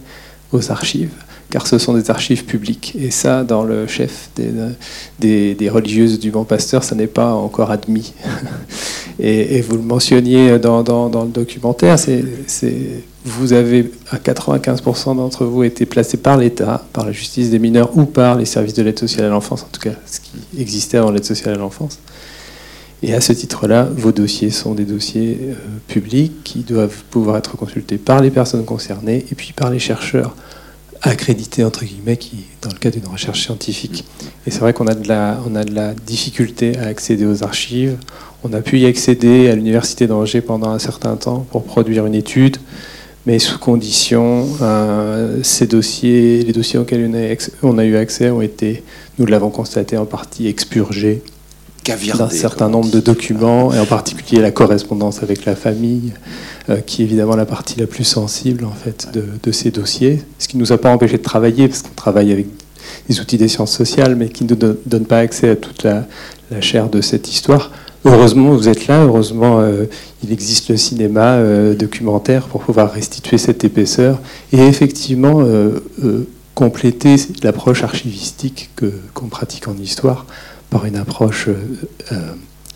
aux 0.52 0.70
archives 0.70 1.10
car 1.50 1.66
ce 1.66 1.78
sont 1.78 1.94
des 1.94 2.10
archives 2.10 2.44
publiques. 2.44 2.96
Et 2.98 3.10
ça, 3.10 3.44
dans 3.44 3.64
le 3.64 3.86
chef 3.86 4.30
des, 4.36 5.68
religieuses 5.70 6.18
du 6.18 6.30
Bon 6.30 6.44
Pasteur, 6.44 6.84
ça 6.84 6.94
n'est 6.94 7.06
pas 7.06 7.32
encore 7.32 7.70
admis. 7.70 8.12
et, 9.18 9.60
vous 9.62 9.76
le 9.76 9.82
mentionniez 9.82 10.58
dans, 10.58 10.82
le 10.82 11.28
documentaire, 11.28 11.96
vous 13.24 13.52
avez, 13.52 13.90
à 14.10 14.18
95% 14.18 15.16
d'entre 15.16 15.44
vous, 15.44 15.64
été 15.64 15.86
placés 15.86 16.16
par 16.16 16.36
l'État, 16.36 16.86
par 16.92 17.06
la 17.06 17.12
justice 17.12 17.50
des 17.50 17.58
mineurs 17.58 17.96
ou 17.96 18.04
par 18.04 18.36
les 18.36 18.44
services 18.44 18.74
de 18.74 18.82
l'aide 18.82 18.98
sociale 18.98 19.26
à 19.26 19.28
l'enfance, 19.30 19.62
en 19.62 19.68
tout 19.72 19.80
cas 19.80 19.94
ce 20.06 20.20
qui 20.20 20.60
existait 20.60 20.98
avant 20.98 21.10
l'aide 21.10 21.24
sociale 21.24 21.54
à 21.54 21.58
l'enfance. 21.58 21.98
Et 23.02 23.14
à 23.14 23.20
ce 23.20 23.32
titre-là, 23.32 23.88
vos 23.94 24.12
dossiers 24.12 24.50
sont 24.50 24.74
des 24.74 24.84
dossiers 24.84 25.38
euh, 25.42 25.54
publics 25.86 26.32
qui 26.44 26.60
doivent 26.60 27.02
pouvoir 27.10 27.36
être 27.36 27.56
consultés 27.56 27.98
par 27.98 28.22
les 28.22 28.30
personnes 28.30 28.64
concernées 28.64 29.26
et 29.30 29.34
puis 29.34 29.52
par 29.52 29.70
les 29.70 29.78
chercheurs 29.78 30.34
accrédité 31.02 31.62
entre 31.62 31.84
guillemets 31.84 32.16
qui 32.16 32.46
dans 32.62 32.70
le 32.70 32.78
cadre 32.78 32.98
d'une 32.98 33.08
recherche 33.08 33.42
scientifique. 33.42 34.04
Et 34.46 34.50
c'est 34.50 34.60
vrai 34.60 34.72
qu'on 34.72 34.86
a 34.86 34.94
de 34.94 35.08
la 35.08 35.94
difficulté 36.06 36.76
à 36.78 36.86
accéder 36.86 37.26
aux 37.26 37.44
archives. 37.44 37.96
On 38.44 38.52
a 38.52 38.60
pu 38.60 38.78
y 38.78 38.86
accéder 38.86 39.48
à 39.48 39.54
l'université 39.54 40.06
d'Angers 40.06 40.40
pendant 40.40 40.70
un 40.70 40.78
certain 40.78 41.16
temps 41.16 41.46
pour 41.50 41.64
produire 41.64 42.06
une 42.06 42.14
étude, 42.14 42.58
mais 43.26 43.38
sous 43.38 43.58
condition. 43.58 44.46
Euh, 44.62 45.40
ces 45.42 45.66
dossiers, 45.66 46.42
les 46.42 46.52
dossiers 46.52 46.78
auxquels 46.78 47.10
on 47.62 47.78
a, 47.78 47.84
eu 47.84 47.96
accès 47.96 48.30
ont 48.30 48.42
été, 48.42 48.82
nous 49.18 49.26
l'avons 49.26 49.50
constaté 49.50 49.96
en 49.96 50.06
partie 50.06 50.46
expurgés 50.46 51.22
d'un 52.18 52.30
certain 52.30 52.68
nombre 52.68 52.90
de 52.90 52.98
documents, 52.98 53.72
et 53.72 53.78
en 53.78 53.86
particulier 53.86 54.40
la 54.40 54.50
correspondance 54.50 55.22
avec 55.22 55.44
la 55.44 55.54
famille, 55.54 56.12
euh, 56.68 56.78
qui 56.78 57.02
est 57.02 57.04
évidemment 57.04 57.36
la 57.36 57.46
partie 57.46 57.78
la 57.78 57.86
plus 57.86 58.02
sensible 58.02 58.64
en 58.64 58.72
fait 58.72 59.08
de, 59.12 59.52
ces 59.52 59.70
dossiers, 59.70 60.22
ce 60.40 60.48
qui 60.48 60.56
ne 60.56 60.62
nous 60.62 60.72
a 60.72 60.78
pas 60.78 60.90
empêché 60.90 61.18
de 61.18 61.22
travailler, 61.22 61.68
parce 61.68 61.82
qu'on 61.82 61.94
travaille 61.94 62.32
avec 62.32 62.46
des 63.08 63.20
outils 63.20 63.38
des 63.38 63.48
sciences 63.48 63.72
sociales, 63.72 64.16
mais 64.16 64.28
qui 64.28 64.44
ne 64.44 64.48
nous 64.48 64.76
donne 64.84 65.06
pas 65.06 65.18
accès 65.18 65.50
à 65.50 65.56
toute 65.56 65.84
la, 65.84 66.06
chair 66.60 66.88
de 66.88 67.00
cette 67.00 67.28
histoire. 67.28 67.72
Heureusement, 68.04 68.50
vous 68.50 68.68
êtes 68.68 68.86
là. 68.86 69.02
Heureusement, 69.04 69.60
euh, 69.60 69.84
il 70.22 70.32
existe 70.32 70.68
le 70.68 70.76
cinéma 70.76 71.34
euh, 71.34 71.74
documentaire 71.74 72.46
pour 72.46 72.62
pouvoir 72.62 72.92
restituer 72.92 73.38
cette 73.38 73.64
épaisseur 73.64 74.20
et 74.52 74.60
effectivement 74.60 75.44
compléter 76.54 77.16
l'approche 77.42 77.82
archivistique 77.82 78.70
que 78.76 78.92
qu'on 79.12 79.26
pratique 79.26 79.68
en 79.68 79.76
histoire 79.76 80.26
par 80.70 80.86
une 80.86 80.96
approche 80.96 81.48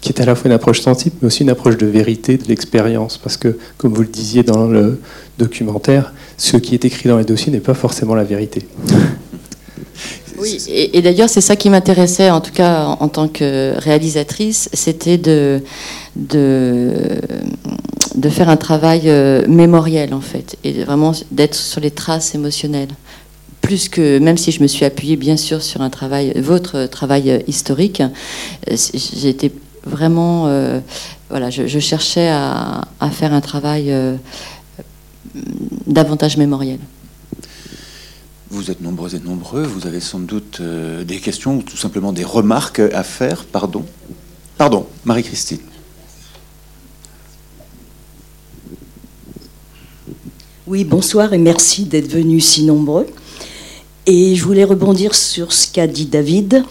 qui 0.00 0.12
est 0.12 0.20
à 0.20 0.24
la 0.24 0.34
fois 0.34 0.48
une 0.48 0.54
approche 0.54 0.80
sensible, 0.80 1.16
mais 1.20 1.26
aussi 1.26 1.42
une 1.42 1.50
approche 1.50 1.76
de 1.76 1.86
vérité, 1.86 2.36
de 2.36 2.48
l'expérience. 2.48 3.18
Parce 3.18 3.36
que, 3.36 3.58
comme 3.76 3.92
vous 3.92 4.02
le 4.02 4.08
disiez 4.08 4.42
dans 4.42 4.66
le 4.66 5.00
documentaire, 5.38 6.12
ce 6.36 6.56
qui 6.56 6.74
est 6.74 6.84
écrit 6.84 7.08
dans 7.08 7.18
les 7.18 7.24
dossiers 7.24 7.52
n'est 7.52 7.60
pas 7.60 7.74
forcément 7.74 8.14
la 8.14 8.24
vérité. 8.24 8.66
Oui, 10.38 10.58
et, 10.68 11.02
d'ailleurs, 11.02 11.28
c'est 11.28 11.40
ça 11.40 11.56
qui 11.56 11.68
m'intéressait, 11.68 12.30
en 12.30 12.40
tout 12.40 12.52
cas 12.52 12.84
en, 12.86 13.08
tant 13.08 13.28
que 13.28 13.74
réalisatrice, 13.76 14.70
c'était 14.72 15.18
de, 15.18 15.62
de, 16.16 17.20
de, 18.14 18.28
faire 18.28 18.48
un 18.48 18.56
travail 18.56 19.02
euh, 19.06 19.46
mémoriel, 19.48 20.14
en 20.14 20.20
fait, 20.20 20.56
et 20.64 20.84
vraiment 20.84 21.12
d'être 21.30 21.54
sur 21.54 21.80
les 21.80 21.90
traces 21.90 22.34
émotionnelles 22.34 22.94
plus 23.60 23.88
que, 23.88 24.18
même 24.18 24.36
si 24.36 24.52
je 24.52 24.62
me 24.62 24.66
suis 24.66 24.84
appuyée 24.84 25.16
bien 25.16 25.36
sûr 25.36 25.62
sur 25.62 25.80
un 25.82 25.90
travail, 25.90 26.32
votre 26.40 26.86
travail 26.86 27.44
historique, 27.46 28.00
euh, 28.00 28.76
été 29.24 29.52
vraiment, 29.84 30.46
euh, 30.46 30.80
voilà, 31.28 31.50
je, 31.50 31.78
cherchais 31.78 32.28
à, 32.28 32.82
faire 33.12 33.32
un 33.32 33.40
travail 33.40 33.92
euh, 33.92 34.16
davantage 35.86 36.36
mémoriel. 36.36 36.78
Vous 38.52 38.72
êtes 38.72 38.80
nombreux 38.80 39.14
et 39.14 39.20
nombreux, 39.20 39.62
vous 39.62 39.86
avez 39.86 40.00
sans 40.00 40.18
doute 40.18 40.58
euh, 40.60 41.04
des 41.04 41.18
questions 41.18 41.58
ou 41.58 41.62
tout 41.62 41.76
simplement 41.76 42.12
des 42.12 42.24
remarques 42.24 42.80
à 42.80 43.04
faire, 43.04 43.44
pardon? 43.44 43.84
Pardon, 44.58 44.88
Marie-Christine. 45.04 45.60
Oui, 50.66 50.82
bonsoir 50.82 51.32
et 51.32 51.38
merci 51.38 51.84
d'être 51.84 52.10
venus 52.10 52.44
si 52.44 52.64
nombreux. 52.64 53.06
Et 54.06 54.34
je 54.34 54.42
voulais 54.42 54.64
rebondir 54.64 55.14
sur 55.14 55.52
ce 55.52 55.68
qu'a 55.68 55.86
dit 55.86 56.06
David. 56.06 56.64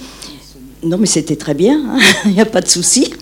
Non, 0.83 0.97
mais 0.97 1.05
c'était 1.05 1.37
très 1.37 1.53
bien, 1.53 1.81
hein, 1.95 1.99
il 2.25 2.31
n'y 2.31 2.41
a 2.41 2.45
pas 2.45 2.59
de 2.59 2.67
souci. 2.67 3.13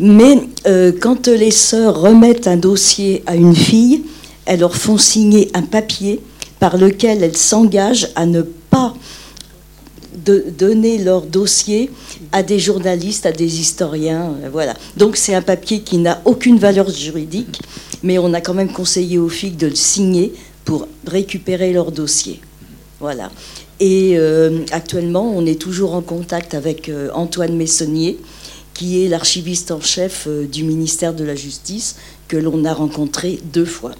Mais 0.00 0.48
euh, 0.66 0.92
quand 0.98 1.28
les 1.28 1.50
sœurs 1.50 2.00
remettent 2.00 2.46
un 2.46 2.56
dossier 2.56 3.22
à 3.26 3.36
une 3.36 3.54
fille, 3.54 4.04
elles 4.46 4.60
leur 4.60 4.76
font 4.76 4.96
signer 4.96 5.50
un 5.52 5.62
papier 5.62 6.22
par 6.60 6.76
lequel 6.76 7.22
elles 7.22 7.36
s'engagent 7.36 8.08
à 8.14 8.26
ne 8.26 8.42
pas 8.42 8.94
donner 10.26 10.98
leur 10.98 11.22
dossier 11.22 11.90
à 12.32 12.42
des 12.42 12.58
journalistes, 12.58 13.26
à 13.26 13.32
des 13.32 13.60
historiens. 13.60 14.34
Euh, 14.42 14.48
voilà. 14.50 14.74
Donc 14.96 15.16
c'est 15.16 15.34
un 15.34 15.42
papier 15.42 15.80
qui 15.80 15.98
n'a 15.98 16.20
aucune 16.24 16.58
valeur 16.58 16.90
juridique, 16.90 17.60
mais 18.02 18.18
on 18.18 18.32
a 18.34 18.40
quand 18.40 18.54
même 18.54 18.72
conseillé 18.72 19.18
aux 19.18 19.28
filles 19.28 19.52
de 19.52 19.68
le 19.68 19.74
signer 19.74 20.34
pour 20.64 20.86
récupérer 21.06 21.72
leur 21.72 21.92
dossier. 21.92 22.40
Voilà. 23.00 23.30
Et 23.80 24.14
euh, 24.16 24.64
actuellement, 24.72 25.32
on 25.34 25.46
est 25.46 25.60
toujours 25.60 25.94
en 25.94 26.02
contact 26.02 26.54
avec 26.54 26.88
euh, 26.88 27.10
Antoine 27.14 27.56
Messonnier, 27.56 28.18
qui 28.74 29.04
est 29.04 29.08
l'archiviste 29.08 29.70
en 29.70 29.80
chef 29.80 30.28
du 30.28 30.62
ministère 30.62 31.14
de 31.14 31.24
la 31.24 31.34
Justice, 31.34 31.96
que 32.28 32.36
l'on 32.36 32.64
a 32.64 32.72
rencontré 32.72 33.40
deux 33.52 33.64
fois. 33.64 33.92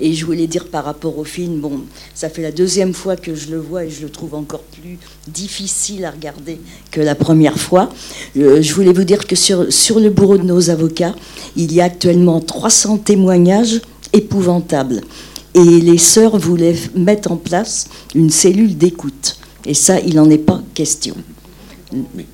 Et 0.00 0.12
je 0.12 0.24
voulais 0.24 0.46
dire 0.46 0.68
par 0.68 0.84
rapport 0.84 1.18
au 1.18 1.24
film, 1.24 1.60
bon, 1.60 1.82
ça 2.14 2.28
fait 2.28 2.42
la 2.42 2.52
deuxième 2.52 2.94
fois 2.94 3.16
que 3.16 3.34
je 3.34 3.50
le 3.50 3.58
vois 3.58 3.84
et 3.84 3.90
je 3.90 4.02
le 4.02 4.10
trouve 4.10 4.34
encore 4.34 4.62
plus 4.62 4.98
difficile 5.28 6.04
à 6.04 6.10
regarder 6.10 6.58
que 6.90 7.00
la 7.00 7.14
première 7.14 7.58
fois. 7.58 7.90
je 8.34 8.72
voulais 8.72 8.92
vous 8.92 9.04
dire 9.04 9.26
que 9.26 9.36
sur, 9.36 9.72
sur 9.72 10.00
le 10.00 10.10
bureau 10.10 10.38
de 10.38 10.44
nos 10.44 10.70
avocats, 10.70 11.14
il 11.56 11.72
y 11.72 11.80
a 11.80 11.84
actuellement 11.84 12.40
300 12.40 12.98
témoignages 12.98 13.80
épouvantables 14.12 15.02
et 15.54 15.80
les 15.80 15.98
sœurs 15.98 16.38
voulaient 16.38 16.76
mettre 16.94 17.32
en 17.32 17.36
place 17.36 17.88
une 18.14 18.30
cellule 18.30 18.76
d'écoute. 18.76 19.38
Et 19.64 19.74
ça, 19.74 19.98
il 20.00 20.16
n'en 20.16 20.30
est 20.30 20.38
pas 20.38 20.62
question. 20.74 21.14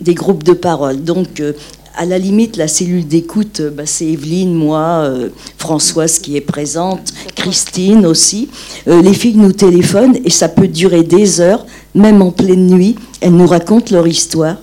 Des 0.01 0.15
groupes 0.15 0.43
de 0.43 0.53
parole. 0.53 1.03
Donc, 1.03 1.41
euh, 1.41 1.53
à 1.97 2.05
la 2.05 2.19
limite, 2.19 2.57
la 2.57 2.69
cellule 2.69 3.07
d'écoute, 3.07 3.61
euh, 3.61 3.71
bah, 3.71 3.87
c'est 3.87 4.07
Evelyne, 4.07 4.55
moi, 4.55 5.05
euh, 5.05 5.29
Françoise 5.59 6.19
qui 6.19 6.37
est 6.37 6.41
présente, 6.41 7.13
Christine 7.35 8.07
aussi. 8.07 8.49
les 8.87 9.15
filles 9.15 9.37
nous 9.37 9.53
téléphonent 9.53 10.17
et 10.25 10.31
ça 10.31 10.49
peut 10.49 10.69
durer 10.69 11.03
des 11.03 11.41
heures, 11.41 11.65
même 11.95 12.23
en 12.23 12.31
pleine 12.31 12.67
nuit. 12.67 12.97
Elles 13.21 13.35
nous 13.35 13.47
racontent 13.47 13.95
leur 13.95 14.07
histoire 14.07 14.57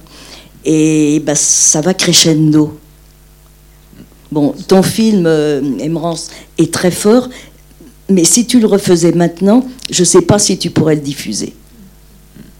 et 0.65 1.21
bah, 1.25 1.35
ça 1.35 1.81
va 1.81 1.93
crescendo. 1.93 2.77
Bon, 4.31 4.53
ton 4.67 4.81
film, 4.83 5.25
Emerance, 5.25 6.29
est 6.57 6.73
très 6.73 6.91
fort, 6.91 7.27
mais 8.09 8.23
si 8.23 8.45
tu 8.45 8.59
le 8.59 8.67
refaisais 8.67 9.11
maintenant, 9.11 9.65
je 9.89 10.01
ne 10.01 10.05
sais 10.05 10.21
pas 10.21 10.39
si 10.39 10.57
tu 10.57 10.69
pourrais 10.69 10.95
le 10.95 11.01
diffuser. 11.01 11.53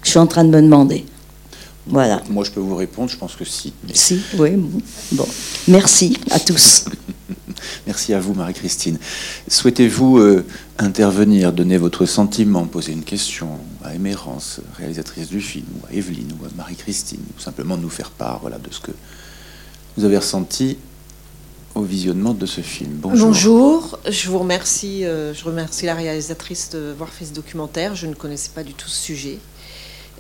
Je 0.04 0.10
suis 0.10 0.20
en 0.20 0.28
train 0.28 0.44
de 0.44 0.50
me 0.50 0.62
demander. 0.62 1.06
Voilà. 1.92 2.24
Moi, 2.30 2.46
je 2.46 2.52
peux 2.52 2.62
vous 2.62 2.76
répondre, 2.76 3.10
je 3.10 3.18
pense 3.18 3.36
que 3.36 3.44
si. 3.44 3.74
Si, 3.94 4.22
oui. 4.38 4.52
Bon. 5.12 5.28
Merci 5.68 6.18
à 6.32 6.40
tous. 6.40 6.86
Merci 7.86 8.14
à 8.14 8.20
vous, 8.20 8.34
Marie-Christine. 8.34 8.98
Souhaitez-vous 9.48 10.18
euh, 10.18 10.46
intervenir, 10.80 11.52
donner 11.52 11.78
votre 11.78 12.06
sentiment, 12.06 12.66
poser 12.66 12.94
une 12.94 13.04
question 13.04 13.50
à 13.84 13.94
Émérance, 13.94 14.62
réalisatrice 14.78 15.28
du 15.28 15.42
film, 15.42 15.66
ou 15.82 15.86
à 15.88 15.94
Evelyne, 15.94 16.32
ou 16.42 16.46
à 16.46 16.50
Marie-Christine, 16.56 17.22
ou 17.38 17.42
simplement 17.42 17.78
nous 17.78 17.90
faire 17.90 18.12
part 18.12 18.40
voilà, 18.40 18.58
de 18.58 18.72
ce 18.72 18.80
que 18.80 18.92
vous 19.98 20.06
avez 20.06 20.18
ressenti 20.18 20.78
au 21.76 21.84
visionnement 21.84 22.34
de 22.34 22.46
ce 22.46 22.62
film. 22.62 22.92
Bonjour. 22.94 23.28
Bonjour, 23.28 24.00
je 24.10 24.30
vous 24.30 24.40
remercie, 24.40 25.06
euh, 25.06 25.34
je 25.34 25.44
remercie 25.44 25.86
la 25.86 25.96
réalisatrice 25.96 26.70
d'avoir 26.72 27.10
fait 27.10 27.26
ce 27.26 27.34
documentaire. 27.34 27.96
Je 27.96 28.08
ne 28.08 28.14
connaissais 28.14 28.52
pas 28.54 28.64
du 28.64 28.74
tout 28.74 28.88
ce 28.88 29.02
sujet. 29.02 29.40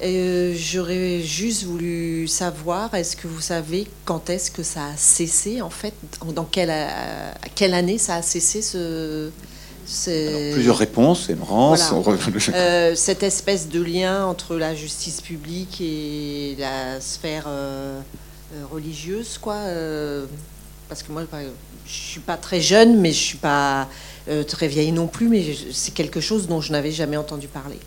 Euh, 0.03 0.53
j'aurais 0.55 1.21
juste 1.21 1.63
voulu 1.63 2.27
savoir, 2.27 2.93
est-ce 2.95 3.15
que 3.15 3.27
vous 3.27 3.41
savez 3.41 3.87
quand 4.05 4.29
est-ce 4.29 4.49
que 4.49 4.63
ça 4.63 4.85
a 4.85 4.97
cessé 4.97 5.61
en 5.61 5.69
fait? 5.69 5.93
Dans 6.33 6.43
quelle, 6.43 6.71
à 6.71 7.33
quelle 7.53 7.73
année 7.73 7.97
ça 7.97 8.15
a 8.15 8.21
cessé 8.21 8.61
ce... 8.61 9.29
plusieurs 10.53 10.77
réponses, 10.77 11.29
Émerance. 11.29 11.93
Euh, 12.53 12.95
cette 12.95 13.23
espèce 13.23 13.69
de 13.69 13.81
lien 13.81 14.25
entre 14.25 14.55
la 14.55 14.73
justice 14.73 15.21
publique 15.21 15.79
et 15.81 16.55
la 16.57 16.99
sphère 16.99 17.47
religieuse, 18.71 19.37
quoi 19.37 19.57
parce 20.91 21.03
que 21.03 21.13
moi, 21.13 21.23
je 21.85 21.93
suis 21.93 22.19
pas 22.19 22.35
très 22.35 22.59
jeune, 22.59 22.99
mais 22.99 23.13
je 23.13 23.17
suis 23.17 23.37
pas 23.37 23.87
euh, 24.27 24.43
très 24.43 24.67
vieille 24.67 24.91
non 24.91 25.07
plus, 25.07 25.29
mais 25.29 25.41
c'est 25.71 25.93
quelque 25.93 26.19
chose 26.19 26.47
dont 26.49 26.59
je 26.59 26.73
n'avais 26.73 26.91
jamais 26.91 27.15
entendu 27.15 27.47
parler. 27.47 27.79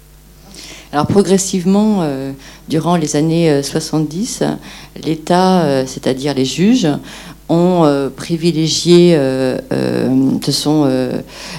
Alors 0.94 1.08
progressivement, 1.08 2.02
euh, 2.02 2.30
durant 2.68 2.94
les 2.94 3.16
années 3.16 3.64
70, 3.64 4.42
euh, 4.42 4.54
l'État, 5.04 5.84
c'est-à-dire 5.86 6.34
les 6.34 6.44
juges, 6.44 6.86
ont 7.50 8.10
privilégié, 8.16 9.18
se 9.70 10.52
sont 10.52 10.88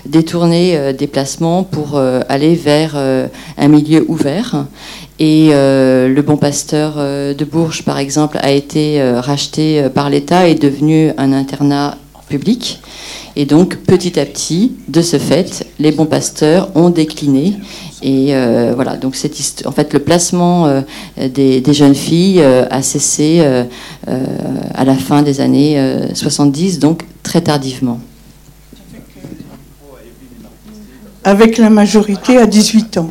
détournés 0.07 0.93
des 0.93 1.05
placements 1.05 1.63
pour 1.63 1.99
aller 1.99 2.55
vers 2.55 2.95
un 2.95 3.67
milieu 3.67 4.03
ouvert. 4.07 4.65
Et 5.17 5.49
euh, 5.51 6.09
le 6.09 6.21
Bon 6.21 6.35
Pasteur 6.35 6.95
euh, 6.97 7.33
de 7.33 7.45
Bourges, 7.45 7.83
par 7.83 7.99
exemple, 7.99 8.37
a 8.41 8.51
été 8.51 9.01
euh, 9.01 9.21
racheté 9.21 9.87
par 9.93 10.09
l'État 10.09 10.49
et 10.49 10.55
devenu 10.55 11.11
un 11.17 11.31
internat 11.31 11.97
public. 12.27 12.81
Et 13.35 13.45
donc, 13.45 13.75
petit 13.77 14.19
à 14.19 14.25
petit, 14.25 14.73
de 14.87 15.01
ce 15.01 15.17
fait, 15.17 15.67
les 15.79 15.91
bons 15.91 16.05
pasteurs 16.05 16.69
ont 16.75 16.89
décliné. 16.89 17.55
Et 18.01 18.33
voilà, 18.75 18.97
donc 18.97 19.15
en 19.65 19.71
fait, 19.71 19.93
le 19.93 19.99
placement 19.99 20.83
des, 21.17 21.59
des, 21.59 21.73
jeunes 21.73 21.95
filles 21.95 22.41
a 22.41 22.81
cessé 22.81 23.41
à 24.05 24.85
la 24.85 24.95
fin 24.95 25.21
des 25.21 25.41
années 25.41 26.09
70, 26.13 26.79
donc 26.79 27.03
très 27.23 27.41
tardivement. 27.41 27.99
Avec 31.23 31.57
la 31.57 31.71
majorité 31.71 32.37
à 32.37 32.45
18 32.45 32.99
ans, 32.99 33.09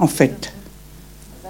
en 0.00 0.08
fait. 0.08 0.53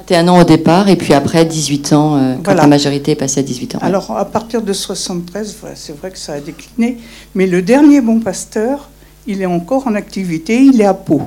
21 0.06 0.28
ans 0.28 0.40
au 0.40 0.44
départ, 0.44 0.88
et 0.90 0.96
puis 0.96 1.14
après 1.14 1.46
18 1.46 1.92
ans, 1.94 2.16
euh, 2.16 2.34
quand 2.44 2.52
la 2.52 2.66
majorité 2.66 3.12
est 3.12 3.16
passée 3.16 3.40
à 3.40 3.42
18 3.42 3.76
ans. 3.76 3.78
Alors, 3.80 4.10
à 4.16 4.26
partir 4.26 4.60
de 4.60 4.72
73, 4.72 5.56
c'est 5.74 5.96
vrai 5.96 6.10
que 6.10 6.18
ça 6.18 6.34
a 6.34 6.40
décliné, 6.40 6.98
mais 7.34 7.46
le 7.46 7.62
dernier 7.62 8.02
bon 8.02 8.20
pasteur, 8.20 8.90
il 9.26 9.40
est 9.40 9.46
encore 9.46 9.86
en 9.86 9.94
activité, 9.94 10.60
il 10.62 10.80
est 10.80 10.84
à 10.84 10.92
Pau. 10.92 11.22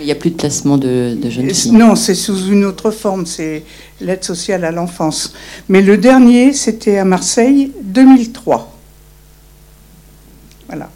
Il 0.00 0.06
n'y 0.06 0.12
a 0.12 0.16
plus 0.16 0.30
de 0.30 0.36
placement 0.36 0.76
de, 0.76 1.16
jeunes 1.28 1.54
filles. 1.54 1.72
Non, 1.72 1.94
c'est 1.94 2.16
sous 2.16 2.48
une 2.48 2.64
autre 2.64 2.90
forme, 2.90 3.26
c'est 3.26 3.62
l'aide 4.00 4.24
sociale 4.24 4.64
à 4.64 4.72
l'enfance. 4.72 5.32
Mais 5.68 5.82
le 5.82 5.96
dernier, 5.96 6.52
c'était 6.52 6.98
à 6.98 7.04
Marseille, 7.04 7.72
2003. 7.82 8.72
Voilà. 10.66 10.90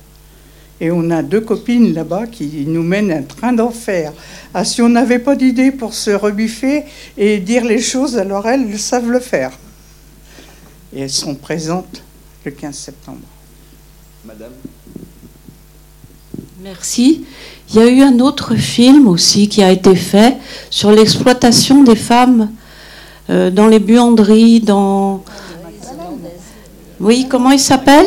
Et 0.81 0.91
on 0.91 1.11
a 1.11 1.23
deux 1.23 1.43
copines 1.43 1.93
là-bas 1.93 2.27
qui 2.27 2.65
nous 2.67 2.83
mènent 2.83 3.13
un 3.13 3.23
train 3.23 3.53
d'enfer. 3.53 4.13
Ah, 4.55 4.65
si 4.65 4.81
on 4.81 4.89
n'avait 4.89 5.19
pas 5.19 5.37
d'idée 5.37 5.73
pour 5.73 5.93
se 5.93 6.11
rebiffer 6.11 6.85
et 7.19 7.39
dire 7.39 7.65
les 7.65 7.81
choses, 7.81 8.17
alors 8.17 8.49
elles 8.49 8.79
savent 8.79 9.11
le 9.11 9.21
faire. 9.21 9.53
Et 10.95 11.01
elles 11.01 11.11
sont 11.11 11.35
présentes 11.35 12.03
le 12.45 12.51
15 12.51 12.75
septembre. 12.75 13.19
Madame 14.25 14.53
Merci. 16.63 17.25
Il 17.71 17.77
y 17.77 17.79
a 17.79 17.89
eu 17.89 18.03
un 18.03 18.19
autre 18.19 18.55
film 18.57 19.09
aussi 19.09 19.49
qui 19.49 19.63
a 19.63 19.71
été 19.71 19.95
fait 19.95 20.37
sur 20.69 20.91
l'exploitation 20.91 21.83
des 21.83 21.97
femmes 21.97 22.51
euh, 23.31 23.51
dans 23.51 23.67
les 23.67 23.79
buanderies, 23.79 24.61
dans... 24.61 25.23
Oui, 26.99 27.27
comment 27.31 27.51
il 27.51 27.61
s'appelle? 27.61 28.07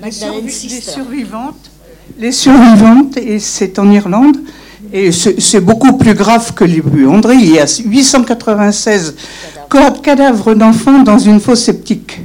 Les, 0.00 0.12
survivantes 0.12 1.70
les 2.18 2.32
survivantes, 2.32 3.16
et 3.16 3.38
c'est 3.38 3.78
en 3.78 3.90
Irlande. 3.90 4.36
Et 4.92 5.12
c'est 5.12 5.60
beaucoup 5.60 5.98
plus 5.98 6.14
grave 6.14 6.54
que 6.54 6.64
les 6.64 6.80
buanderies. 6.80 7.36
Il 7.42 7.50
y 7.52 7.58
a 7.58 7.66
896 7.84 9.14
cadavres 10.02 10.54
d'enfants 10.54 11.02
dans 11.02 11.18
une 11.18 11.40
fosse 11.40 11.64
septique. 11.64 12.20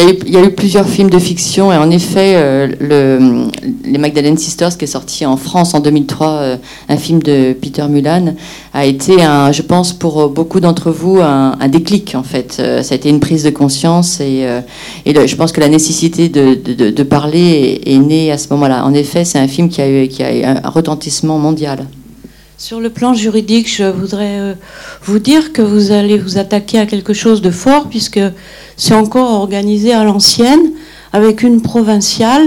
Il 0.00 0.30
y, 0.32 0.36
a 0.36 0.44
eu, 0.44 0.50
plusieurs 0.50 0.86
films 0.86 1.10
de 1.10 1.18
fiction 1.18 1.72
et 1.72 1.76
en 1.76 1.90
effet, 1.90 2.34
euh, 2.36 2.68
le, 2.78 3.48
les 3.84 3.98
Magdalene 3.98 4.38
Sisters, 4.38 4.78
qui 4.78 4.84
est 4.84 4.88
sorti 4.88 5.26
en 5.26 5.36
France 5.36 5.74
en 5.74 5.80
2003, 5.80 6.28
euh, 6.28 6.56
un 6.88 6.96
film 6.96 7.20
de 7.20 7.52
Peter 7.52 7.84
Mulan, 7.88 8.34
a 8.74 8.86
été, 8.86 9.24
un, 9.24 9.50
je 9.50 9.62
pense, 9.62 9.92
pour 9.92 10.28
beaucoup 10.28 10.60
d'entre 10.60 10.92
vous, 10.92 11.18
un, 11.20 11.56
déclic 11.68 12.14
en 12.14 12.22
fait. 12.22 12.58
Euh, 12.60 12.84
ça 12.84 12.94
a 12.94 12.96
été 12.96 13.08
une 13.08 13.18
prise 13.18 13.42
de 13.42 13.50
conscience 13.50 14.20
et, 14.20 14.46
je 15.04 15.36
pense 15.36 15.50
que 15.50 15.60
la 15.60 15.68
nécessité 15.68 16.28
de, 16.28 17.02
parler 17.02 17.80
est, 17.84 17.98
née 17.98 18.30
à 18.30 18.38
ce 18.38 18.46
moment-là. 18.50 18.84
En 18.84 18.94
effet, 18.94 19.24
c'est 19.24 19.40
un 19.40 19.48
film 19.48 19.68
qui 19.68 19.82
a 19.82 19.90
eu 19.90 20.08
un 20.44 20.68
retentissement 20.68 21.38
mondial. 21.38 21.86
Sur 22.60 22.80
le 22.80 22.90
plan 22.90 23.14
juridique, 23.14 23.72
je 23.72 23.84
voudrais 23.84 24.56
vous 25.04 25.20
dire 25.20 25.52
que 25.52 25.62
vous 25.62 25.92
allez 25.92 26.18
vous 26.18 26.38
attaquer 26.38 26.80
à 26.80 26.86
quelque 26.86 27.12
chose 27.12 27.40
de 27.40 27.52
fort, 27.52 27.88
puisque 27.88 28.18
c'est 28.76 28.94
encore 28.94 29.30
organisé 29.30 29.92
à 29.92 30.02
l'ancienne, 30.02 30.72
avec 31.12 31.42
une 31.42 31.62
provinciale, 31.62 32.42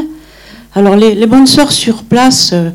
Alors 0.76 0.98
les, 0.98 1.26
bonnes 1.28 1.48
sœurs 1.48 1.72
sur 1.72 2.04
place, 2.04 2.52
euh, 2.52 2.72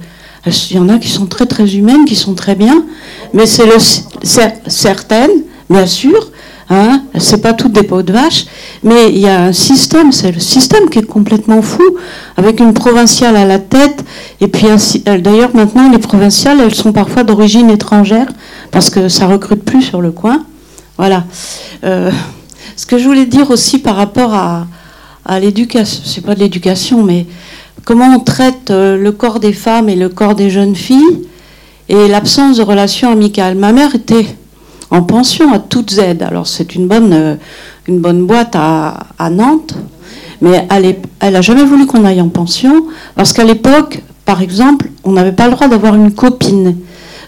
il 0.46 0.76
y 0.76 0.78
en 0.78 0.88
a 0.88 0.98
qui 0.98 1.10
sont 1.10 1.26
très 1.26 1.44
très 1.44 1.76
humaines, 1.76 2.06
qui 2.06 2.16
sont 2.16 2.32
très 2.32 2.54
bien, 2.54 2.86
mais 3.34 3.44
c'est 3.44 3.68
certaines, 4.66 5.42
bien 5.68 5.86
sûr. 5.86 6.32
Hein, 6.68 7.02
c'est 7.16 7.40
pas 7.40 7.52
toutes 7.52 7.70
des 7.70 7.84
peaux 7.84 8.02
de 8.02 8.12
vache, 8.12 8.46
mais 8.82 9.10
il 9.10 9.18
y 9.18 9.28
a 9.28 9.40
un 9.44 9.52
système, 9.52 10.10
c'est 10.10 10.32
le 10.32 10.40
système 10.40 10.90
qui 10.90 10.98
est 10.98 11.06
complètement 11.06 11.62
fou, 11.62 11.84
avec 12.36 12.58
une 12.58 12.74
provinciale 12.74 13.36
à 13.36 13.44
la 13.44 13.60
tête, 13.60 14.04
et 14.40 14.48
puis 14.48 14.66
d'ailleurs 15.04 15.54
maintenant 15.54 15.88
les 15.88 15.98
provinciales, 15.98 16.58
elles 16.60 16.74
sont 16.74 16.92
parfois 16.92 17.22
d'origine 17.22 17.70
étrangère, 17.70 18.26
parce 18.72 18.90
que 18.90 19.08
ça 19.08 19.28
recrute 19.28 19.62
plus 19.62 19.82
sur 19.82 20.00
le 20.00 20.10
coin. 20.10 20.44
Voilà. 20.98 21.24
Euh, 21.84 22.10
ce 22.74 22.84
que 22.84 22.98
je 22.98 23.04
voulais 23.04 23.26
dire 23.26 23.50
aussi 23.50 23.78
par 23.78 23.94
rapport 23.94 24.34
à, 24.34 24.66
à 25.24 25.38
l'éducation, 25.38 26.02
c'est 26.04 26.24
pas 26.24 26.34
de 26.34 26.40
l'éducation, 26.40 27.04
mais 27.04 27.26
comment 27.84 28.12
on 28.12 28.18
traite 28.18 28.70
euh, 28.70 28.96
le 28.96 29.12
corps 29.12 29.38
des 29.38 29.52
femmes 29.52 29.88
et 29.88 29.94
le 29.94 30.08
corps 30.08 30.34
des 30.34 30.50
jeunes 30.50 30.74
filles 30.74 31.26
et 31.88 32.08
l'absence 32.08 32.56
de 32.56 32.62
relations 32.62 33.12
amicales. 33.12 33.54
Ma 33.54 33.72
mère 33.72 33.94
était 33.94 34.26
en 34.90 35.02
pension 35.02 35.52
à 35.52 35.58
toutes 35.58 35.98
aides. 35.98 36.22
Alors 36.22 36.46
c'est 36.46 36.74
une 36.74 36.88
bonne, 36.88 37.12
euh, 37.12 37.34
une 37.88 37.98
bonne 37.98 38.26
boîte 38.26 38.54
à, 38.56 39.30
Nantes, 39.30 39.74
mais 40.40 40.66
elle 41.20 41.32
n'a 41.32 41.40
jamais 41.42 41.64
voulu 41.64 41.86
qu'on 41.86 42.04
aille 42.04 42.20
en 42.20 42.28
pension 42.28 42.86
parce 43.14 43.32
qu'à 43.32 43.44
l'époque, 43.44 44.02
par 44.24 44.42
exemple, 44.42 44.90
on 45.04 45.12
n'avait 45.12 45.32
pas 45.32 45.46
le 45.46 45.52
droit 45.52 45.68
d'avoir 45.68 45.94
une 45.94 46.12
copine. 46.12 46.76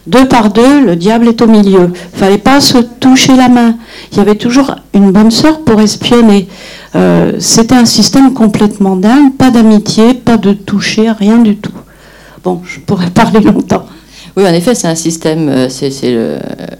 Deux 0.06 0.26
par 0.26 0.50
deux, 0.50 0.84
le 0.84 0.96
diable 0.96 1.28
est 1.28 1.42
au 1.42 1.46
milieu. 1.46 1.92
Fallait 2.14 2.38
pas 2.38 2.60
se 2.60 2.78
toucher 2.78 3.36
la 3.36 3.48
main. 3.48 3.76
Il 4.10 4.18
y 4.18 4.20
avait 4.20 4.36
toujours 4.36 4.74
une 4.94 5.12
bonne 5.12 5.30
sœur 5.30 5.60
pour 5.60 5.80
espionner. 5.80 6.48
Euh, 6.96 7.32
C'était 7.38 7.74
un 7.74 7.84
système 7.84 8.32
complètement 8.32 8.96
dingue, 8.96 9.34
pas 9.34 9.50
d'amitié, 9.50 10.14
pas 10.14 10.38
de 10.38 10.54
toucher, 10.54 11.10
rien 11.10 11.38
du 11.38 11.56
tout. 11.56 11.72
Bon, 12.42 12.62
je 12.64 12.80
pourrais 12.80 13.10
parler 13.14 13.40
longtemps. 13.40 13.84
Oui, 14.38 14.44
en 14.46 14.54
effet, 14.54 14.76
c'est 14.76 14.86
un 14.86 14.94
système, 14.94 15.48
euh, 15.48 15.68
c'est 15.68 15.90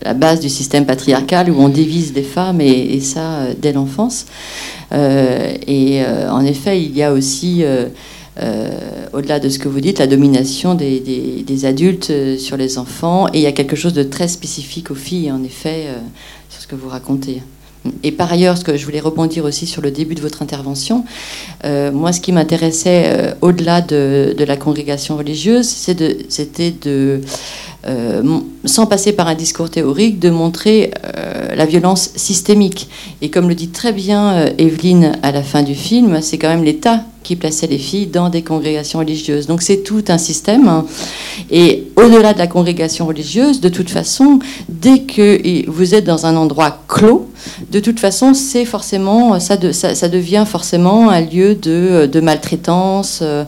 la 0.05 0.15
base 0.15 0.39
du 0.39 0.49
système 0.49 0.87
patriarcal 0.87 1.51
où 1.51 1.61
on 1.61 1.69
divise 1.69 2.15
les 2.15 2.23
femmes 2.23 2.61
et, 2.61 3.01
ça 3.01 3.41
euh, 3.41 3.55
dès 3.61 3.73
l'enfance. 3.73 4.27
Euh, 4.93 5.55
et 5.67 6.01
en 6.31 6.45
effet, 6.45 6.81
il 6.81 6.97
y 6.97 7.03
a 7.03 7.13
aussi, 7.13 7.65
au-delà 9.13 9.41
de 9.41 9.49
ce 9.49 9.59
que 9.59 9.69
vous 9.69 9.81
dites, 9.81 9.99
la 9.99 10.07
domination 10.07 10.77
des, 10.77 11.01
des- 11.01 11.43
des 11.45 11.65
adultes 11.65 12.13
sur 12.39 12.57
les 12.57 12.79
enfants. 12.79 13.27
Et 13.33 13.39
il 13.39 13.43
y 13.43 13.47
a 13.47 13.53
quelque 13.53 13.75
chose 13.75 13.93
de 13.93 14.05
très 14.05 14.29
spécifique 14.29 14.93
aux 14.93 14.95
filles, 14.95 15.33
en 15.33 15.43
effet, 15.43 15.87
sur 16.51 16.63
ce 16.63 16.67
que 16.69 16.77
vous 16.77 16.89
racontez. 16.89 17.43
Et 18.03 18.13
par 18.13 18.33
ailleurs, 18.33 18.59
ce 18.59 18.65
que 18.65 18.77
je 18.77 18.85
voulais 18.85 19.01
rebondir 19.01 19.45
aussi 19.45 19.67
sur 19.67 19.83
le 19.83 19.91
début 19.91 20.15
de 20.15 20.21
votre 20.21 20.43
intervention, 20.43 21.05
euh, 21.65 21.93
moi, 21.93 22.13
ce 22.13 22.21
qui 22.21 22.33
m'intéressait 22.33 23.05
euh, 23.07 23.35
au-delà 23.41 23.81
de, 23.81 24.35
la 24.39 24.57
congrégation 24.57 25.17
religieuse, 25.17 25.67
c'était 25.67 26.71
de, 26.71 27.21
sans 28.65 28.87
passer 28.87 29.13
par 29.13 29.29
un 29.29 29.35
discours 29.35 29.71
théorique, 29.71 30.19
de 30.19 30.31
montrer 30.31 30.91
euh, 31.05 31.55
la 31.55 31.67
violence 31.67 32.11
systémique. 32.17 32.89
Et 33.23 33.31
comme 33.31 33.49
le 33.49 33.55
dit 33.55 33.69
très 33.69 33.93
bien 33.93 34.33
euh, 34.33 34.51
Evelyne 34.59 35.13
à 35.23 35.33
la 35.33 35.43
fin 35.43 35.63
du 35.63 35.75
film, 35.75 36.21
c'est 36.21 36.39
quand 36.39 36.49
même 36.49 36.65
l'État 36.65 37.03
qui 37.23 37.37
plaçait 37.37 37.67
les 37.67 37.79
filles 37.79 38.07
dans 38.07 38.31
des 38.31 38.43
congrégations 38.43 39.01
religieuses. 39.01 39.47
Donc 39.47 39.63
c'est 39.63 39.83
tout 39.83 40.05
un 40.09 40.19
système. 40.19 40.67
hein. 40.67 40.87
Et 41.51 41.89
au-delà 41.97 42.33
de 42.33 42.39
la 42.39 42.47
congrégation 42.47 43.07
religieuse, 43.07 43.61
de 43.61 43.69
toute 43.69 43.91
façon, 43.91 44.39
dès 44.69 45.01
que 45.01 45.69
vous 45.69 45.95
êtes 45.95 46.05
dans 46.05 46.27
un 46.27 46.37
endroit 46.37 46.83
clos, 46.89 47.29
de 47.71 47.81
toute 47.81 48.01
façon, 48.01 48.35
c'est 48.35 48.65
forcément, 48.65 49.39
ça, 49.41 49.57
ça, 49.73 50.09
devient 50.09 50.45
forcément 50.49 51.11
un 51.11 51.21
lieu 51.21 51.55
de, 51.55 52.21
maltraitance. 52.21 53.21
euh, 53.23 53.45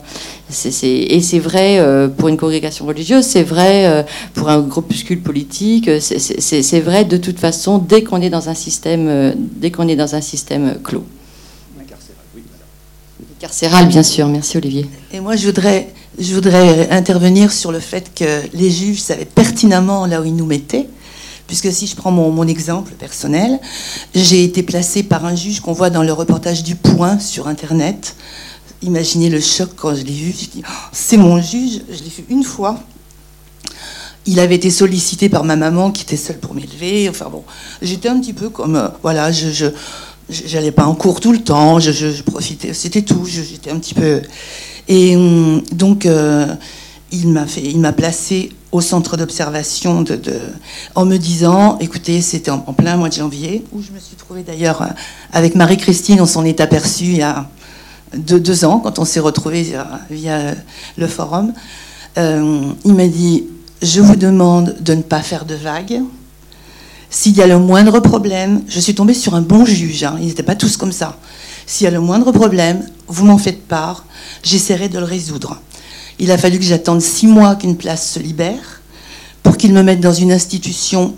c'est- 0.51 0.71
c'est- 0.71 0.87
et 0.87 1.21
c'est 1.21 1.39
vrai 1.39 1.79
euh, 1.79 2.07
pour 2.07 2.27
une 2.29 2.37
congrégation 2.37 2.85
religieuse, 2.85 3.25
c'est 3.25 3.43
vrai 3.43 3.87
euh, 3.87 4.03
pour 4.33 4.49
un 4.49 4.59
groupuscule 4.61 5.21
politique, 5.21 5.87
euh, 5.87 5.99
c'est- 5.99 6.19
c'est 6.19 6.39
c'est- 6.41 6.61
c'est 6.63 6.79
vrai 6.81 7.05
de 7.05 7.17
toute 7.17 7.39
façon 7.39 7.77
dès 7.77 8.03
qu'on 8.03 8.21
est 8.21 8.29
dans 8.29 8.49
un 8.49 8.53
système, 8.53 9.07
euh, 9.07 9.33
dès 9.37 9.71
qu'on 9.71 9.87
est 9.87 9.95
dans 9.95 10.15
un 10.15 10.21
système 10.21 10.77
clos. 10.83 11.05
Carcéral, 13.39 13.87
bien 13.87 14.03
sûr. 14.03 14.27
Merci 14.27 14.57
Olivier. 14.57 14.85
Et 15.11 15.19
moi, 15.19 15.35
je 15.35 15.47
voudrais, 15.47 15.89
je 16.19 16.33
voudrais 16.35 16.89
intervenir 16.91 17.51
sur 17.51 17.71
le 17.71 17.79
fait 17.79 18.11
que 18.13 18.41
les 18.53 18.69
juges 18.69 18.99
savaient 19.01 19.25
pertinemment 19.25 20.05
là 20.05 20.21
où 20.21 20.25
ils 20.25 20.35
nous 20.35 20.45
mettaient. 20.45 20.87
Puisque 21.47 21.71
si 21.71 21.87
je 21.87 21.95
prends 21.95 22.11
mon, 22.11 22.29
mon 22.29 22.47
exemple 22.47 22.91
personnel, 22.93 23.59
j'ai 24.13 24.43
été 24.43 24.61
placée 24.63 25.03
par 25.03 25.25
un 25.25 25.35
juge 25.35 25.59
qu'on 25.59 25.73
voit 25.73 25.89
dans 25.89 26.03
le 26.03 26.13
reportage 26.13 26.63
du 26.63 26.75
Point 26.75 27.19
sur 27.19 27.47
Internet. 27.47 28.15
Imaginez 28.83 29.29
le 29.29 29.39
choc 29.39 29.69
quand 29.75 29.95
je 29.95 30.01
l'ai 30.01 30.13
vu. 30.13 30.33
Oh, 30.57 30.67
c'est 30.91 31.17
mon 31.17 31.41
juge. 31.41 31.81
Je 31.89 32.03
l'ai 32.03 32.09
vu 32.09 32.25
une 32.29 32.43
fois. 32.43 32.79
Il 34.25 34.39
avait 34.39 34.55
été 34.55 34.69
sollicité 34.71 35.29
par 35.29 35.43
ma 35.43 35.55
maman 35.55 35.91
qui 35.91 36.03
était 36.03 36.17
seule 36.17 36.39
pour 36.39 36.53
m'élever. 36.53 37.07
Enfin 37.09 37.29
bon, 37.29 37.43
j'étais 37.81 38.09
un 38.09 38.19
petit 38.19 38.33
peu 38.33 38.49
comme, 38.49 38.75
euh, 38.75 38.87
voilà, 39.03 39.31
je, 39.31 39.49
je, 40.29 40.69
pas 40.71 40.85
en 40.85 40.95
cours 40.95 41.19
tout 41.19 41.31
le 41.31 41.43
temps. 41.43 41.79
Je, 41.79 42.21
profitais, 42.23 42.73
c'était 42.73 43.03
tout. 43.03 43.25
J'étais 43.25 43.71
un 43.71 43.77
petit 43.79 43.93
peu. 43.93 44.21
Et 44.87 45.15
hum, 45.15 45.61
donc, 45.71 46.05
euh, 46.05 46.47
il 47.11 47.27
m'a 47.27 47.45
fait, 47.45 47.61
il 47.61 47.79
m'a 47.79 47.93
placé 47.93 48.51
au 48.71 48.81
centre 48.81 49.17
d'observation 49.17 50.01
de- 50.01 50.19
en 50.95 51.05
me 51.05 51.17
disant, 51.17 51.77
écoutez, 51.79 52.21
c'était 52.21 52.51
en, 52.51 52.63
en 52.65 52.73
plein 52.73 52.95
mois 52.95 53.09
de 53.09 53.13
janvier, 53.13 53.63
où 53.73 53.81
je 53.81 53.91
me 53.91 53.99
suis 53.99 54.15
trouvée 54.15 54.43
d'ailleurs 54.43 54.81
euh, 54.81 54.87
avec 55.33 55.55
Marie-Christine, 55.55 56.21
on 56.21 56.25
s'en 56.25 56.45
est 56.45 56.61
aperçu 56.61 57.03
il 57.05 57.17
y 57.17 57.21
a 57.21 57.49
deux, 58.15 58.39
deux 58.39 58.65
ans, 58.65 58.79
quand 58.79 58.99
on 58.99 59.05
s'est 59.05 59.19
retrouvés 59.19 59.75
via, 60.09 60.55
le 60.97 61.07
forum. 61.07 61.53
Euh, 62.17 62.61
il 62.83 62.93
m'a 62.93 63.07
dit, 63.07 63.45
je 63.81 64.01
vous 64.01 64.15
demande 64.15 64.75
de 64.81 64.93
ne 64.93 65.01
pas 65.01 65.21
faire 65.21 65.45
de 65.45 65.55
vagues. 65.55 66.01
S'il 67.09 67.35
y 67.35 67.41
a 67.41 67.47
le 67.47 67.57
moindre 67.57 67.99
problème, 67.99 68.63
je 68.67 68.79
suis 68.79 68.95
tombée 68.95 69.13
sur 69.13 69.35
un 69.35 69.41
bon 69.41 69.65
juge, 69.65 70.03
hein, 70.03 70.17
ils 70.19 70.27
n'étaient 70.27 70.43
pas 70.43 70.55
tous 70.55 70.77
comme 70.77 70.91
ça. 70.91 71.17
S'il 71.65 71.85
y 71.85 71.87
a 71.87 71.91
le 71.91 71.99
moindre 71.99 72.31
problème, 72.31 72.85
vous 73.07 73.25
m'en 73.25 73.37
faites 73.37 73.67
part, 73.67 74.05
j'essaierai 74.43 74.89
de 74.89 74.97
le 74.99 75.05
résoudre. 75.05 75.61
Il 76.19 76.31
a 76.31 76.37
fallu 76.37 76.57
que 76.57 76.63
j'attende 76.63 77.01
six 77.01 77.27
mois 77.27 77.55
qu'une 77.55 77.75
place 77.75 78.11
se 78.11 78.19
libère 78.19 78.81
pour 79.43 79.57
qu'ils 79.57 79.73
me 79.73 79.83
mettent 79.83 80.01
dans 80.01 80.13
une 80.13 80.31
institution. 80.31 81.15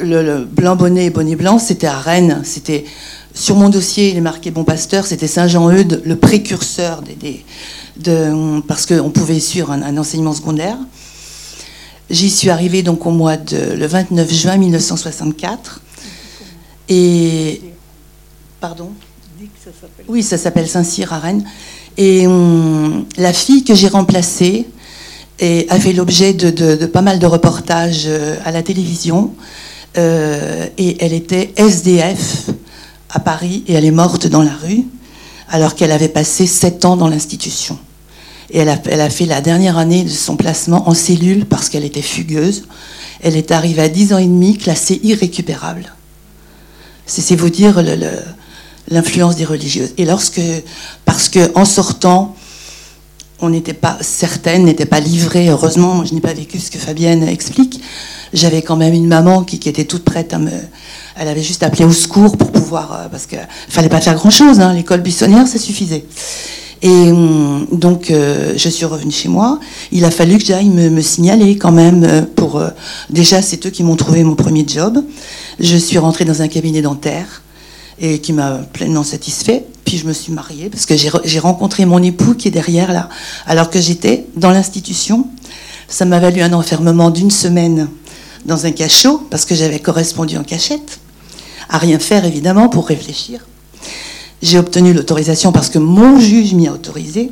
Le, 0.00 0.22
le 0.22 0.44
blanc 0.44 0.76
bonnet 0.76 1.06
et 1.06 1.10
bonnet 1.10 1.36
blanc, 1.36 1.58
c'était 1.58 1.86
à 1.86 1.98
Rennes. 1.98 2.42
C'était 2.44 2.84
sur 3.36 3.54
mon 3.56 3.68
dossier, 3.68 4.08
il 4.08 4.16
est 4.16 4.22
marqué 4.22 4.50
Bon 4.50 4.64
Pasteur, 4.64 5.04
c'était 5.06 5.26
Saint-Jean-Eudes, 5.26 6.00
le 6.06 6.16
précurseur 6.16 7.02
des, 7.02 7.44
de, 7.98 8.62
parce 8.62 8.86
qu'on 8.86 9.10
pouvait 9.10 9.40
suivre 9.40 9.70
un, 9.70 9.96
enseignement 9.98 10.32
secondaire. 10.32 10.78
J'y 12.08 12.30
suis 12.30 12.48
arrivée 12.48 12.82
donc 12.82 13.04
au 13.04 13.10
mois 13.10 13.36
de 13.36 13.74
le 13.74 13.86
29 13.86 14.32
juin 14.32 14.56
1964. 14.56 15.82
Et 16.88 17.60
pardon? 18.58 18.90
Oui, 20.08 20.22
ça 20.22 20.38
s'appelle 20.38 20.66
Saint-Cyr 20.66 21.12
à 21.12 21.18
Rennes. 21.18 21.44
Et 21.98 22.26
hum, 22.26 23.04
la 23.18 23.34
fille 23.34 23.64
que 23.64 23.74
j'ai 23.74 23.88
remplacée 23.88 24.66
a 25.42 25.78
fait 25.78 25.92
l'objet 25.92 26.32
de 26.32 26.86
pas 26.86 27.02
mal 27.02 27.18
de 27.18 27.26
reportages 27.26 28.04
euh, 28.06 28.38
à 28.46 28.50
la 28.50 28.62
télévision. 28.62 29.34
Euh, 29.98 30.66
et 30.76 30.96
elle 31.00 31.12
était 31.12 31.52
SDF 31.56 32.50
à 33.16 33.20
Paris 33.20 33.64
et 33.66 33.72
elle 33.72 33.86
est 33.86 33.90
morte 33.90 34.26
dans 34.26 34.42
la 34.42 34.52
rue 34.52 34.84
alors 35.48 35.74
qu'elle 35.74 35.90
avait 35.90 36.10
passé 36.10 36.46
sept 36.46 36.84
ans 36.84 36.96
dans 36.96 37.08
l'institution. 37.08 37.78
Et 38.50 38.58
elle 38.58 38.68
a, 38.68 38.78
elle 38.84 39.00
a 39.00 39.08
fait 39.08 39.24
la 39.24 39.40
dernière 39.40 39.78
année 39.78 40.04
de 40.04 40.10
son 40.10 40.36
placement 40.36 40.86
en 40.88 40.94
cellule 40.94 41.46
parce 41.46 41.70
qu'elle 41.70 41.84
était 41.84 42.02
fugueuse. 42.02 42.64
Elle 43.22 43.36
est 43.36 43.50
arrivée 43.52 43.82
à 43.82 43.88
10 43.88 44.12
ans 44.12 44.18
et 44.18 44.26
demi, 44.26 44.58
classée 44.58 45.00
irrécupérable. 45.02 45.92
C'est 47.06 47.36
vous 47.36 47.48
dire 47.48 47.82
l'influence 48.88 49.36
des 49.36 49.46
religieuses. 49.46 49.94
Et 49.96 50.04
lorsque, 50.04 50.42
parce 51.06 51.30
que 51.30 51.50
en 51.56 51.64
sortant, 51.64 52.36
on 53.40 53.48
n'était 53.48 53.72
pas 53.72 53.96
certaine, 54.02 54.64
n'était 54.64 54.86
pas 54.86 55.00
livrée. 55.00 55.48
Heureusement, 55.48 56.04
je 56.04 56.12
n'ai 56.12 56.20
pas 56.20 56.34
vécu 56.34 56.58
ce 56.58 56.70
que 56.70 56.78
Fabienne 56.78 57.22
explique. 57.26 57.80
J'avais 58.32 58.62
quand 58.62 58.76
même 58.76 58.94
une 58.94 59.06
maman 59.06 59.44
qui, 59.44 59.56
était 59.68 59.84
toute 59.84 60.04
prête 60.04 60.32
à 60.32 60.38
me. 60.38 60.50
Elle 61.16 61.28
avait 61.28 61.42
juste 61.42 61.62
appelé 61.62 61.84
au 61.84 61.92
secours 61.92 62.36
pour 62.36 62.52
pouvoir, 62.52 62.92
euh, 62.92 63.08
parce 63.10 63.26
qu'il 63.26 63.38
fallait 63.68 63.88
pas 63.88 64.00
faire 64.00 64.14
grand 64.14 64.30
chose. 64.30 64.60
L'école 64.74 65.00
buissonnière, 65.00 65.46
ça 65.46 65.58
suffisait. 65.58 66.04
Et 66.82 66.88
hum, 66.88 67.66
donc, 67.72 68.10
euh, 68.10 68.52
je 68.56 68.68
suis 68.68 68.84
revenue 68.84 69.12
chez 69.12 69.28
moi. 69.28 69.58
Il 69.92 70.04
a 70.04 70.10
fallu 70.10 70.38
que 70.38 70.44
j'aille 70.44 70.68
me, 70.68 71.00
signaler 71.00 71.56
quand 71.56 71.72
même 71.72 72.04
euh, 72.04 72.22
pour. 72.22 72.62
déjà, 73.10 73.42
c'est 73.42 73.64
eux 73.66 73.70
qui 73.70 73.82
m'ont 73.82 73.96
trouvé 73.96 74.24
mon 74.24 74.34
premier 74.34 74.64
job. 74.66 75.02
Je 75.58 75.76
suis 75.76 75.98
rentrée 75.98 76.24
dans 76.24 76.42
un 76.42 76.48
cabinet 76.48 76.82
dentaire 76.82 77.42
et 77.98 78.18
qui 78.18 78.32
m'a 78.32 78.58
pleinement 78.72 79.04
satisfait. 79.04 79.64
Puis 79.84 79.98
je 79.98 80.06
me 80.06 80.12
suis 80.12 80.32
mariée 80.32 80.68
parce 80.68 80.84
que 80.84 80.94
j'ai 80.96 81.38
rencontré 81.38 81.86
mon 81.86 82.02
époux 82.02 82.34
qui 82.34 82.48
est 82.48 82.50
derrière 82.50 82.92
là, 82.92 83.08
alors 83.46 83.70
que 83.70 83.80
j'étais 83.80 84.26
dans 84.36 84.50
l'institution. 84.50 85.28
Ça 85.88 86.04
m'a 86.04 86.18
valu 86.18 86.42
un 86.42 86.52
enfermement 86.52 87.10
d'une 87.10 87.30
semaine 87.30 87.88
dans 88.46 88.64
un 88.64 88.70
cachot 88.70 89.18
parce 89.30 89.44
que 89.44 89.54
j'avais 89.54 89.80
correspondu 89.80 90.38
en 90.38 90.44
cachette, 90.44 91.00
à 91.68 91.78
rien 91.78 91.98
faire 91.98 92.24
évidemment 92.24 92.68
pour 92.68 92.86
réfléchir. 92.86 93.46
J'ai 94.42 94.58
obtenu 94.58 94.92
l'autorisation 94.92 95.52
parce 95.52 95.68
que 95.68 95.78
mon 95.78 96.18
juge 96.18 96.54
m'y 96.54 96.68
a 96.68 96.72
autorisé. 96.72 97.30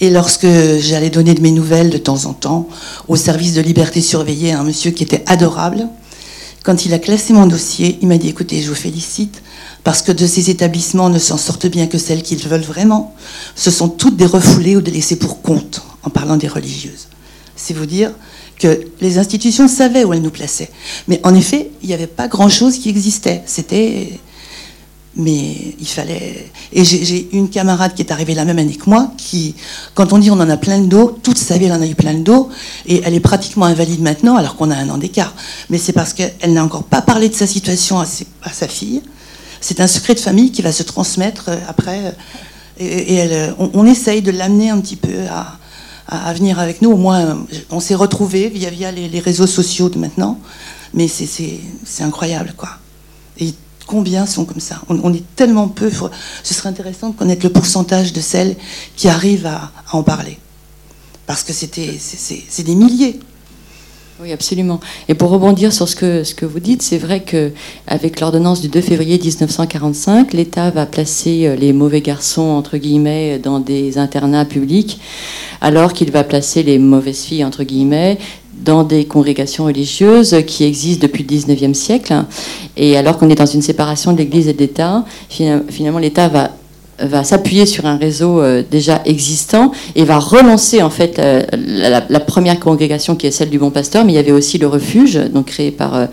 Et 0.00 0.10
lorsque 0.10 0.46
j'allais 0.78 1.10
donner 1.10 1.34
de 1.34 1.42
mes 1.42 1.50
nouvelles 1.50 1.90
de 1.90 1.98
temps 1.98 2.24
en 2.24 2.32
temps 2.32 2.68
au 3.08 3.16
service 3.16 3.54
de 3.54 3.60
liberté 3.60 4.00
surveillée 4.00 4.52
à 4.52 4.60
un 4.60 4.62
monsieur 4.62 4.92
qui 4.92 5.02
était 5.02 5.22
adorable, 5.26 5.88
quand 6.62 6.84
il 6.86 6.94
a 6.94 6.98
classé 6.98 7.32
mon 7.32 7.46
dossier, 7.46 7.98
il 8.00 8.08
m'a 8.08 8.18
dit 8.18 8.28
écoutez, 8.28 8.62
je 8.62 8.68
vous 8.68 8.74
félicite 8.74 9.42
parce 9.84 10.02
que 10.02 10.12
de 10.12 10.26
ces 10.26 10.50
établissements 10.50 11.10
ne 11.10 11.18
s'en 11.18 11.36
sortent 11.36 11.66
bien 11.66 11.86
que 11.86 11.98
celles 11.98 12.22
qu'ils 12.22 12.46
veulent 12.46 12.60
vraiment. 12.60 13.14
Ce 13.56 13.70
sont 13.70 13.88
toutes 13.88 14.16
des 14.16 14.26
refoulées 14.26 14.76
ou 14.76 14.80
des 14.80 14.90
laissées 14.90 15.16
pour 15.16 15.42
compte, 15.42 15.82
en 16.02 16.10
parlant 16.10 16.36
des 16.36 16.48
religieuses. 16.48 17.08
C'est 17.56 17.74
vous 17.74 17.86
dire 17.86 18.10
que 18.60 18.80
les 19.00 19.18
institutions 19.18 19.66
savaient 19.66 20.04
où 20.04 20.12
elles 20.12 20.22
nous 20.22 20.30
plaçaient. 20.30 20.70
Mais 21.08 21.20
en 21.24 21.34
effet, 21.34 21.70
il 21.82 21.88
n'y 21.88 21.94
avait 21.94 22.06
pas 22.06 22.28
grand-chose 22.28 22.78
qui 22.78 22.88
existait. 22.88 23.42
C'était 23.46 24.20
mais 25.16 25.74
il 25.78 25.86
fallait. 25.86 26.50
Et 26.72 26.84
j'ai 26.84 27.28
une 27.32 27.50
camarade 27.50 27.94
qui 27.94 28.02
est 28.02 28.12
arrivée 28.12 28.34
la 28.34 28.44
même 28.44 28.58
année 28.58 28.76
que 28.76 28.88
moi, 28.88 29.10
qui, 29.16 29.56
quand 29.94 30.12
on 30.12 30.18
dit 30.18 30.30
on 30.30 30.34
en 30.34 30.48
a 30.48 30.56
plein 30.56 30.80
de 30.80 30.86
dos, 30.86 31.18
toute 31.22 31.38
sa 31.38 31.58
vie 31.58 31.66
elle 31.66 31.72
en 31.72 31.82
a 31.82 31.86
eu 31.86 31.96
plein 31.96 32.14
de 32.14 32.22
dos, 32.22 32.48
et 32.86 33.02
elle 33.04 33.14
est 33.14 33.20
pratiquement 33.20 33.66
invalide 33.66 34.02
maintenant, 34.02 34.36
alors 34.36 34.56
qu'on 34.56 34.70
a 34.70 34.76
un 34.76 34.88
an 34.88 34.98
d'écart. 34.98 35.34
Mais 35.68 35.78
c'est 35.78 35.92
parce 35.92 36.12
qu'elle 36.12 36.52
n'a 36.52 36.64
encore 36.64 36.84
pas 36.84 37.02
parlé 37.02 37.28
de 37.28 37.34
sa 37.34 37.46
situation 37.46 37.98
à, 37.98 38.06
sa 38.06 38.68
fille. 38.68 39.02
C'est 39.60 39.80
un 39.80 39.88
secret 39.88 40.14
de 40.14 40.20
famille 40.20 40.52
qui 40.52 40.62
va 40.62 40.72
se 40.72 40.82
transmettre 40.82 41.46
euh, 41.48 41.56
après. 41.68 42.06
Euh, 42.06 42.10
et, 42.78 43.14
elle, 43.16 43.32
euh, 43.32 43.68
on, 43.74 43.84
essaye 43.84 44.22
de 44.22 44.30
l'amener 44.30 44.70
un 44.70 44.80
petit 44.80 44.96
peu 44.96 45.26
à, 45.30 45.58
à, 46.10 46.32
venir 46.34 46.58
avec 46.58 46.82
nous. 46.82 46.90
Au 46.90 46.96
moins, 46.96 47.46
on 47.70 47.80
s'est 47.80 47.94
retrouvés 47.94 48.48
via, 48.48 48.90
les, 48.90 49.20
réseaux 49.20 49.46
sociaux 49.46 49.88
de 49.88 49.98
maintenant. 49.98 50.38
Mais 50.92 51.08
c'est 51.08 52.02
incroyable, 52.02 52.54
quoi. 52.56 52.70
Et 53.38 53.54
Combien 53.90 54.24
sont 54.24 54.44
comme 54.44 54.60
ça 54.60 54.80
on, 54.88 55.12
est 55.12 55.24
tellement 55.34 55.66
peu. 55.66 55.90
Ce 56.44 56.54
serait 56.54 56.68
intéressant 56.68 57.08
de 57.08 57.16
connaître 57.16 57.44
le 57.44 57.50
pourcentage 57.50 58.12
de 58.12 58.20
celles 58.20 58.54
qui 58.94 59.08
arrivent 59.08 59.46
à, 59.46 59.72
en 59.90 60.04
parler. 60.04 60.38
Parce 61.26 61.42
que 61.42 61.52
c'est 61.52 61.74
des 61.74 62.74
milliers. 62.76 63.18
Oui, 64.22 64.32
absolument. 64.32 64.80
Et 65.08 65.14
pour 65.14 65.30
rebondir 65.30 65.72
sur 65.72 65.88
ce 65.88 65.96
que, 65.96 66.44
vous 66.44 66.60
dites, 66.60 66.82
c'est 66.82 66.98
vrai 66.98 67.22
qu'avec 67.22 68.20
l'ordonnance 68.20 68.60
du 68.60 68.68
2 68.68 68.82
février 68.82 69.18
1945, 69.18 70.34
l'État 70.34 70.70
va 70.70 70.84
placer 70.84 71.46
euh, 71.46 71.56
les 71.56 71.72
mauvais 71.72 72.02
garçons, 72.02 72.42
entre 72.42 72.76
guillemets, 72.76 73.38
dans 73.38 73.60
des 73.60 73.96
internats 73.96 74.44
publics, 74.44 75.00
alors 75.62 75.94
qu'il 75.94 76.10
va 76.10 76.22
placer 76.22 76.62
les 76.62 76.78
mauvaises 76.78 77.22
filles, 77.22 77.44
entre 77.44 77.64
guillemets, 77.64 78.18
dans 78.62 78.84
des 78.84 79.06
congrégations 79.06 79.64
religieuses 79.64 80.36
qui 80.46 80.64
existent 80.64 81.06
depuis 81.06 81.24
le 81.24 81.34
19e 81.34 81.72
siècle. 81.72 82.12
Et 82.76 82.98
alors 82.98 83.16
qu'on 83.16 83.30
est 83.30 83.36
dans 83.36 83.46
une 83.46 83.62
séparation 83.62 84.12
de 84.12 84.18
l'Église 84.18 84.48
et 84.48 84.52
de 84.52 84.58
l'État, 84.58 85.02
finalement 85.30 85.98
l'État 85.98 86.28
va 86.28 86.50
va 87.02 87.24
s'appuyer 87.24 87.66
sur 87.66 87.86
un 87.86 87.96
réseau 87.96 88.40
euh, 88.40 88.62
déjà 88.68 89.00
existant 89.04 89.72
et 89.94 90.04
va 90.04 90.18
relancer 90.18 90.82
en 90.82 90.90
fait 90.90 91.18
euh, 91.18 91.42
la, 91.52 92.20
première 92.20 92.60
congrégation 92.60 93.16
qui 93.16 93.26
est 93.26 93.30
celle 93.30 93.50
du 93.50 93.58
Bon 93.58 93.70
Pasteur, 93.70 94.04
mais 94.04 94.12
il 94.12 94.16
y 94.16 94.18
avait 94.18 94.32
aussi 94.32 94.58
le 94.58 94.66
refuge, 94.66 95.16
donc 95.32 95.46
créé 95.46 95.70
par 95.70 96.08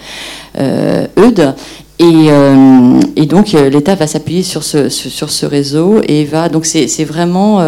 euh, 0.59 1.07
Eudes. 1.17 1.53
Et, 1.99 3.25
donc 3.25 3.51
l'État 3.53 3.95
va 3.95 4.05
s'appuyer 4.05 4.43
sur 4.43 4.63
ce, 4.63 4.87
sur 4.87 5.31
ce 5.31 5.45
réseau 5.47 5.99
et 6.07 6.25
va 6.25 6.47
donc 6.47 6.65
c'est 6.65 7.03
vraiment 7.03 7.59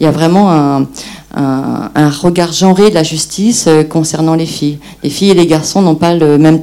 il 0.00 0.04
y 0.04 0.06
a 0.06 0.10
vraiment 0.10 0.50
un, 0.50 0.88
un, 1.34 2.10
regard 2.10 2.52
genré 2.52 2.90
de 2.90 2.94
la 2.94 3.02
justice 3.02 3.66
euh, 3.68 3.84
concernant 3.84 4.34
les 4.34 4.46
filles. 4.46 4.78
Les 5.02 5.10
filles 5.10 5.30
et 5.30 5.34
les 5.34 5.46
garçons 5.46 5.82
n'ont 5.82 5.94
pas 5.94 6.14
le 6.14 6.38
même, 6.38 6.60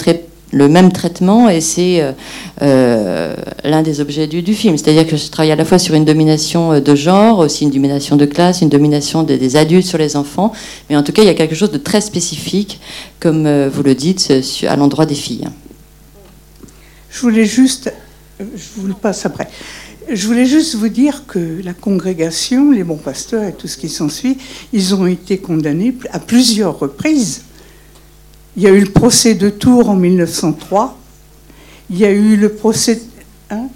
le 0.56 0.70
même 0.70 0.94
traitement 0.94 1.50
et 1.50 1.60
c'est 1.60 2.02
euh, 2.02 2.14
euh, 2.62 3.36
l'un 3.66 3.82
des 3.82 4.00
objets 4.00 4.26
du, 4.26 4.54
film. 4.54 4.78
C'est-à-dire 4.78 5.06
que 5.06 5.18
je 5.18 5.30
travaille 5.30 5.52
à 5.52 5.58
la 5.58 5.66
fois 5.66 5.78
sur 5.78 5.96
une 5.96 6.06
domination 6.06 6.80
de 6.80 6.96
genre, 6.96 7.40
aussi 7.40 7.66
une 7.66 7.72
domination 7.72 8.16
de 8.16 8.26
classe, 8.26 8.62
une 8.62 8.70
domination 8.70 9.24
des, 9.24 9.58
adultes 9.58 9.86
sur 9.86 9.98
les 9.98 10.16
enfants, 10.16 10.54
mais 10.90 10.96
en 10.96 11.04
tout 11.04 11.12
cas 11.12 11.24
il 11.24 11.26
y 11.26 11.30
a 11.30 11.34
quelque 11.34 11.56
chose 11.56 11.72
de 11.72 11.78
très 11.78 12.00
spécifique, 12.00 12.80
comme 13.20 13.68
vous 13.68 13.84
le 13.84 13.96
dites, 13.96 14.34
à 14.66 14.78
l'endroit 14.78 15.06
des 15.06 15.16
filles. 15.16 15.50
Je 17.10 17.20
voulais 17.20 17.46
juste, 17.46 17.94
je 18.40 18.46
vous 18.78 18.88
le 18.88 18.94
passe 18.94 19.26
après. 19.26 19.50
Je 20.10 20.26
voulais 20.28 20.46
juste 20.46 20.76
vous 20.76 20.88
dire 20.88 21.24
que 21.28 21.62
la 21.64 21.74
congrégation, 21.74 22.72
les 22.72 22.86
bons 22.86 22.96
pasteurs 22.96 23.44
et 23.44 23.54
tout 23.54 23.68
ce 23.68 23.76
qui 23.76 23.90
s'ensuit, 23.90 24.38
ils 24.72 24.96
ont 24.96 25.06
été 25.06 25.38
condamnés 25.38 25.96
à 26.12 26.20
plusieurs 26.20 26.80
reprises. 26.80 27.42
Il 28.58 28.64
y 28.64 28.68
a 28.68 28.70
eu 28.70 28.80
le 28.80 28.90
procès 28.90 29.36
de 29.36 29.50
Tours 29.50 29.90
en 29.90 29.96
1903. 29.96 30.98
Il 31.90 31.98
y 31.98 32.06
a 32.06 32.12
eu 32.12 32.38
le 32.38 32.50
procès. 32.50 33.02
Hein? 33.52 33.68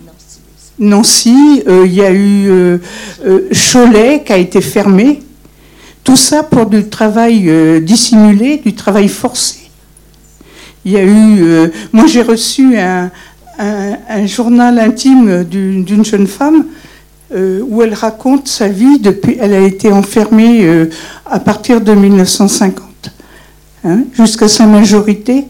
Nancy, 0.79 1.63
euh, 1.67 1.85
il 1.85 1.93
y 1.93 2.01
a 2.01 2.11
eu 2.11 2.49
euh, 2.49 2.77
euh, 3.25 3.49
Cholet 3.51 4.23
qui 4.25 4.31
a 4.31 4.37
été 4.37 4.61
fermé. 4.61 5.21
Tout 6.05 6.15
ça 6.15 6.43
pour 6.43 6.65
du 6.65 6.87
travail 6.87 7.51
dissimulé, 7.81 8.57
du 8.57 8.73
travail 8.73 9.09
forcé. 9.09 9.69
Il 10.85 10.93
y 10.93 10.97
a 10.97 11.03
eu. 11.03 11.69
moi, 11.91 12.07
j'ai 12.07 12.23
reçu 12.23 12.79
un, 12.79 13.11
un, 13.59 14.25
journal 14.25 14.79
intime 14.79 15.43
d'une 15.43 16.03
jeune 16.03 16.25
femme 16.25 16.65
où 17.31 17.83
elle 17.83 17.93
raconte 17.93 18.47
sa 18.47 18.69
vie 18.69 18.97
depuis. 18.97 19.37
Elle 19.39 19.53
a 19.53 19.59
été 19.59 19.91
enfermée 19.91 20.87
à 21.27 21.39
partir 21.39 21.79
de 21.79 21.93
1950 21.93 22.88
hein, 23.83 24.03
jusqu'à 24.13 24.47
sa 24.47 24.65
majorité. 24.65 25.45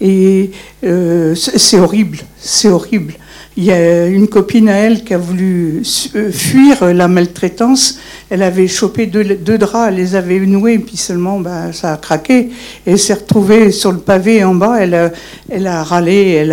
Et 0.00 0.50
euh, 0.84 1.34
c'est 1.34 1.78
horrible, 1.78 2.18
c'est 2.38 2.68
horrible. 2.68 3.14
Il 3.56 3.64
y 3.64 3.72
a 3.72 4.06
une 4.06 4.28
copine 4.28 4.68
à 4.68 4.76
elle 4.76 5.04
qui 5.04 5.12
a 5.12 5.18
voulu 5.18 5.82
euh, 6.14 6.32
fuir 6.32 6.94
la 6.94 7.08
maltraitance. 7.08 7.98
Elle 8.30 8.42
avait 8.42 8.68
chopé 8.68 9.06
deux, 9.06 9.58
draps, 9.58 9.88
elle 9.88 9.96
les 9.96 10.14
avait 10.14 10.38
noués, 10.40 10.78
puis 10.78 10.96
seulement 10.96 11.40
bah, 11.40 11.72
ça 11.72 11.92
a 11.92 11.96
craqué. 11.96 12.50
Elle 12.86 12.98
s'est 12.98 13.14
retrouvée 13.14 13.72
sur 13.72 13.92
le 13.92 13.98
pavé 13.98 14.44
en 14.44 14.54
bas. 14.54 14.78
Elle 14.80 15.66
a, 15.66 15.82
râlé, 15.82 16.46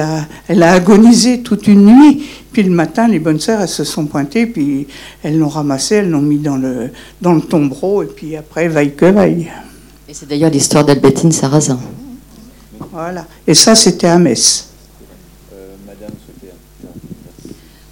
elle 0.49 0.61
a, 0.61 0.71
agonisé 0.71 1.41
toute 1.41 1.67
une 1.67 1.85
nuit. 1.85 2.25
Puis 2.51 2.63
le 2.63 2.71
matin, 2.71 3.07
les 3.07 3.19
bonnes 3.19 3.39
sœurs, 3.39 3.61
elles 3.61 3.67
se 3.69 3.83
sont 3.83 4.07
pointées, 4.07 4.47
puis 4.47 4.87
elles 5.23 5.37
l'ont 5.37 5.47
ramassé, 5.47 5.95
elles 5.95 6.09
l'ont 6.09 6.21
mis 6.21 6.39
dans 6.39 6.57
le, 6.57 6.89
dans 7.21 7.33
le 7.33 7.41
tombereau, 7.41 8.01
et 8.01 8.07
puis 8.07 8.35
après, 8.35 8.67
vaille 8.67 8.95
que 8.95 9.05
vaille. 9.05 9.47
Et 10.09 10.13
c'est 10.13 10.25
d'ailleurs 10.25 10.49
l'histoire 10.49 10.85
d'Albertine 10.85 11.33
Sarrazin. 11.33 11.79
Voilà. 12.91 13.25
Et 13.45 13.53
ça, 13.53 13.75
c'était 13.75 14.07
à 14.07 14.17
Metz. 14.17 14.69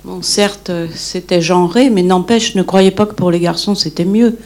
Bon, 0.06 0.22
certes, 0.22 0.72
c'était 0.96 1.42
genré, 1.42 1.90
mais 1.90 2.04
n'empêche, 2.04 2.56
ne 2.56 2.64
croyez 2.64 2.92
pas 2.92 3.06
que 3.06 3.16
pour 3.16 3.32
les 3.32 3.40
garçons, 3.40 3.76
c'était 3.76 4.06
mieux. 4.06 4.38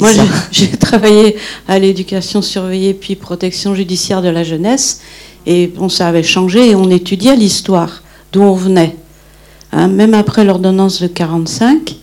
Moi, 0.00 0.10
j'ai 0.50 0.70
travaillé 0.70 1.36
à 1.68 1.78
l'éducation 1.78 2.42
surveillée 2.42 2.94
puis 2.94 3.14
protection 3.14 3.74
judiciaire 3.74 4.22
de 4.22 4.28
la 4.28 4.42
jeunesse, 4.42 5.00
et 5.44 5.68
bon, 5.68 5.88
ça 5.88 6.08
avait 6.08 6.22
changé, 6.22 6.70
et 6.70 6.74
on 6.74 6.90
étudiait 6.90 7.36
l'histoire, 7.36 8.02
d'où 8.32 8.42
on 8.42 8.54
venait. 8.54 8.96
Hein, 9.70 9.88
même 9.88 10.14
après 10.14 10.44
l'ordonnance 10.44 11.02
de 11.02 11.06
45, 11.06 11.94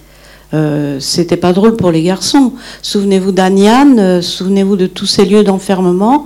euh, 0.54 1.00
c'était 1.00 1.38
pas 1.38 1.54
drôle 1.54 1.76
pour 1.76 1.92
les 1.92 2.04
garçons. 2.04 2.54
Souvenez-vous 2.82 3.32
d'Aniane, 3.32 4.00
euh, 4.00 4.22
souvenez-vous 4.22 4.76
de 4.76 4.88
tous 4.88 5.06
ces 5.06 5.26
lieux 5.26 5.44
d'enfermement 5.44 6.26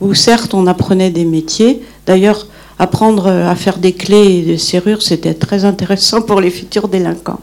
où 0.00 0.14
certes 0.14 0.54
on 0.54 0.66
apprenait 0.66 1.10
des 1.10 1.24
métiers. 1.24 1.82
D'ailleurs, 2.06 2.46
apprendre 2.78 3.28
à 3.28 3.54
faire 3.54 3.78
des 3.78 3.92
clés 3.92 4.38
et 4.38 4.42
des 4.42 4.58
serrures, 4.58 5.02
c'était 5.02 5.34
très 5.34 5.64
intéressant 5.64 6.22
pour 6.22 6.40
les 6.40 6.50
futurs 6.50 6.88
délinquants. 6.88 7.38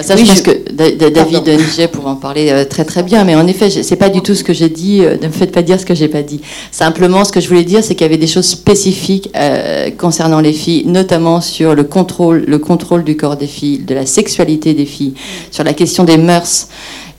Bah, 0.00 0.06
ça, 0.06 0.16
je 0.16 0.24
pense 0.24 0.40
que 0.40 0.72
David 1.10 1.46
Niget 1.46 1.88
pourra 1.88 2.12
en 2.12 2.16
parler 2.16 2.48
euh, 2.50 2.64
très 2.64 2.86
très 2.86 3.02
bien, 3.02 3.24
mais 3.24 3.34
en 3.34 3.46
effet, 3.46 3.68
c'est 3.68 3.96
pas 3.96 4.08
du 4.08 4.22
tout 4.22 4.34
ce 4.34 4.42
que 4.42 4.54
j'ai 4.54 4.70
dit. 4.70 5.02
Euh, 5.04 5.18
ne 5.20 5.26
me 5.26 5.32
faites 5.32 5.52
pas 5.52 5.60
dire 5.60 5.78
ce 5.78 5.84
que 5.84 5.94
j'ai 5.94 6.08
pas 6.08 6.22
dit. 6.22 6.40
Simplement, 6.70 7.22
ce 7.22 7.32
que 7.32 7.40
je 7.40 7.48
voulais 7.48 7.64
dire, 7.64 7.84
c'est 7.84 7.94
qu'il 7.94 8.06
y 8.06 8.08
avait 8.08 8.16
des 8.16 8.26
choses 8.26 8.46
spécifiques 8.46 9.28
euh, 9.36 9.90
concernant 9.90 10.40
les 10.40 10.54
filles, 10.54 10.86
notamment 10.86 11.42
sur 11.42 11.74
le 11.74 11.84
contrôle, 11.84 12.44
le 12.46 12.58
contrôle 12.58 13.04
du 13.04 13.14
corps 13.14 13.36
des 13.36 13.46
filles, 13.46 13.80
de 13.80 13.94
la 13.94 14.06
sexualité 14.06 14.72
des 14.72 14.86
filles, 14.86 15.12
sur 15.50 15.64
la 15.64 15.74
question 15.74 16.04
des 16.04 16.16
mœurs. 16.16 16.68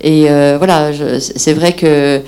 Et 0.03 0.23
voilà, 0.57 0.89
c'est 1.19 1.53
vrai 1.53 1.73
que 1.73 2.21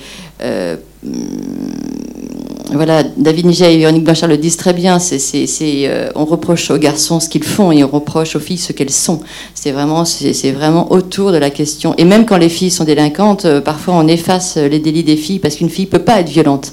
voilà, 2.72 3.02
David 3.02 3.46
Niget 3.46 3.74
et 3.74 3.78
Véronique 3.78 4.04
Blanchard 4.04 4.28
le 4.28 4.36
disent 4.36 4.56
très 4.56 4.72
bien. 4.72 4.98
C'est, 4.98 5.18
euh, 5.62 6.10
on 6.14 6.24
reproche 6.24 6.70
aux 6.70 6.78
garçons 6.78 7.20
ce 7.20 7.28
qu'ils 7.28 7.44
font 7.44 7.70
et 7.72 7.84
on 7.84 7.88
reproche 7.88 8.36
aux 8.36 8.40
filles 8.40 8.58
ce 8.58 8.72
qu'elles 8.72 8.90
sont. 8.90 9.20
C'est 9.54 9.70
vraiment, 9.70 10.04
c'est, 10.04 10.50
vraiment 10.52 10.90
autour 10.90 11.30
de 11.30 11.36
la 11.36 11.50
question. 11.50 11.94
Et 11.98 12.04
même 12.04 12.24
quand 12.26 12.36
les 12.36 12.48
filles 12.48 12.70
sont 12.70 12.84
délinquantes, 12.84 13.44
euh, 13.44 13.60
parfois 13.60 13.94
on 13.94 14.08
efface 14.08 14.56
les 14.56 14.78
délits 14.78 15.04
des 15.04 15.16
filles 15.16 15.38
parce 15.38 15.56
qu'une 15.56 15.70
fille 15.70 15.86
peut 15.86 16.00
pas 16.00 16.20
être 16.20 16.28
violente. 16.28 16.72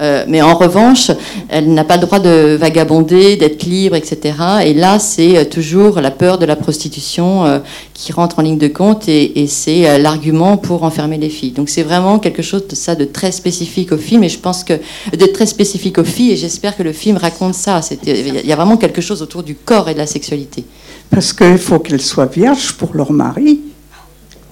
Euh, 0.00 0.24
mais 0.28 0.40
en 0.40 0.54
revanche, 0.54 1.10
elle 1.48 1.74
n'a 1.74 1.84
pas 1.84 1.96
le 1.96 2.02
droit 2.02 2.20
de 2.20 2.56
vagabonder, 2.58 3.36
d'être 3.36 3.64
libre, 3.64 3.96
etc. 3.96 4.36
Et 4.64 4.72
là, 4.72 4.98
c'est 4.98 5.48
toujours 5.50 6.00
la 6.00 6.10
peur 6.10 6.38
de 6.38 6.46
la 6.46 6.56
prostitution 6.56 7.60
qui 7.92 8.12
rentre 8.12 8.38
en 8.38 8.42
ligne 8.42 8.58
de 8.58 8.68
compte 8.68 9.08
et, 9.08 9.42
et 9.42 9.46
c'est 9.46 9.98
l'argument 9.98 10.56
pour 10.56 10.84
enfermer 10.84 11.18
les 11.18 11.28
filles. 11.28 11.52
Donc 11.52 11.68
c'est 11.68 11.82
vraiment 11.82 12.18
quelque 12.18 12.42
chose 12.42 12.66
de 12.68 12.74
ça 12.74 12.94
de 12.94 13.04
très 13.04 13.32
spécifique 13.32 13.63
au 13.92 13.96
film. 13.98 14.24
Et 14.24 14.28
je 14.28 14.38
pense 14.38 14.64
que 14.64 14.74
de 15.12 15.26
très 15.26 15.46
spécifique 15.46 15.98
aux 15.98 16.04
filles, 16.04 16.32
et 16.32 16.36
j'espère 16.36 16.76
que 16.76 16.82
le 16.82 16.92
film 16.92 17.16
raconte 17.16 17.54
ça. 17.54 17.80
Il 18.06 18.46
y 18.46 18.52
a 18.52 18.56
vraiment 18.56 18.76
quelque 18.76 19.00
chose 19.00 19.22
autour 19.22 19.42
du 19.42 19.54
corps 19.54 19.88
et 19.88 19.94
de 19.94 19.98
la 19.98 20.06
sexualité. 20.06 20.64
Parce 21.10 21.32
qu'il 21.32 21.58
faut 21.58 21.78
qu'elles 21.78 22.00
soient 22.00 22.26
vierges 22.26 22.72
pour 22.72 22.94
leur 22.94 23.12
mari. 23.12 23.60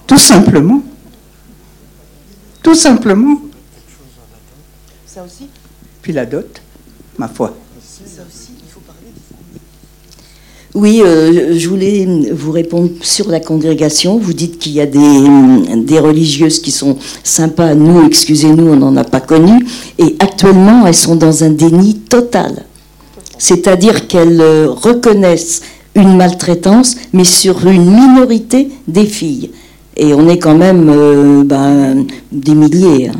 Tout 0.07 0.17
simplement. 0.17 0.81
Tout 2.61 2.75
simplement. 2.75 3.41
Ça 5.05 5.23
aussi? 5.23 5.47
Puis 6.01 6.13
la 6.13 6.25
dot, 6.25 6.61
ma 7.17 7.27
foi. 7.27 7.55
Oui, 10.75 11.03
euh, 11.05 11.53
je 11.55 11.69
voulais 11.69 12.07
vous 12.31 12.51
répondre 12.51 12.89
sur 13.01 13.29
la 13.29 13.39
congrégation. 13.39 14.17
Vous 14.17 14.33
dites 14.33 14.57
qu'il 14.57 14.71
y 14.71 14.81
a 14.81 14.87
des, 14.87 15.99
religieuses 15.99 16.59
qui 16.59 16.71
sont 16.71 16.97
sympas. 17.23 17.75
Nous, 17.75 18.03
excusez-nous, 18.07 18.73
on 18.73 18.77
n'en 18.77 18.97
a 18.97 19.03
pas 19.03 19.21
connu. 19.21 19.63
Et 19.99 20.15
actuellement, 20.17 20.87
elles 20.87 20.95
sont 20.95 21.15
dans 21.15 21.43
un 21.43 21.51
déni 21.51 21.93
total. 21.95 22.63
C'est-à-dire 23.37 24.07
qu'elles 24.07 24.41
euh, 24.41 24.67
reconnaissent 24.67 25.61
une 25.93 26.17
maltraitance, 26.17 26.95
mais 27.13 27.23
sur 27.23 27.67
une 27.67 27.85
minorité 27.85 28.69
des 28.87 29.05
filles. 29.05 29.51
Et 29.95 30.15
on 30.15 30.27
est 30.27 30.39
quand 30.39 30.57
même 30.57 30.89
euh, 30.89 31.43
ben, 31.43 32.03
des 32.31 32.55
milliers. 32.55 33.09
hein. 33.09 33.19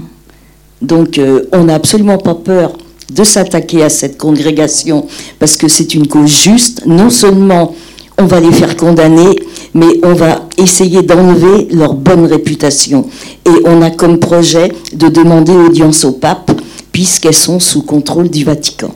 Donc 0.82 1.18
on 1.54 1.64
n'a 1.64 1.76
absolument 1.76 2.18
pas 2.18 2.36
peur 2.36 2.74
de 3.14 3.24
s'attaquer 3.24 3.84
à 3.84 3.90
cette 3.90 4.18
congrégation 4.18 5.06
parce 5.40 5.56
que 5.58 5.68
c'est 5.68 5.94
une 5.94 6.08
cause 6.08 6.30
juste. 6.44 6.86
Non 6.86 7.10
seulement 7.10 7.76
on 8.18 8.26
va 8.26 8.40
les 8.40 8.52
faire 8.52 8.76
condamner, 8.78 9.36
mais 9.74 10.00
on 10.04 10.14
va 10.14 10.48
essayer 10.58 11.02
d'enlever 11.02 11.68
leur 11.72 11.94
bonne 11.94 12.26
réputation. 12.26 13.08
Et 13.46 13.52
on 13.66 13.82
a 13.82 13.90
comme 13.90 14.20
projet 14.20 14.72
de 14.94 15.08
demander 15.10 15.54
audience 15.54 16.06
au 16.06 16.12
pape 16.12 16.52
puisqu'elles 16.92 17.34
sont 17.34 17.60
sous 17.60 17.82
contrôle 17.82 18.30
du 18.30 18.44
Vatican. 18.44 18.94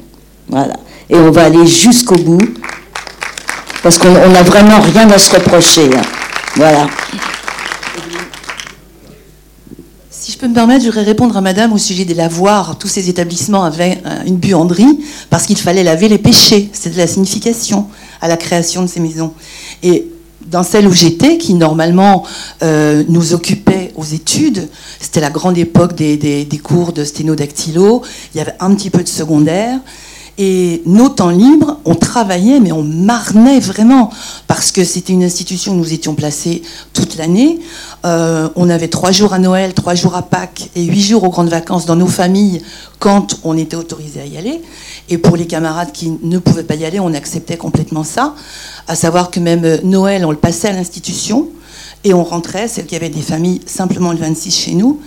Voilà. 0.50 0.76
Et 1.10 1.16
on 1.16 1.32
va 1.32 1.46
aller 1.46 1.66
jusqu'au 1.66 2.16
bout 2.16 2.42
parce 3.82 3.98
qu'on 3.98 4.12
n'a 4.12 4.44
vraiment 4.44 4.80
rien 4.82 5.10
à 5.10 5.18
se 5.18 5.34
reprocher. 5.36 5.90
hein. 5.96 6.02
Voilà. 6.56 6.88
Si 10.28 10.34
je 10.34 10.40
peux 10.40 10.50
me 10.50 10.54
permettre, 10.54 10.82
je 10.84 10.90
voudrais 10.90 11.04
répondre 11.06 11.38
à 11.38 11.40
madame 11.40 11.72
au 11.72 11.78
sujet 11.78 12.04
des 12.04 12.14
lavoirs. 12.14 12.78
Tous 12.78 12.90
ces 12.90 13.08
établissements 13.10 13.64
avaient 13.64 14.02
euh, 14.06 14.24
une 14.26 14.36
buanderie 14.36 15.00
parce 15.30 15.46
qu'il 15.46 15.56
fallait 15.56 15.86
laver 15.86 16.10
les 16.10 16.18
péchés. 16.18 16.70
C'était 16.74 16.98
la 16.98 17.08
signification 17.08 17.88
à 18.20 18.28
la 18.28 18.36
création 18.36 18.82
de 18.82 18.88
ces 18.88 19.00
maisons. 19.00 19.32
Et 19.84 20.06
dans 20.48 20.64
celle 20.64 20.86
où 20.86 20.92
j'étais, 20.92 21.38
qui 21.38 21.54
normalement 21.54 22.26
euh, 22.62 23.06
nous 23.08 23.34
occupait 23.34 23.94
aux 23.96 24.04
études, 24.04 24.68
c'était 25.00 25.22
la 25.22 25.30
grande 25.30 25.58
époque 25.58 25.96
des- 25.96 26.18
des 26.18 26.58
cours 26.58 26.92
de 26.92 27.06
sténodactylo, 27.06 28.02
il 28.36 28.38
y 28.40 28.42
avait 28.42 28.56
un 28.60 28.76
petit 28.76 28.90
peu 28.90 29.04
de 29.04 29.08
secondaire. 29.08 29.80
Et 30.40 30.84
nos 30.86 31.10
temps 31.10 31.32
libres, 31.32 31.78
on 31.84 31.96
travaillait, 31.96 32.60
mais 32.60 32.72
on 32.72 32.84
marnait 32.84 33.60
vraiment, 33.60 34.12
parce 34.46 34.72
que 34.72 34.84
c'était 34.84 35.14
une 35.14 35.24
institution 35.24 35.74
où 35.74 35.78
nous 35.78 35.94
étions 35.94 36.14
placés 36.14 36.62
toute 36.94 37.18
l'année. 37.18 37.60
Euh, 38.06 38.48
on 38.56 38.70
avait 38.70 38.88
trois 38.88 39.12
jours 39.12 39.34
à 39.34 39.40
Noël, 39.40 39.74
trois 39.74 39.96
jours 39.96 40.16
à 40.16 40.22
Pâques 40.22 40.70
et 40.76 40.84
huit 40.84 41.02
jours 41.02 41.24
aux 41.24 41.30
grandes 41.30 41.50
vacances 41.50 41.88
dans 41.88 41.96
nos 41.96 42.08
familles 42.08 42.62
quand 43.00 43.40
on 43.44 43.58
était 43.58 43.76
autorisé 43.76 44.22
à 44.22 44.26
y 44.26 44.38
aller. 44.38 44.62
Et 45.10 45.18
pour 45.18 45.38
les 45.38 45.48
camarades 45.48 45.92
qui 45.92 46.14
ne 46.22 46.38
pouvaient 46.38 46.64
pas 46.64 46.76
y 46.76 46.86
aller, 46.86 47.00
on 47.00 47.16
acceptait 47.16 47.58
complètement 47.58 48.04
ça. 48.04 48.36
À 48.88 48.96
savoir 48.96 49.32
que 49.32 49.40
même 49.40 49.66
euh, 49.66 49.78
Noël, 49.84 50.24
on 50.24 50.32
le 50.32 50.38
passait 50.38 50.68
à 50.68 50.74
l'institution 50.74 51.48
et 52.04 52.14
on 52.14 52.24
rentrait, 52.24 52.68
celles 52.68 52.86
qui 52.86 52.96
avaient 52.96 53.10
des 53.10 53.22
familles, 53.22 53.62
simplement 53.66 54.12
le 54.12 54.20
26 54.20 54.52
chez 54.52 54.74
nous. 54.76 55.02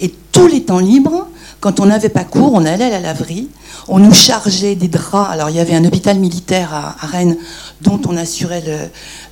Et 0.00 0.14
tous 0.30 0.46
les 0.46 0.62
temps 0.62 0.78
libres, 0.78 1.26
quand 1.60 1.80
on 1.80 1.86
n'avait 1.86 2.08
pas 2.08 2.24
cours, 2.24 2.52
on 2.52 2.64
allait 2.64 2.84
à 2.84 2.90
la 2.90 3.00
laverie, 3.00 3.48
on 3.88 3.98
nous 3.98 4.12
chargeait 4.12 4.74
des 4.74 4.88
draps. 4.88 5.30
Alors 5.30 5.50
il 5.50 5.56
y 5.56 5.60
avait 5.60 5.74
un 5.74 5.84
hôpital 5.84 6.18
militaire 6.18 6.72
à, 6.74 7.06
Rennes 7.06 7.36
dont 7.80 8.00
on 8.06 8.16
assurait 8.16 8.62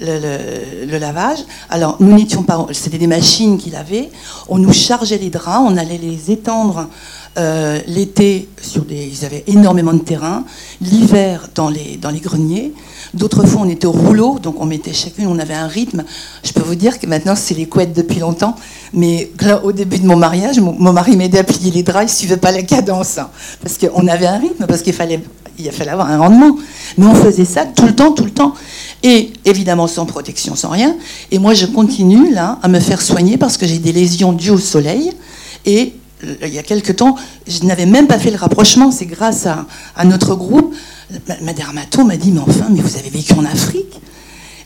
le, 0.00 0.98
lavage. 0.98 1.40
Alors 1.70 1.96
nous 2.00 2.14
n'étions 2.14 2.42
pas, 2.42 2.66
c'était 2.72 2.98
des 2.98 3.06
machines 3.06 3.58
qui 3.58 3.70
lavaient. 3.70 4.10
On 4.48 4.58
nous 4.58 4.72
chargeait 4.72 5.18
les 5.18 5.30
draps, 5.30 5.64
on 5.66 5.76
allait 5.76 5.98
les 5.98 6.30
étendre 6.30 6.88
euh, 7.36 7.80
l'été 7.88 8.48
sur 8.60 8.84
des, 8.84 9.08
ils 9.12 9.24
avaient 9.24 9.44
énormément 9.46 9.92
de 9.92 9.98
terrain, 9.98 10.44
l'hiver 10.80 11.48
dans 11.54 11.68
les 11.68 11.96
dans 11.96 12.10
les 12.10 12.20
greniers. 12.20 12.72
D'autres 13.12 13.44
fois, 13.46 13.62
on 13.62 13.68
était 13.68 13.86
au 13.86 13.92
rouleau, 13.92 14.38
donc 14.40 14.60
on 14.60 14.66
mettait 14.66 14.92
chacune, 14.92 15.26
on 15.26 15.38
avait 15.38 15.54
un 15.54 15.66
rythme. 15.68 16.04
Je 16.42 16.52
peux 16.52 16.62
vous 16.62 16.74
dire 16.74 16.98
que 16.98 17.06
maintenant, 17.06 17.34
c'est 17.36 17.54
les 17.54 17.66
couettes 17.66 17.92
depuis 17.92 18.20
longtemps. 18.20 18.56
Mais 18.92 19.30
au 19.62 19.72
début 19.72 19.98
de 19.98 20.06
mon 20.06 20.16
mariage, 20.16 20.58
mon, 20.58 20.92
mari 20.92 21.16
m'aidait 21.16 21.38
à 21.38 21.44
plier 21.44 21.70
les 21.70 21.82
draps, 21.82 22.12
il 22.12 22.14
suivait 22.14 22.36
pas 22.36 22.52
la 22.52 22.62
cadence. 22.62 23.18
hein, 23.18 23.30
parce 23.62 23.78
qu'on 23.78 24.06
avait 24.08 24.26
un 24.26 24.38
rythme, 24.38 24.66
parce 24.66 24.82
qu'il 24.82 24.92
fallait, 24.92 25.20
il 25.58 25.70
fallait 25.70 25.90
avoir 25.90 26.10
un 26.10 26.18
rendement. 26.18 26.56
Mais 26.98 27.06
on 27.06 27.14
faisait 27.14 27.44
ça 27.44 27.64
tout 27.64 27.86
le 27.86 27.94
temps, 27.94 28.12
tout 28.12 28.24
le 28.24 28.30
temps. 28.30 28.54
Et 29.02 29.32
évidemment, 29.44 29.86
sans 29.86 30.06
protection, 30.06 30.56
sans 30.56 30.70
rien. 30.70 30.96
Et 31.30 31.38
moi, 31.38 31.54
je 31.54 31.66
continue, 31.66 32.32
là, 32.32 32.58
à 32.62 32.68
me 32.68 32.80
faire 32.80 33.02
soigner 33.02 33.36
parce 33.36 33.56
que 33.56 33.66
j'ai 33.66 33.78
des 33.78 33.92
lésions 33.92 34.32
dues 34.32 34.50
au 34.50 34.58
soleil. 34.58 35.12
Et 35.66 35.92
il 36.42 36.54
y 36.54 36.58
a 36.58 36.62
quelque 36.62 36.92
temps, 36.92 37.16
je 37.46 37.64
n'avais 37.64 37.86
même 37.86 38.06
pas 38.06 38.18
fait 38.18 38.30
le 38.30 38.36
rapprochement. 38.36 38.90
C'est 38.90 39.06
grâce 39.06 39.46
à, 39.46 39.66
notre 40.04 40.34
groupe. 40.34 40.74
Ma, 41.28 41.40
ma 41.40 41.52
dermato 41.52 42.04
m'a 42.04 42.16
dit, 42.16 42.32
mais 42.32 42.40
enfin, 42.40 42.66
mais 42.70 42.80
vous 42.80 42.96
avez 42.96 43.10
vécu 43.10 43.34
en 43.34 43.44
Afrique 43.44 44.00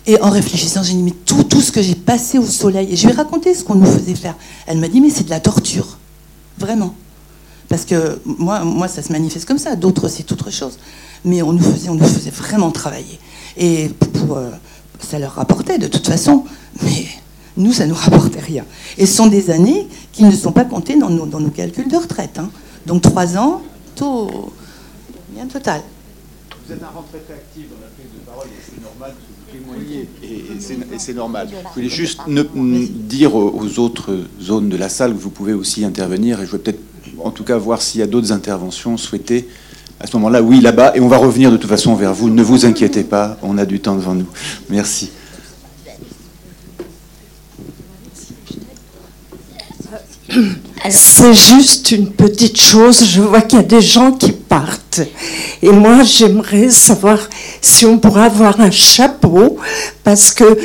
et 0.08 0.18
en 0.22 0.30
réfléchissant, 0.30 0.82
j'ai 0.82 0.94
dit, 0.94 1.02
mais 1.02 1.12
tout, 1.26 1.60
ce 1.60 1.70
que 1.70 1.82
j'ai 1.82 1.94
passé 1.94 2.38
au 2.38 2.46
soleil, 2.46 2.88
et 2.90 2.96
je 2.96 3.06
lui 3.06 3.12
ai 3.12 3.14
raconté 3.14 3.52
ce 3.54 3.62
qu'on 3.62 3.74
nous 3.74 3.84
faisait 3.84 4.14
faire. 4.14 4.36
Elle 4.66 4.78
m'a 4.78 4.88
dit, 4.88 5.02
mais 5.02 5.10
c'est 5.10 5.24
de 5.24 5.30
la 5.30 5.38
torture. 5.38 5.98
Vraiment. 6.56 6.94
Parce 7.68 7.84
que 7.84 8.18
moi, 8.24 8.88
ça 8.88 9.02
se 9.02 9.12
manifeste 9.12 9.44
comme 9.44 9.58
ça, 9.58 9.76
d'autres, 9.76 10.08
c'est 10.08 10.32
autre 10.32 10.50
chose. 10.50 10.78
Mais 11.26 11.42
on 11.42 11.52
nous 11.52 11.62
faisait, 11.62 11.90
on 11.90 11.94
nous 11.94 12.06
faisait 12.06 12.30
vraiment 12.30 12.70
travailler. 12.70 13.20
Et 13.58 13.90
euh, 14.30 14.50
ça 14.98 15.18
leur 15.18 15.34
rapportait 15.34 15.76
de 15.76 15.88
toute 15.88 16.06
façon, 16.06 16.44
mais 16.82 17.06
nous, 17.58 17.72
ça 17.74 17.86
nous 17.86 17.94
rapportait 17.94 18.40
rien. 18.40 18.64
Et 18.96 19.04
ce 19.04 19.14
sont 19.14 19.26
des 19.26 19.50
années 19.50 19.86
qui 20.12 20.24
ne 20.24 20.30
sont 20.32 20.52
pas 20.52 20.64
comptées 20.64 20.96
dans 20.96 21.10
nos, 21.10 21.26
dans 21.26 21.40
nos 21.40 21.50
calculs 21.50 21.88
de 21.88 21.96
retraite. 21.96 22.38
hein. 22.38 22.48
Donc 22.86 23.02
trois 23.02 23.36
ans, 23.36 23.60
taux 23.94 24.50
bien 25.34 25.46
total. 25.46 25.82
Vous 26.66 26.72
êtes 26.72 26.82
un 26.82 26.96
retraité 26.98 27.32
actif 27.34 27.64
dans 27.70 27.80
la 27.80 27.88
prise 27.88 28.06
de 28.14 28.24
parole, 28.26 28.46
et 28.48 28.62
c'est 28.64 28.82
normal 28.82 29.12
que 29.14 29.56
vous 29.58 29.58
témoignez, 29.58 30.08
et, 30.22 30.26
et 30.56 30.98
c'est- 30.98 31.12
normal. 31.14 31.48
Je 31.50 31.74
voulais 31.74 31.88
juste 31.88 32.20
ne- 32.26 32.42
n- 32.54 32.86
dire 33.08 33.34
aux, 33.34 33.50
aux 33.60 33.78
autres 33.78 34.18
zones 34.40 34.68
de 34.68 34.76
la 34.76 34.88
salle 34.88 35.12
que 35.14 35.18
vous 35.18 35.30
pouvez 35.30 35.52
aussi 35.54 35.84
intervenir, 35.84 36.40
et 36.40 36.46
je 36.46 36.52
vais 36.52 36.58
peut-être 36.58 36.80
en 37.24 37.30
tout 37.30 37.44
cas 37.44 37.56
voir 37.56 37.80
s'il 37.82 38.00
y 38.00 38.02
a 38.02 38.06
d'autres 38.06 38.32
interventions 38.32 38.96
souhaitées. 38.96 39.48
À 40.00 40.06
ce 40.06 40.16
moment-là, 40.16 40.42
oui, 40.42 40.60
là-bas, 40.60 40.92
et 40.94 41.00
on 41.00 41.08
va 41.08 41.16
revenir 41.16 41.50
de 41.50 41.56
toute 41.56 41.68
façon 41.70 41.94
vers 41.96 42.14
vous. 42.14 42.28
Ne 42.30 42.42
vous 42.42 42.66
inquiétez 42.66 43.02
pas, 43.02 43.36
on 43.42 43.58
a 43.58 43.64
du 43.66 43.80
temps 43.80 43.96
devant 43.96 44.14
nous. 44.14 44.26
Merci. 44.70 45.10
C'est 50.90 51.34
juste 51.34 51.90
une 51.90 52.10
petite 52.10 52.60
chose. 52.60 53.04
Je 53.04 53.20
vois 53.20 53.42
qu'il 53.42 53.58
y 53.58 53.62
a 53.62 53.64
des 53.64 53.80
gens 53.80 54.12
qui 54.12 54.32
partent. 54.32 55.00
Et 55.62 55.70
moi, 55.70 56.02
j'aimerais 56.02 56.70
savoir 56.70 57.18
si 57.60 57.86
on 57.86 57.98
pourrait 57.98 58.26
avoir 58.26 58.60
un 58.60 58.70
chapeau, 58.70 59.58
parce 60.04 60.32
que 60.32 60.58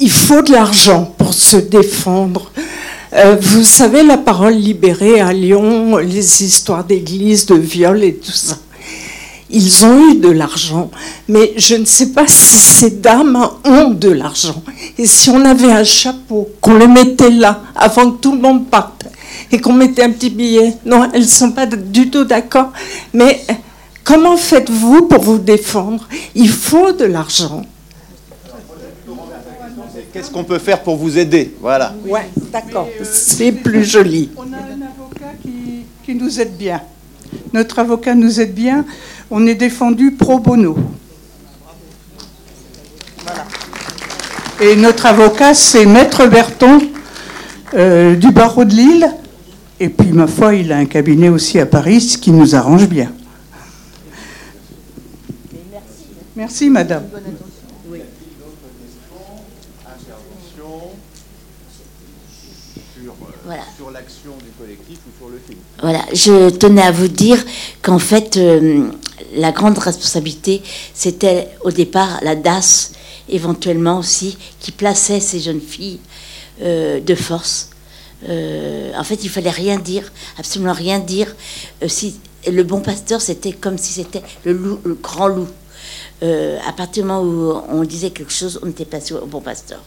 il 0.00 0.10
faut 0.10 0.42
de 0.42 0.52
l'argent 0.52 1.12
pour 1.18 1.34
se 1.34 1.56
défendre. 1.56 2.52
Euh, 3.14 3.36
vous 3.40 3.64
savez, 3.64 4.02
la 4.02 4.18
parole 4.18 4.54
libérée 4.54 5.20
à 5.20 5.32
Lyon, 5.32 5.96
les 5.96 6.44
histoires 6.44 6.84
d'église, 6.84 7.46
de 7.46 7.56
viol 7.56 8.04
et 8.04 8.14
tout 8.14 8.30
ça. 8.30 8.58
Ils 9.50 9.84
ont 9.86 10.10
eu 10.10 10.16
de 10.16 10.28
l'argent, 10.28 10.90
mais 11.26 11.54
je 11.56 11.74
ne 11.74 11.86
sais 11.86 12.12
pas 12.12 12.26
si 12.26 12.58
ces 12.58 12.90
dames 12.90 13.48
ont 13.64 13.90
de 13.90 14.10
l'argent. 14.10 14.62
Et 14.98 15.06
si 15.06 15.30
on 15.30 15.42
avait 15.44 15.72
un 15.72 15.84
chapeau, 15.84 16.50
qu'on 16.60 16.74
le 16.74 16.86
mettait 16.86 17.30
là, 17.30 17.62
avant 17.74 18.10
que 18.10 18.20
tout 18.20 18.32
le 18.32 18.40
monde 18.40 18.66
parte, 18.66 19.06
et 19.50 19.60
qu'on 19.60 19.72
mettait 19.72 20.02
un 20.02 20.10
petit 20.10 20.30
billet. 20.30 20.74
Non, 20.84 21.08
elles 21.12 21.22
ne 21.22 21.26
sont 21.26 21.52
pas 21.52 21.66
du 21.66 22.10
tout 22.10 22.24
d'accord. 22.24 22.72
Mais 23.12 23.40
euh, 23.50 23.54
comment 24.04 24.36
faites-vous 24.36 25.02
pour 25.02 25.22
vous 25.22 25.38
défendre? 25.38 26.06
Il 26.34 26.50
faut 26.50 26.92
de 26.92 27.04
l'argent. 27.04 27.64
Qu'est-ce 30.12 30.30
qu'on 30.30 30.44
peut 30.44 30.58
faire 30.58 30.82
pour 30.82 30.96
vous 30.96 31.18
aider? 31.18 31.54
Voilà. 31.60 31.94
Ouais, 32.06 32.28
d'accord. 32.52 32.88
C'est 33.02 33.52
plus 33.52 33.84
joli. 33.84 34.30
On 34.36 34.42
a 34.42 34.56
un 34.56 34.82
avocat 34.82 35.32
qui, 35.42 35.84
qui 36.04 36.14
nous 36.14 36.40
aide 36.40 36.56
bien. 36.56 36.80
Notre 37.52 37.78
avocat 37.78 38.14
nous 38.14 38.40
aide 38.40 38.54
bien. 38.54 38.84
On 39.30 39.46
est 39.46 39.54
défendu 39.54 40.12
pro 40.12 40.38
bono. 40.38 40.76
Et 44.60 44.74
notre 44.74 45.06
avocat, 45.06 45.54
c'est 45.54 45.86
Maître 45.86 46.26
Berton 46.26 46.80
euh, 47.74 48.16
du 48.16 48.32
barreau 48.32 48.64
de 48.64 48.74
Lille. 48.74 49.08
Et 49.78 49.88
puis, 49.88 50.10
ma 50.10 50.26
foi, 50.26 50.54
il 50.54 50.72
a 50.72 50.78
un 50.78 50.86
cabinet 50.86 51.28
aussi 51.28 51.60
à 51.60 51.66
Paris, 51.66 52.00
ce 52.00 52.18
qui 52.18 52.32
nous 52.32 52.56
arrange 52.56 52.88
bien. 52.88 53.12
Merci, 56.34 56.70
madame. 56.70 57.04
Voilà. 63.44 63.62
Sur 63.76 63.90
l'action 63.90 64.32
du 64.44 64.50
collectif 64.58 64.98
ou 65.06 65.18
sur 65.18 65.30
le 65.30 65.38
film 65.38 65.58
Voilà, 65.80 66.04
je 66.12 66.50
tenais 66.50 66.82
à 66.82 66.90
vous 66.90 67.06
dire 67.06 67.38
qu'en 67.82 68.00
fait, 68.00 68.36
euh, 68.36 68.88
la 69.36 69.52
grande 69.52 69.78
responsabilité, 69.78 70.60
c'était 70.92 71.48
au 71.60 71.70
départ 71.70 72.18
la 72.22 72.34
DAS, 72.34 72.92
éventuellement 73.28 73.98
aussi, 73.98 74.36
qui 74.58 74.72
plaçait 74.72 75.20
ces 75.20 75.38
jeunes 75.38 75.60
filles 75.60 76.00
euh, 76.62 76.98
de 76.98 77.14
force. 77.14 77.70
Euh, 78.28 78.90
en 78.98 79.04
fait, 79.04 79.22
il 79.22 79.30
fallait 79.30 79.50
rien 79.50 79.78
dire, 79.78 80.10
absolument 80.36 80.72
rien 80.72 80.98
dire. 80.98 81.36
Si 81.86 82.18
le 82.50 82.64
bon 82.64 82.80
pasteur, 82.80 83.20
c'était 83.20 83.52
comme 83.52 83.78
si 83.78 83.92
c'était 83.92 84.22
le, 84.44 84.80
grand 85.00 85.28
loup. 85.28 85.48
À 86.22 86.72
partir 86.72 87.04
du 87.04 87.08
moment 87.08 87.22
où 87.22 87.62
on 87.68 87.84
disait 87.84 88.10
quelque 88.10 88.32
chose, 88.32 88.58
on 88.64 88.70
était 88.70 88.84
passé 88.84 89.14
au 89.14 89.26
bon 89.26 89.40
pasteur 89.40 89.78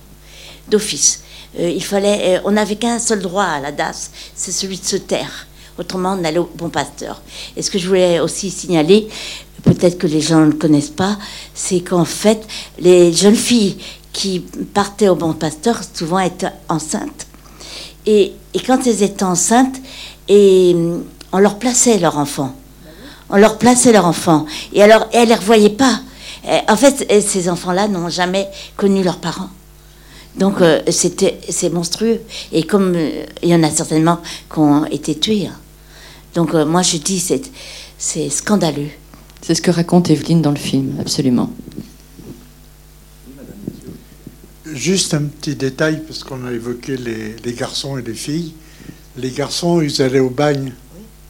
d'office. 0.70 1.24
Il 1.60 1.84
fallait, 1.84 2.39
on 2.46 2.52
n'avait 2.52 2.78
qu'un 2.78 2.98
seul 3.00 3.20
droit 3.20 3.44
à 3.44 3.60
la 3.60 3.74
DAS, 3.74 4.12
c'est 4.34 4.54
celui 4.54 4.78
de 4.78 4.86
se 4.86 4.96
taire. 4.96 5.48
Autrement, 5.78 6.17
on 6.19 6.24
allait 6.24 6.39
au 6.39 6.49
bon 6.55 6.69
pasteur. 6.69 7.22
Et 7.55 7.61
ce 7.61 7.72
que 7.72 7.80
je 7.80 7.88
voulais 7.88 8.19
aussi 8.19 8.51
signaler, 8.51 9.07
peut-être 9.63 9.97
que 9.97 10.07
les 10.07 10.22
gens 10.22 10.41
ne 10.41 10.47
le 10.47 10.57
connaissent 10.57 10.89
pas, 10.89 11.17
c'est 11.53 11.82
qu'en 11.82 12.05
fait, 12.05 12.45
les 12.80 13.13
jeunes 13.13 13.36
filles 13.36 13.78
qui 14.11 14.39
partaient 14.74 15.09
au 15.09 15.15
bon 15.15 15.34
pasteur 15.34 15.80
souvent 15.93 16.19
étaient 16.19 16.51
enceintes. 16.69 17.28
Et, 18.05 18.34
quand 18.65 18.86
elles 18.86 19.03
étaient 19.03 19.24
enceintes, 19.24 19.78
et 20.28 20.76
on 21.32 21.39
leur 21.39 21.57
plaçait 21.57 21.97
leur 21.97 22.17
enfant. 22.17 22.53
On 23.30 23.38
leur 23.38 23.57
plaçait 23.57 23.93
leur 23.93 24.05
enfant. 24.05 24.45
Et 24.74 24.84
alors, 24.84 25.07
elles 25.13 25.24
ne 25.24 25.30
les 25.30 25.36
revoyaient 25.36 25.69
pas. 25.69 25.99
En 26.67 26.76
fait, 26.76 27.07
ces 27.22 27.49
enfants-là 27.49 27.88
n'ont 27.88 28.09
jamais 28.09 28.49
connu 28.76 29.03
leurs 29.03 29.19
parents. 29.19 29.49
Donc, 30.38 30.61
euh, 30.61 30.82
c'était, 30.89 31.39
c'est 31.49 31.69
monstrueux. 31.69 32.21
Et 32.51 32.63
comme 32.63 32.93
euh, 32.95 33.25
il 33.43 33.49
y 33.49 33.55
en 33.55 33.63
a 33.63 33.69
certainement 33.69 34.19
qui 34.51 34.59
ont 34.59 34.86
été 34.86 35.15
tués. 35.19 35.47
hein. 35.47 35.57
Donc, 36.36 36.53
euh, 36.55 36.65
moi, 36.65 36.82
je 36.82 36.97
dis, 36.97 37.19
c'est, 37.19 37.41
c'est 37.97 38.29
scandaleux. 38.29 38.89
C'est 39.41 39.55
ce 39.55 39.61
que 39.61 39.71
raconte 39.71 40.09
Evelyne 40.09 40.41
dans 40.41 40.51
le 40.51 40.57
film, 40.57 40.95
absolument. 40.99 41.51
Juste 44.65 45.13
un 45.13 45.23
petit 45.23 45.55
détail, 45.55 46.01
parce 46.07 46.23
qu'on 46.23 46.45
a 46.45 46.51
évoqué 46.53 46.95
les, 46.95 47.36
les 47.43 47.53
garçons 47.53 47.97
et 47.97 48.01
les 48.01 48.13
filles. 48.13 48.53
Les 49.17 49.32
garçons, 49.32 49.82
ils 49.82 50.01
allaient 50.01 50.19
au 50.21 50.29
bagne 50.29 50.71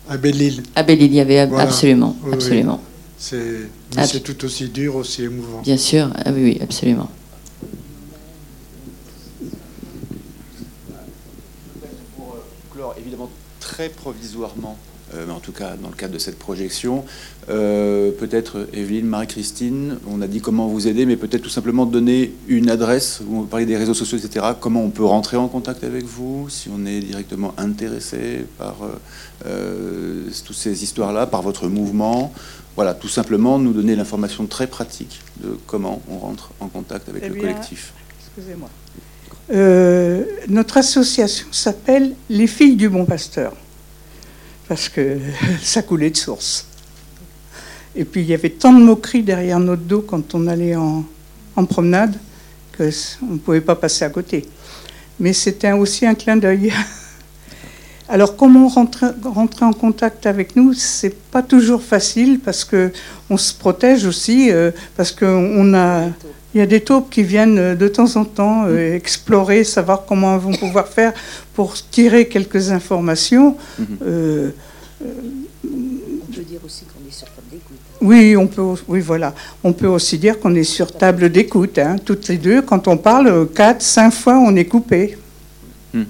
à 0.07 0.17
Belle-Île. 0.17 0.61
À 0.75 0.83
Belle-Île, 0.83 1.11
il 1.11 1.15
y 1.15 1.19
avait 1.19 1.39
ab- 1.39 1.49
Voilà. 1.49 1.63
absolument, 1.63 2.15
Oui, 2.21 2.27
oui. 2.29 2.33
absolument. 2.35 2.81
C'est 3.17 3.37
mais 3.95 4.03
Ab- 4.03 4.09
c'est 4.11 4.19
tout 4.19 4.45
aussi 4.45 4.69
dur, 4.69 4.95
aussi 4.95 5.23
émouvant. 5.23 5.61
Bien 5.63 5.77
sûr, 5.77 6.11
ah 6.23 6.31
oui, 6.31 6.43
oui, 6.43 6.59
absolument. 6.61 7.09
Pour 12.15 12.35
euh, 12.35 12.43
clore, 12.73 12.95
évidemment, 12.99 13.29
très 13.71 13.87
provisoirement, 13.87 14.77
euh, 15.13 15.23
mais 15.25 15.31
en 15.31 15.39
tout 15.39 15.53
cas 15.53 15.77
dans 15.81 15.87
le 15.87 15.95
cadre 15.95 16.13
de 16.13 16.19
cette 16.19 16.37
projection, 16.37 17.05
euh, 17.49 18.11
peut-être 18.11 18.67
Evelyne, 18.73 19.05
Marie-Christine, 19.05 19.97
on 20.09 20.21
a 20.21 20.27
dit 20.27 20.41
comment 20.41 20.67
vous 20.67 20.89
aider, 20.89 21.05
mais 21.05 21.15
peut-être 21.15 21.43
tout 21.43 21.49
simplement 21.49 21.85
donner 21.85 22.33
une 22.49 22.69
adresse, 22.69 23.21
vous 23.25 23.45
parlez 23.45 23.65
des 23.65 23.77
réseaux 23.77 23.93
sociaux, 23.93 24.17
etc. 24.17 24.45
Comment 24.59 24.83
on 24.83 24.89
peut 24.89 25.05
rentrer 25.05 25.37
en 25.37 25.47
contact 25.47 25.85
avec 25.85 26.03
vous, 26.03 26.49
si 26.49 26.69
on 26.69 26.85
est 26.85 26.99
directement 26.99 27.53
intéressé 27.57 28.45
par 28.57 28.75
euh, 28.83 28.99
euh, 29.45 30.29
toutes 30.45 30.57
ces 30.57 30.83
histoires-là, 30.83 31.25
par 31.25 31.41
votre 31.41 31.69
mouvement. 31.69 32.33
Voilà, 32.75 32.93
tout 32.93 33.09
simplement 33.09 33.57
nous 33.57 33.71
donner 33.71 33.95
l'information 33.95 34.47
très 34.47 34.67
pratique 34.67 35.21
de 35.41 35.57
comment 35.65 36.01
on 36.09 36.17
rentre 36.17 36.51
en 36.59 36.67
contact 36.67 37.07
avec 37.07 37.23
Eh 37.25 37.29
le 37.29 37.35
bien, 37.35 37.43
collectif. 37.43 37.93
Excusez-moi. 38.19 38.69
Euh, 39.53 40.23
notre 40.47 40.77
association 40.77 41.47
s'appelle 41.51 42.15
Les 42.29 42.47
Filles 42.47 42.77
du 42.77 42.87
Bon 42.87 43.05
Pasteur, 43.05 43.53
parce 44.71 44.87
que 44.87 45.17
ça 45.61 45.81
coulait 45.81 46.11
de 46.11 46.15
source. 46.15 46.65
Et 47.93 48.05
puis 48.05 48.21
il 48.21 48.27
y 48.27 48.33
avait 48.33 48.51
tant 48.51 48.71
de 48.71 48.81
moqueries 48.81 49.21
derrière 49.21 49.59
notre 49.59 49.81
dos 49.81 49.99
quand 49.99 50.33
on 50.33 50.47
allait 50.47 50.77
en, 50.77 51.03
en 51.57 51.65
promenade 51.65 52.15
que 52.71 52.89
c- 52.89 53.17
on 53.21 53.33
ne 53.33 53.37
pouvait 53.37 53.59
pas 53.59 53.75
passer 53.75 54.05
à 54.05 54.09
côté. 54.09 54.45
Mais 55.19 55.33
c'était 55.33 55.73
aussi 55.73 56.05
un 56.05 56.15
clin 56.15 56.37
d'œil. 56.37 56.71
Alors 58.07 58.37
comment 58.37 58.69
rentrer, 58.69 59.07
rentrer 59.25 59.65
en 59.65 59.73
contact 59.73 60.25
avec 60.25 60.55
nous, 60.55 60.73
c'est 60.73 61.17
pas 61.31 61.43
toujours 61.43 61.83
facile 61.83 62.39
parce 62.39 62.63
que 62.63 62.93
on 63.29 63.35
se 63.35 63.53
protège 63.53 64.05
aussi, 64.05 64.51
euh, 64.51 64.71
parce 64.95 65.11
qu'on 65.11 65.73
a 65.73 66.07
il 66.53 66.57
y 66.59 66.61
a 66.61 66.65
des 66.65 66.81
taupes 66.81 67.09
qui 67.09 67.23
viennent 67.23 67.57
euh, 67.57 67.75
de 67.75 67.87
temps 67.87 68.15
en 68.17 68.25
temps 68.25 68.65
euh, 68.67 68.95
explorer, 68.95 69.63
savoir 69.63 70.05
comment 70.05 70.35
elles 70.35 70.41
vont 70.41 70.53
pouvoir 70.53 70.87
faire 70.87 71.13
pour 71.53 71.73
tirer 71.89 72.27
quelques 72.27 72.71
informations. 72.71 73.55
Mhm. 73.79 73.85
Euh, 74.03 74.49
On 75.03 76.33
peut 76.33 76.41
dire 76.41 76.59
aussi 76.65 76.83
qu'on 76.85 77.07
est 77.07 77.11
sur 77.13 77.27
table 77.27 77.47
d'écoute. 77.51 77.77
oui, 78.01 78.35
on 78.37 78.47
peut, 78.47 78.63
oui, 78.87 78.99
voilà. 79.01 79.33
On 79.63 79.73
peut 79.73 79.87
aussi 79.87 80.17
dire 80.17 80.39
qu'on 80.39 80.55
est 80.55 80.63
sur 80.63 80.91
table 80.91 81.29
d'écoute. 81.29 81.77
hein. 81.77 81.95
Toutes 82.03 82.27
les 82.27 82.37
deux, 82.37 82.61
quand 82.61 82.87
on 82.87 82.97
parle 82.97 83.27
euh, 83.27 83.45
quatre, 83.45 83.81
cinq 83.81 84.11
fois, 84.11 84.37
on 84.37 84.55
est 84.55 84.65
coupé. 84.65 85.17
Hmm. 85.93 86.03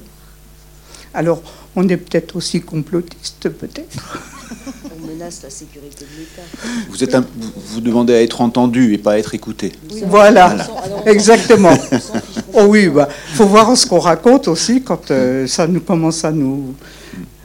Alors, 1.13 1.41
on 1.75 1.87
est 1.87 1.97
peut-être 1.97 2.35
aussi 2.35 2.61
complotiste, 2.61 3.49
peut-être. 3.49 3.97
Menace 5.07 5.41
la 5.43 5.49
sécurité 5.49 6.05
de 6.05 6.19
l'État. 6.19 6.41
Vous, 6.89 7.03
êtes 7.03 7.15
un- 7.15 7.25
vous- 7.67 7.81
demandez 7.81 8.13
à 8.13 8.21
être 8.21 8.41
entendu 8.41 8.93
et 8.93 8.97
pas 8.97 9.13
à 9.13 9.17
être 9.17 9.33
écouté. 9.33 9.71
Voilà, 10.07 10.55
exactement. 11.05 11.75
Oh 12.53 12.65
oui, 12.67 12.87
bah, 12.89 13.07
faut 13.33 13.45
voir 13.45 13.75
ce 13.75 13.85
qu'on 13.87 13.99
raconte 13.99 14.47
aussi 14.47 14.81
quand 14.83 15.09
euh, 15.11 15.47
ça 15.47 15.67
nous 15.67 15.79
commence 15.81 16.23
à 16.25 16.31
nous. 16.31 16.73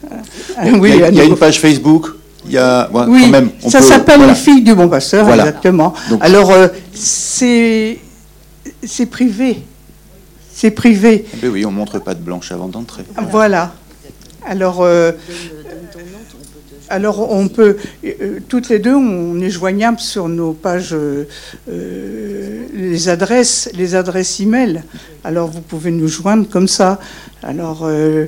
euh, 0.05 0.71
Bon, 0.71 0.79
oui, 0.81 0.91
il 0.95 1.01
y 1.01 1.03
a, 1.03 1.07
à 1.07 1.09
il 1.11 1.15
y 1.17 1.21
a 1.21 1.25
nous- 1.25 1.31
une 1.31 1.37
page 1.37 1.61
Facebook. 1.61 2.09
Il 2.45 2.53
y 2.53 2.59
a 2.59 2.89
ouais, 2.93 3.05
Oui, 3.09 3.23
quand 3.23 3.29
même. 3.31 3.51
on 3.65 3.71
ça 3.71 3.79
peut- 3.79 3.85
s'appelle 3.85 4.19
voilà. 4.19 4.33
Les 4.35 4.39
filles 4.39 4.63
du 4.63 4.75
bon 4.75 4.89
pasteur, 4.89 5.25
Voilà. 5.25 5.45
exactement. 5.47 5.95
Donc- 6.11 6.23
Alors, 6.23 6.51
euh, 6.53 6.69
c'est 6.95 7.99
c'est 8.85 9.07
privé. 9.07 9.63
C'est 10.53 10.71
privé. 10.71 11.27
Mais 11.43 11.49
oui, 11.49 11.67
on 11.67 11.71
montre 11.73 11.99
pas 11.99 12.15
de 12.15 12.21
blanche 12.21 12.53
avant 12.53 12.69
d'entrer. 12.69 13.03
Voilà. 13.31 13.73
Alors, 14.47 14.79
euh, 14.83 15.13
alors 16.89 17.31
on 17.33 17.49
peut, 17.49 17.77
euh, 18.05 18.39
toutes 18.49 18.69
les 18.69 18.79
deux, 18.79 18.95
on 18.95 19.41
est 19.41 19.51
joignables 19.51 19.99
sur 20.01 20.29
nos 20.29 20.53
pages, 20.53 20.93
euh, 20.93 21.27
euh, 21.69 22.65
les 22.75 23.09
adresses, 23.09 23.69
les 23.75 23.95
adresses 23.95 24.41
email. 24.41 24.83
Alors 25.25 25.49
vous 25.51 25.61
pouvez 25.61 25.91
nous 25.91 26.09
joindre 26.09 26.49
comme 26.49 26.69
ça. 26.69 27.01
Alors 27.43 27.81
euh, 27.85 28.27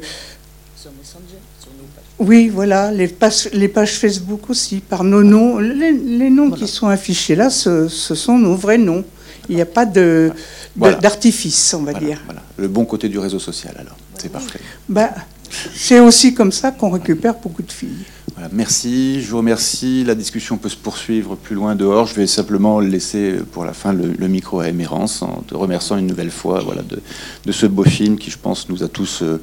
Sur 0.77 0.91
Messenger, 0.99 1.39
sur 1.61 1.71
nos 1.73 1.85
pages. 1.95 2.05
oui, 2.29 2.49
voilà, 2.49 2.91
les 2.91 3.09
pages, 3.09 3.49
les 3.53 3.69
pages 3.69 3.93
Facebook 3.99 4.51
aussi, 4.51 4.81
par 4.81 5.05
nos 5.05 5.23
noms. 5.23 5.59
Les, 5.59 5.93
les 5.93 6.31
noms 6.31 6.51
qui 6.51 6.67
sont 6.67 6.89
affichés 6.89 7.37
là, 7.37 7.51
ce, 7.51 7.89
ce 7.89 8.15
sont 8.15 8.39
nos 8.39 8.55
vrais 8.57 8.79
noms. 8.79 9.05
Il 9.49 9.55
n'y 9.57 9.63
a 9.63 9.67
pas 9.67 9.87
de 9.87 10.31
Voilà. 10.77 10.97
d'artifice, 10.97 11.73
on 11.75 11.83
va 11.85 11.93
Voilà, 11.93 12.07
dire. 12.07 12.21
voilà. 12.27 12.43
Le 12.59 12.69
bon 12.69 12.85
côté 12.85 13.09
du 13.09 13.19
réseau 13.19 13.39
social, 13.39 13.75
alors. 13.79 13.97
C'est 14.21 14.31
parfait. 14.31 14.59
Bah, 14.89 15.11
c'est 15.75 16.01
aussi 16.01 16.35
comme 16.35 16.53
ça 16.53 16.71
qu'on 16.73 16.91
récupère 16.91 17.35
beaucoup 17.35 17.63
de 17.63 17.73
filles. 17.73 18.05
Voilà, 18.35 18.51
merci, 18.53 19.23
je 19.23 19.31
vous 19.31 19.39
remercie. 19.39 20.05
La 20.05 20.15
discussion 20.15 20.59
peut 20.59 20.69
se 20.69 20.77
poursuivre 20.77 21.35
plus 21.37 21.55
loin 21.57 21.75
dehors. 21.75 22.07
Je 22.07 22.15
vais 22.15 22.27
simplement 22.27 22.79
laisser 22.81 23.35
pour 23.53 23.65
la 23.65 23.73
fin 23.73 23.93
le, 23.93 24.13
le 24.17 24.29
micro 24.29 24.61
à 24.61 24.69
Émérance 24.69 25.23
en 25.23 25.43
te 25.47 25.55
remerciant 25.55 25.97
une 25.97 26.07
nouvelle 26.07 26.31
fois 26.31 26.61
voilà, 26.65 26.83
de, 26.83 27.01
de 27.47 27.53
ce 27.53 27.67
beau 27.67 27.85
film 27.85 28.17
qui, 28.19 28.31
je 28.31 28.39
pense, 28.39 28.69
nous 28.69 28.83
a 28.85 28.89
tous 28.89 29.23
euh, 29.23 29.41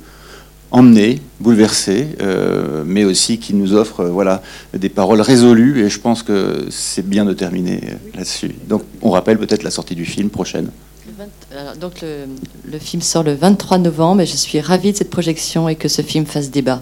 emmenés, 0.72 1.22
bouleversés, 1.40 2.08
euh, 2.22 2.84
mais 2.86 3.04
aussi 3.04 3.38
qui 3.38 3.54
nous 3.54 3.74
offre 3.74 4.02
euh, 4.02 4.10
voilà, 4.10 4.42
des 4.78 4.90
paroles 4.90 5.22
résolues. 5.22 5.84
Et 5.86 5.90
je 5.90 6.00
pense 6.00 6.24
que 6.24 6.68
c'est 6.70 7.06
bien 7.08 7.26
de 7.26 7.34
terminer 7.34 7.82
là-dessus. 8.16 8.56
Donc, 8.70 8.84
on 9.02 9.10
rappelle 9.10 9.38
peut-être 9.40 9.64
la 9.64 9.72
sortie 9.72 9.96
du 9.96 10.06
film 10.06 10.30
prochaine. 10.30 10.70
Le 11.08 11.24
vingt- 11.24 11.60
alors, 11.60 11.76
donc 11.76 12.02
le, 12.02 12.26
le 12.72 12.80
film 12.80 13.02
sort 13.02 13.24
le 13.24 13.34
23 13.34 13.78
novembre 13.80 14.22
et 14.22 14.26
je 14.26 14.36
suis 14.38 14.60
ravie 14.62 14.92
de 14.94 14.98
cette 14.98 15.10
projection 15.10 15.68
et 15.68 15.76
que 15.76 15.88
ce 15.90 16.02
film 16.02 16.26
fasse 16.26 16.50
débat. 16.50 16.82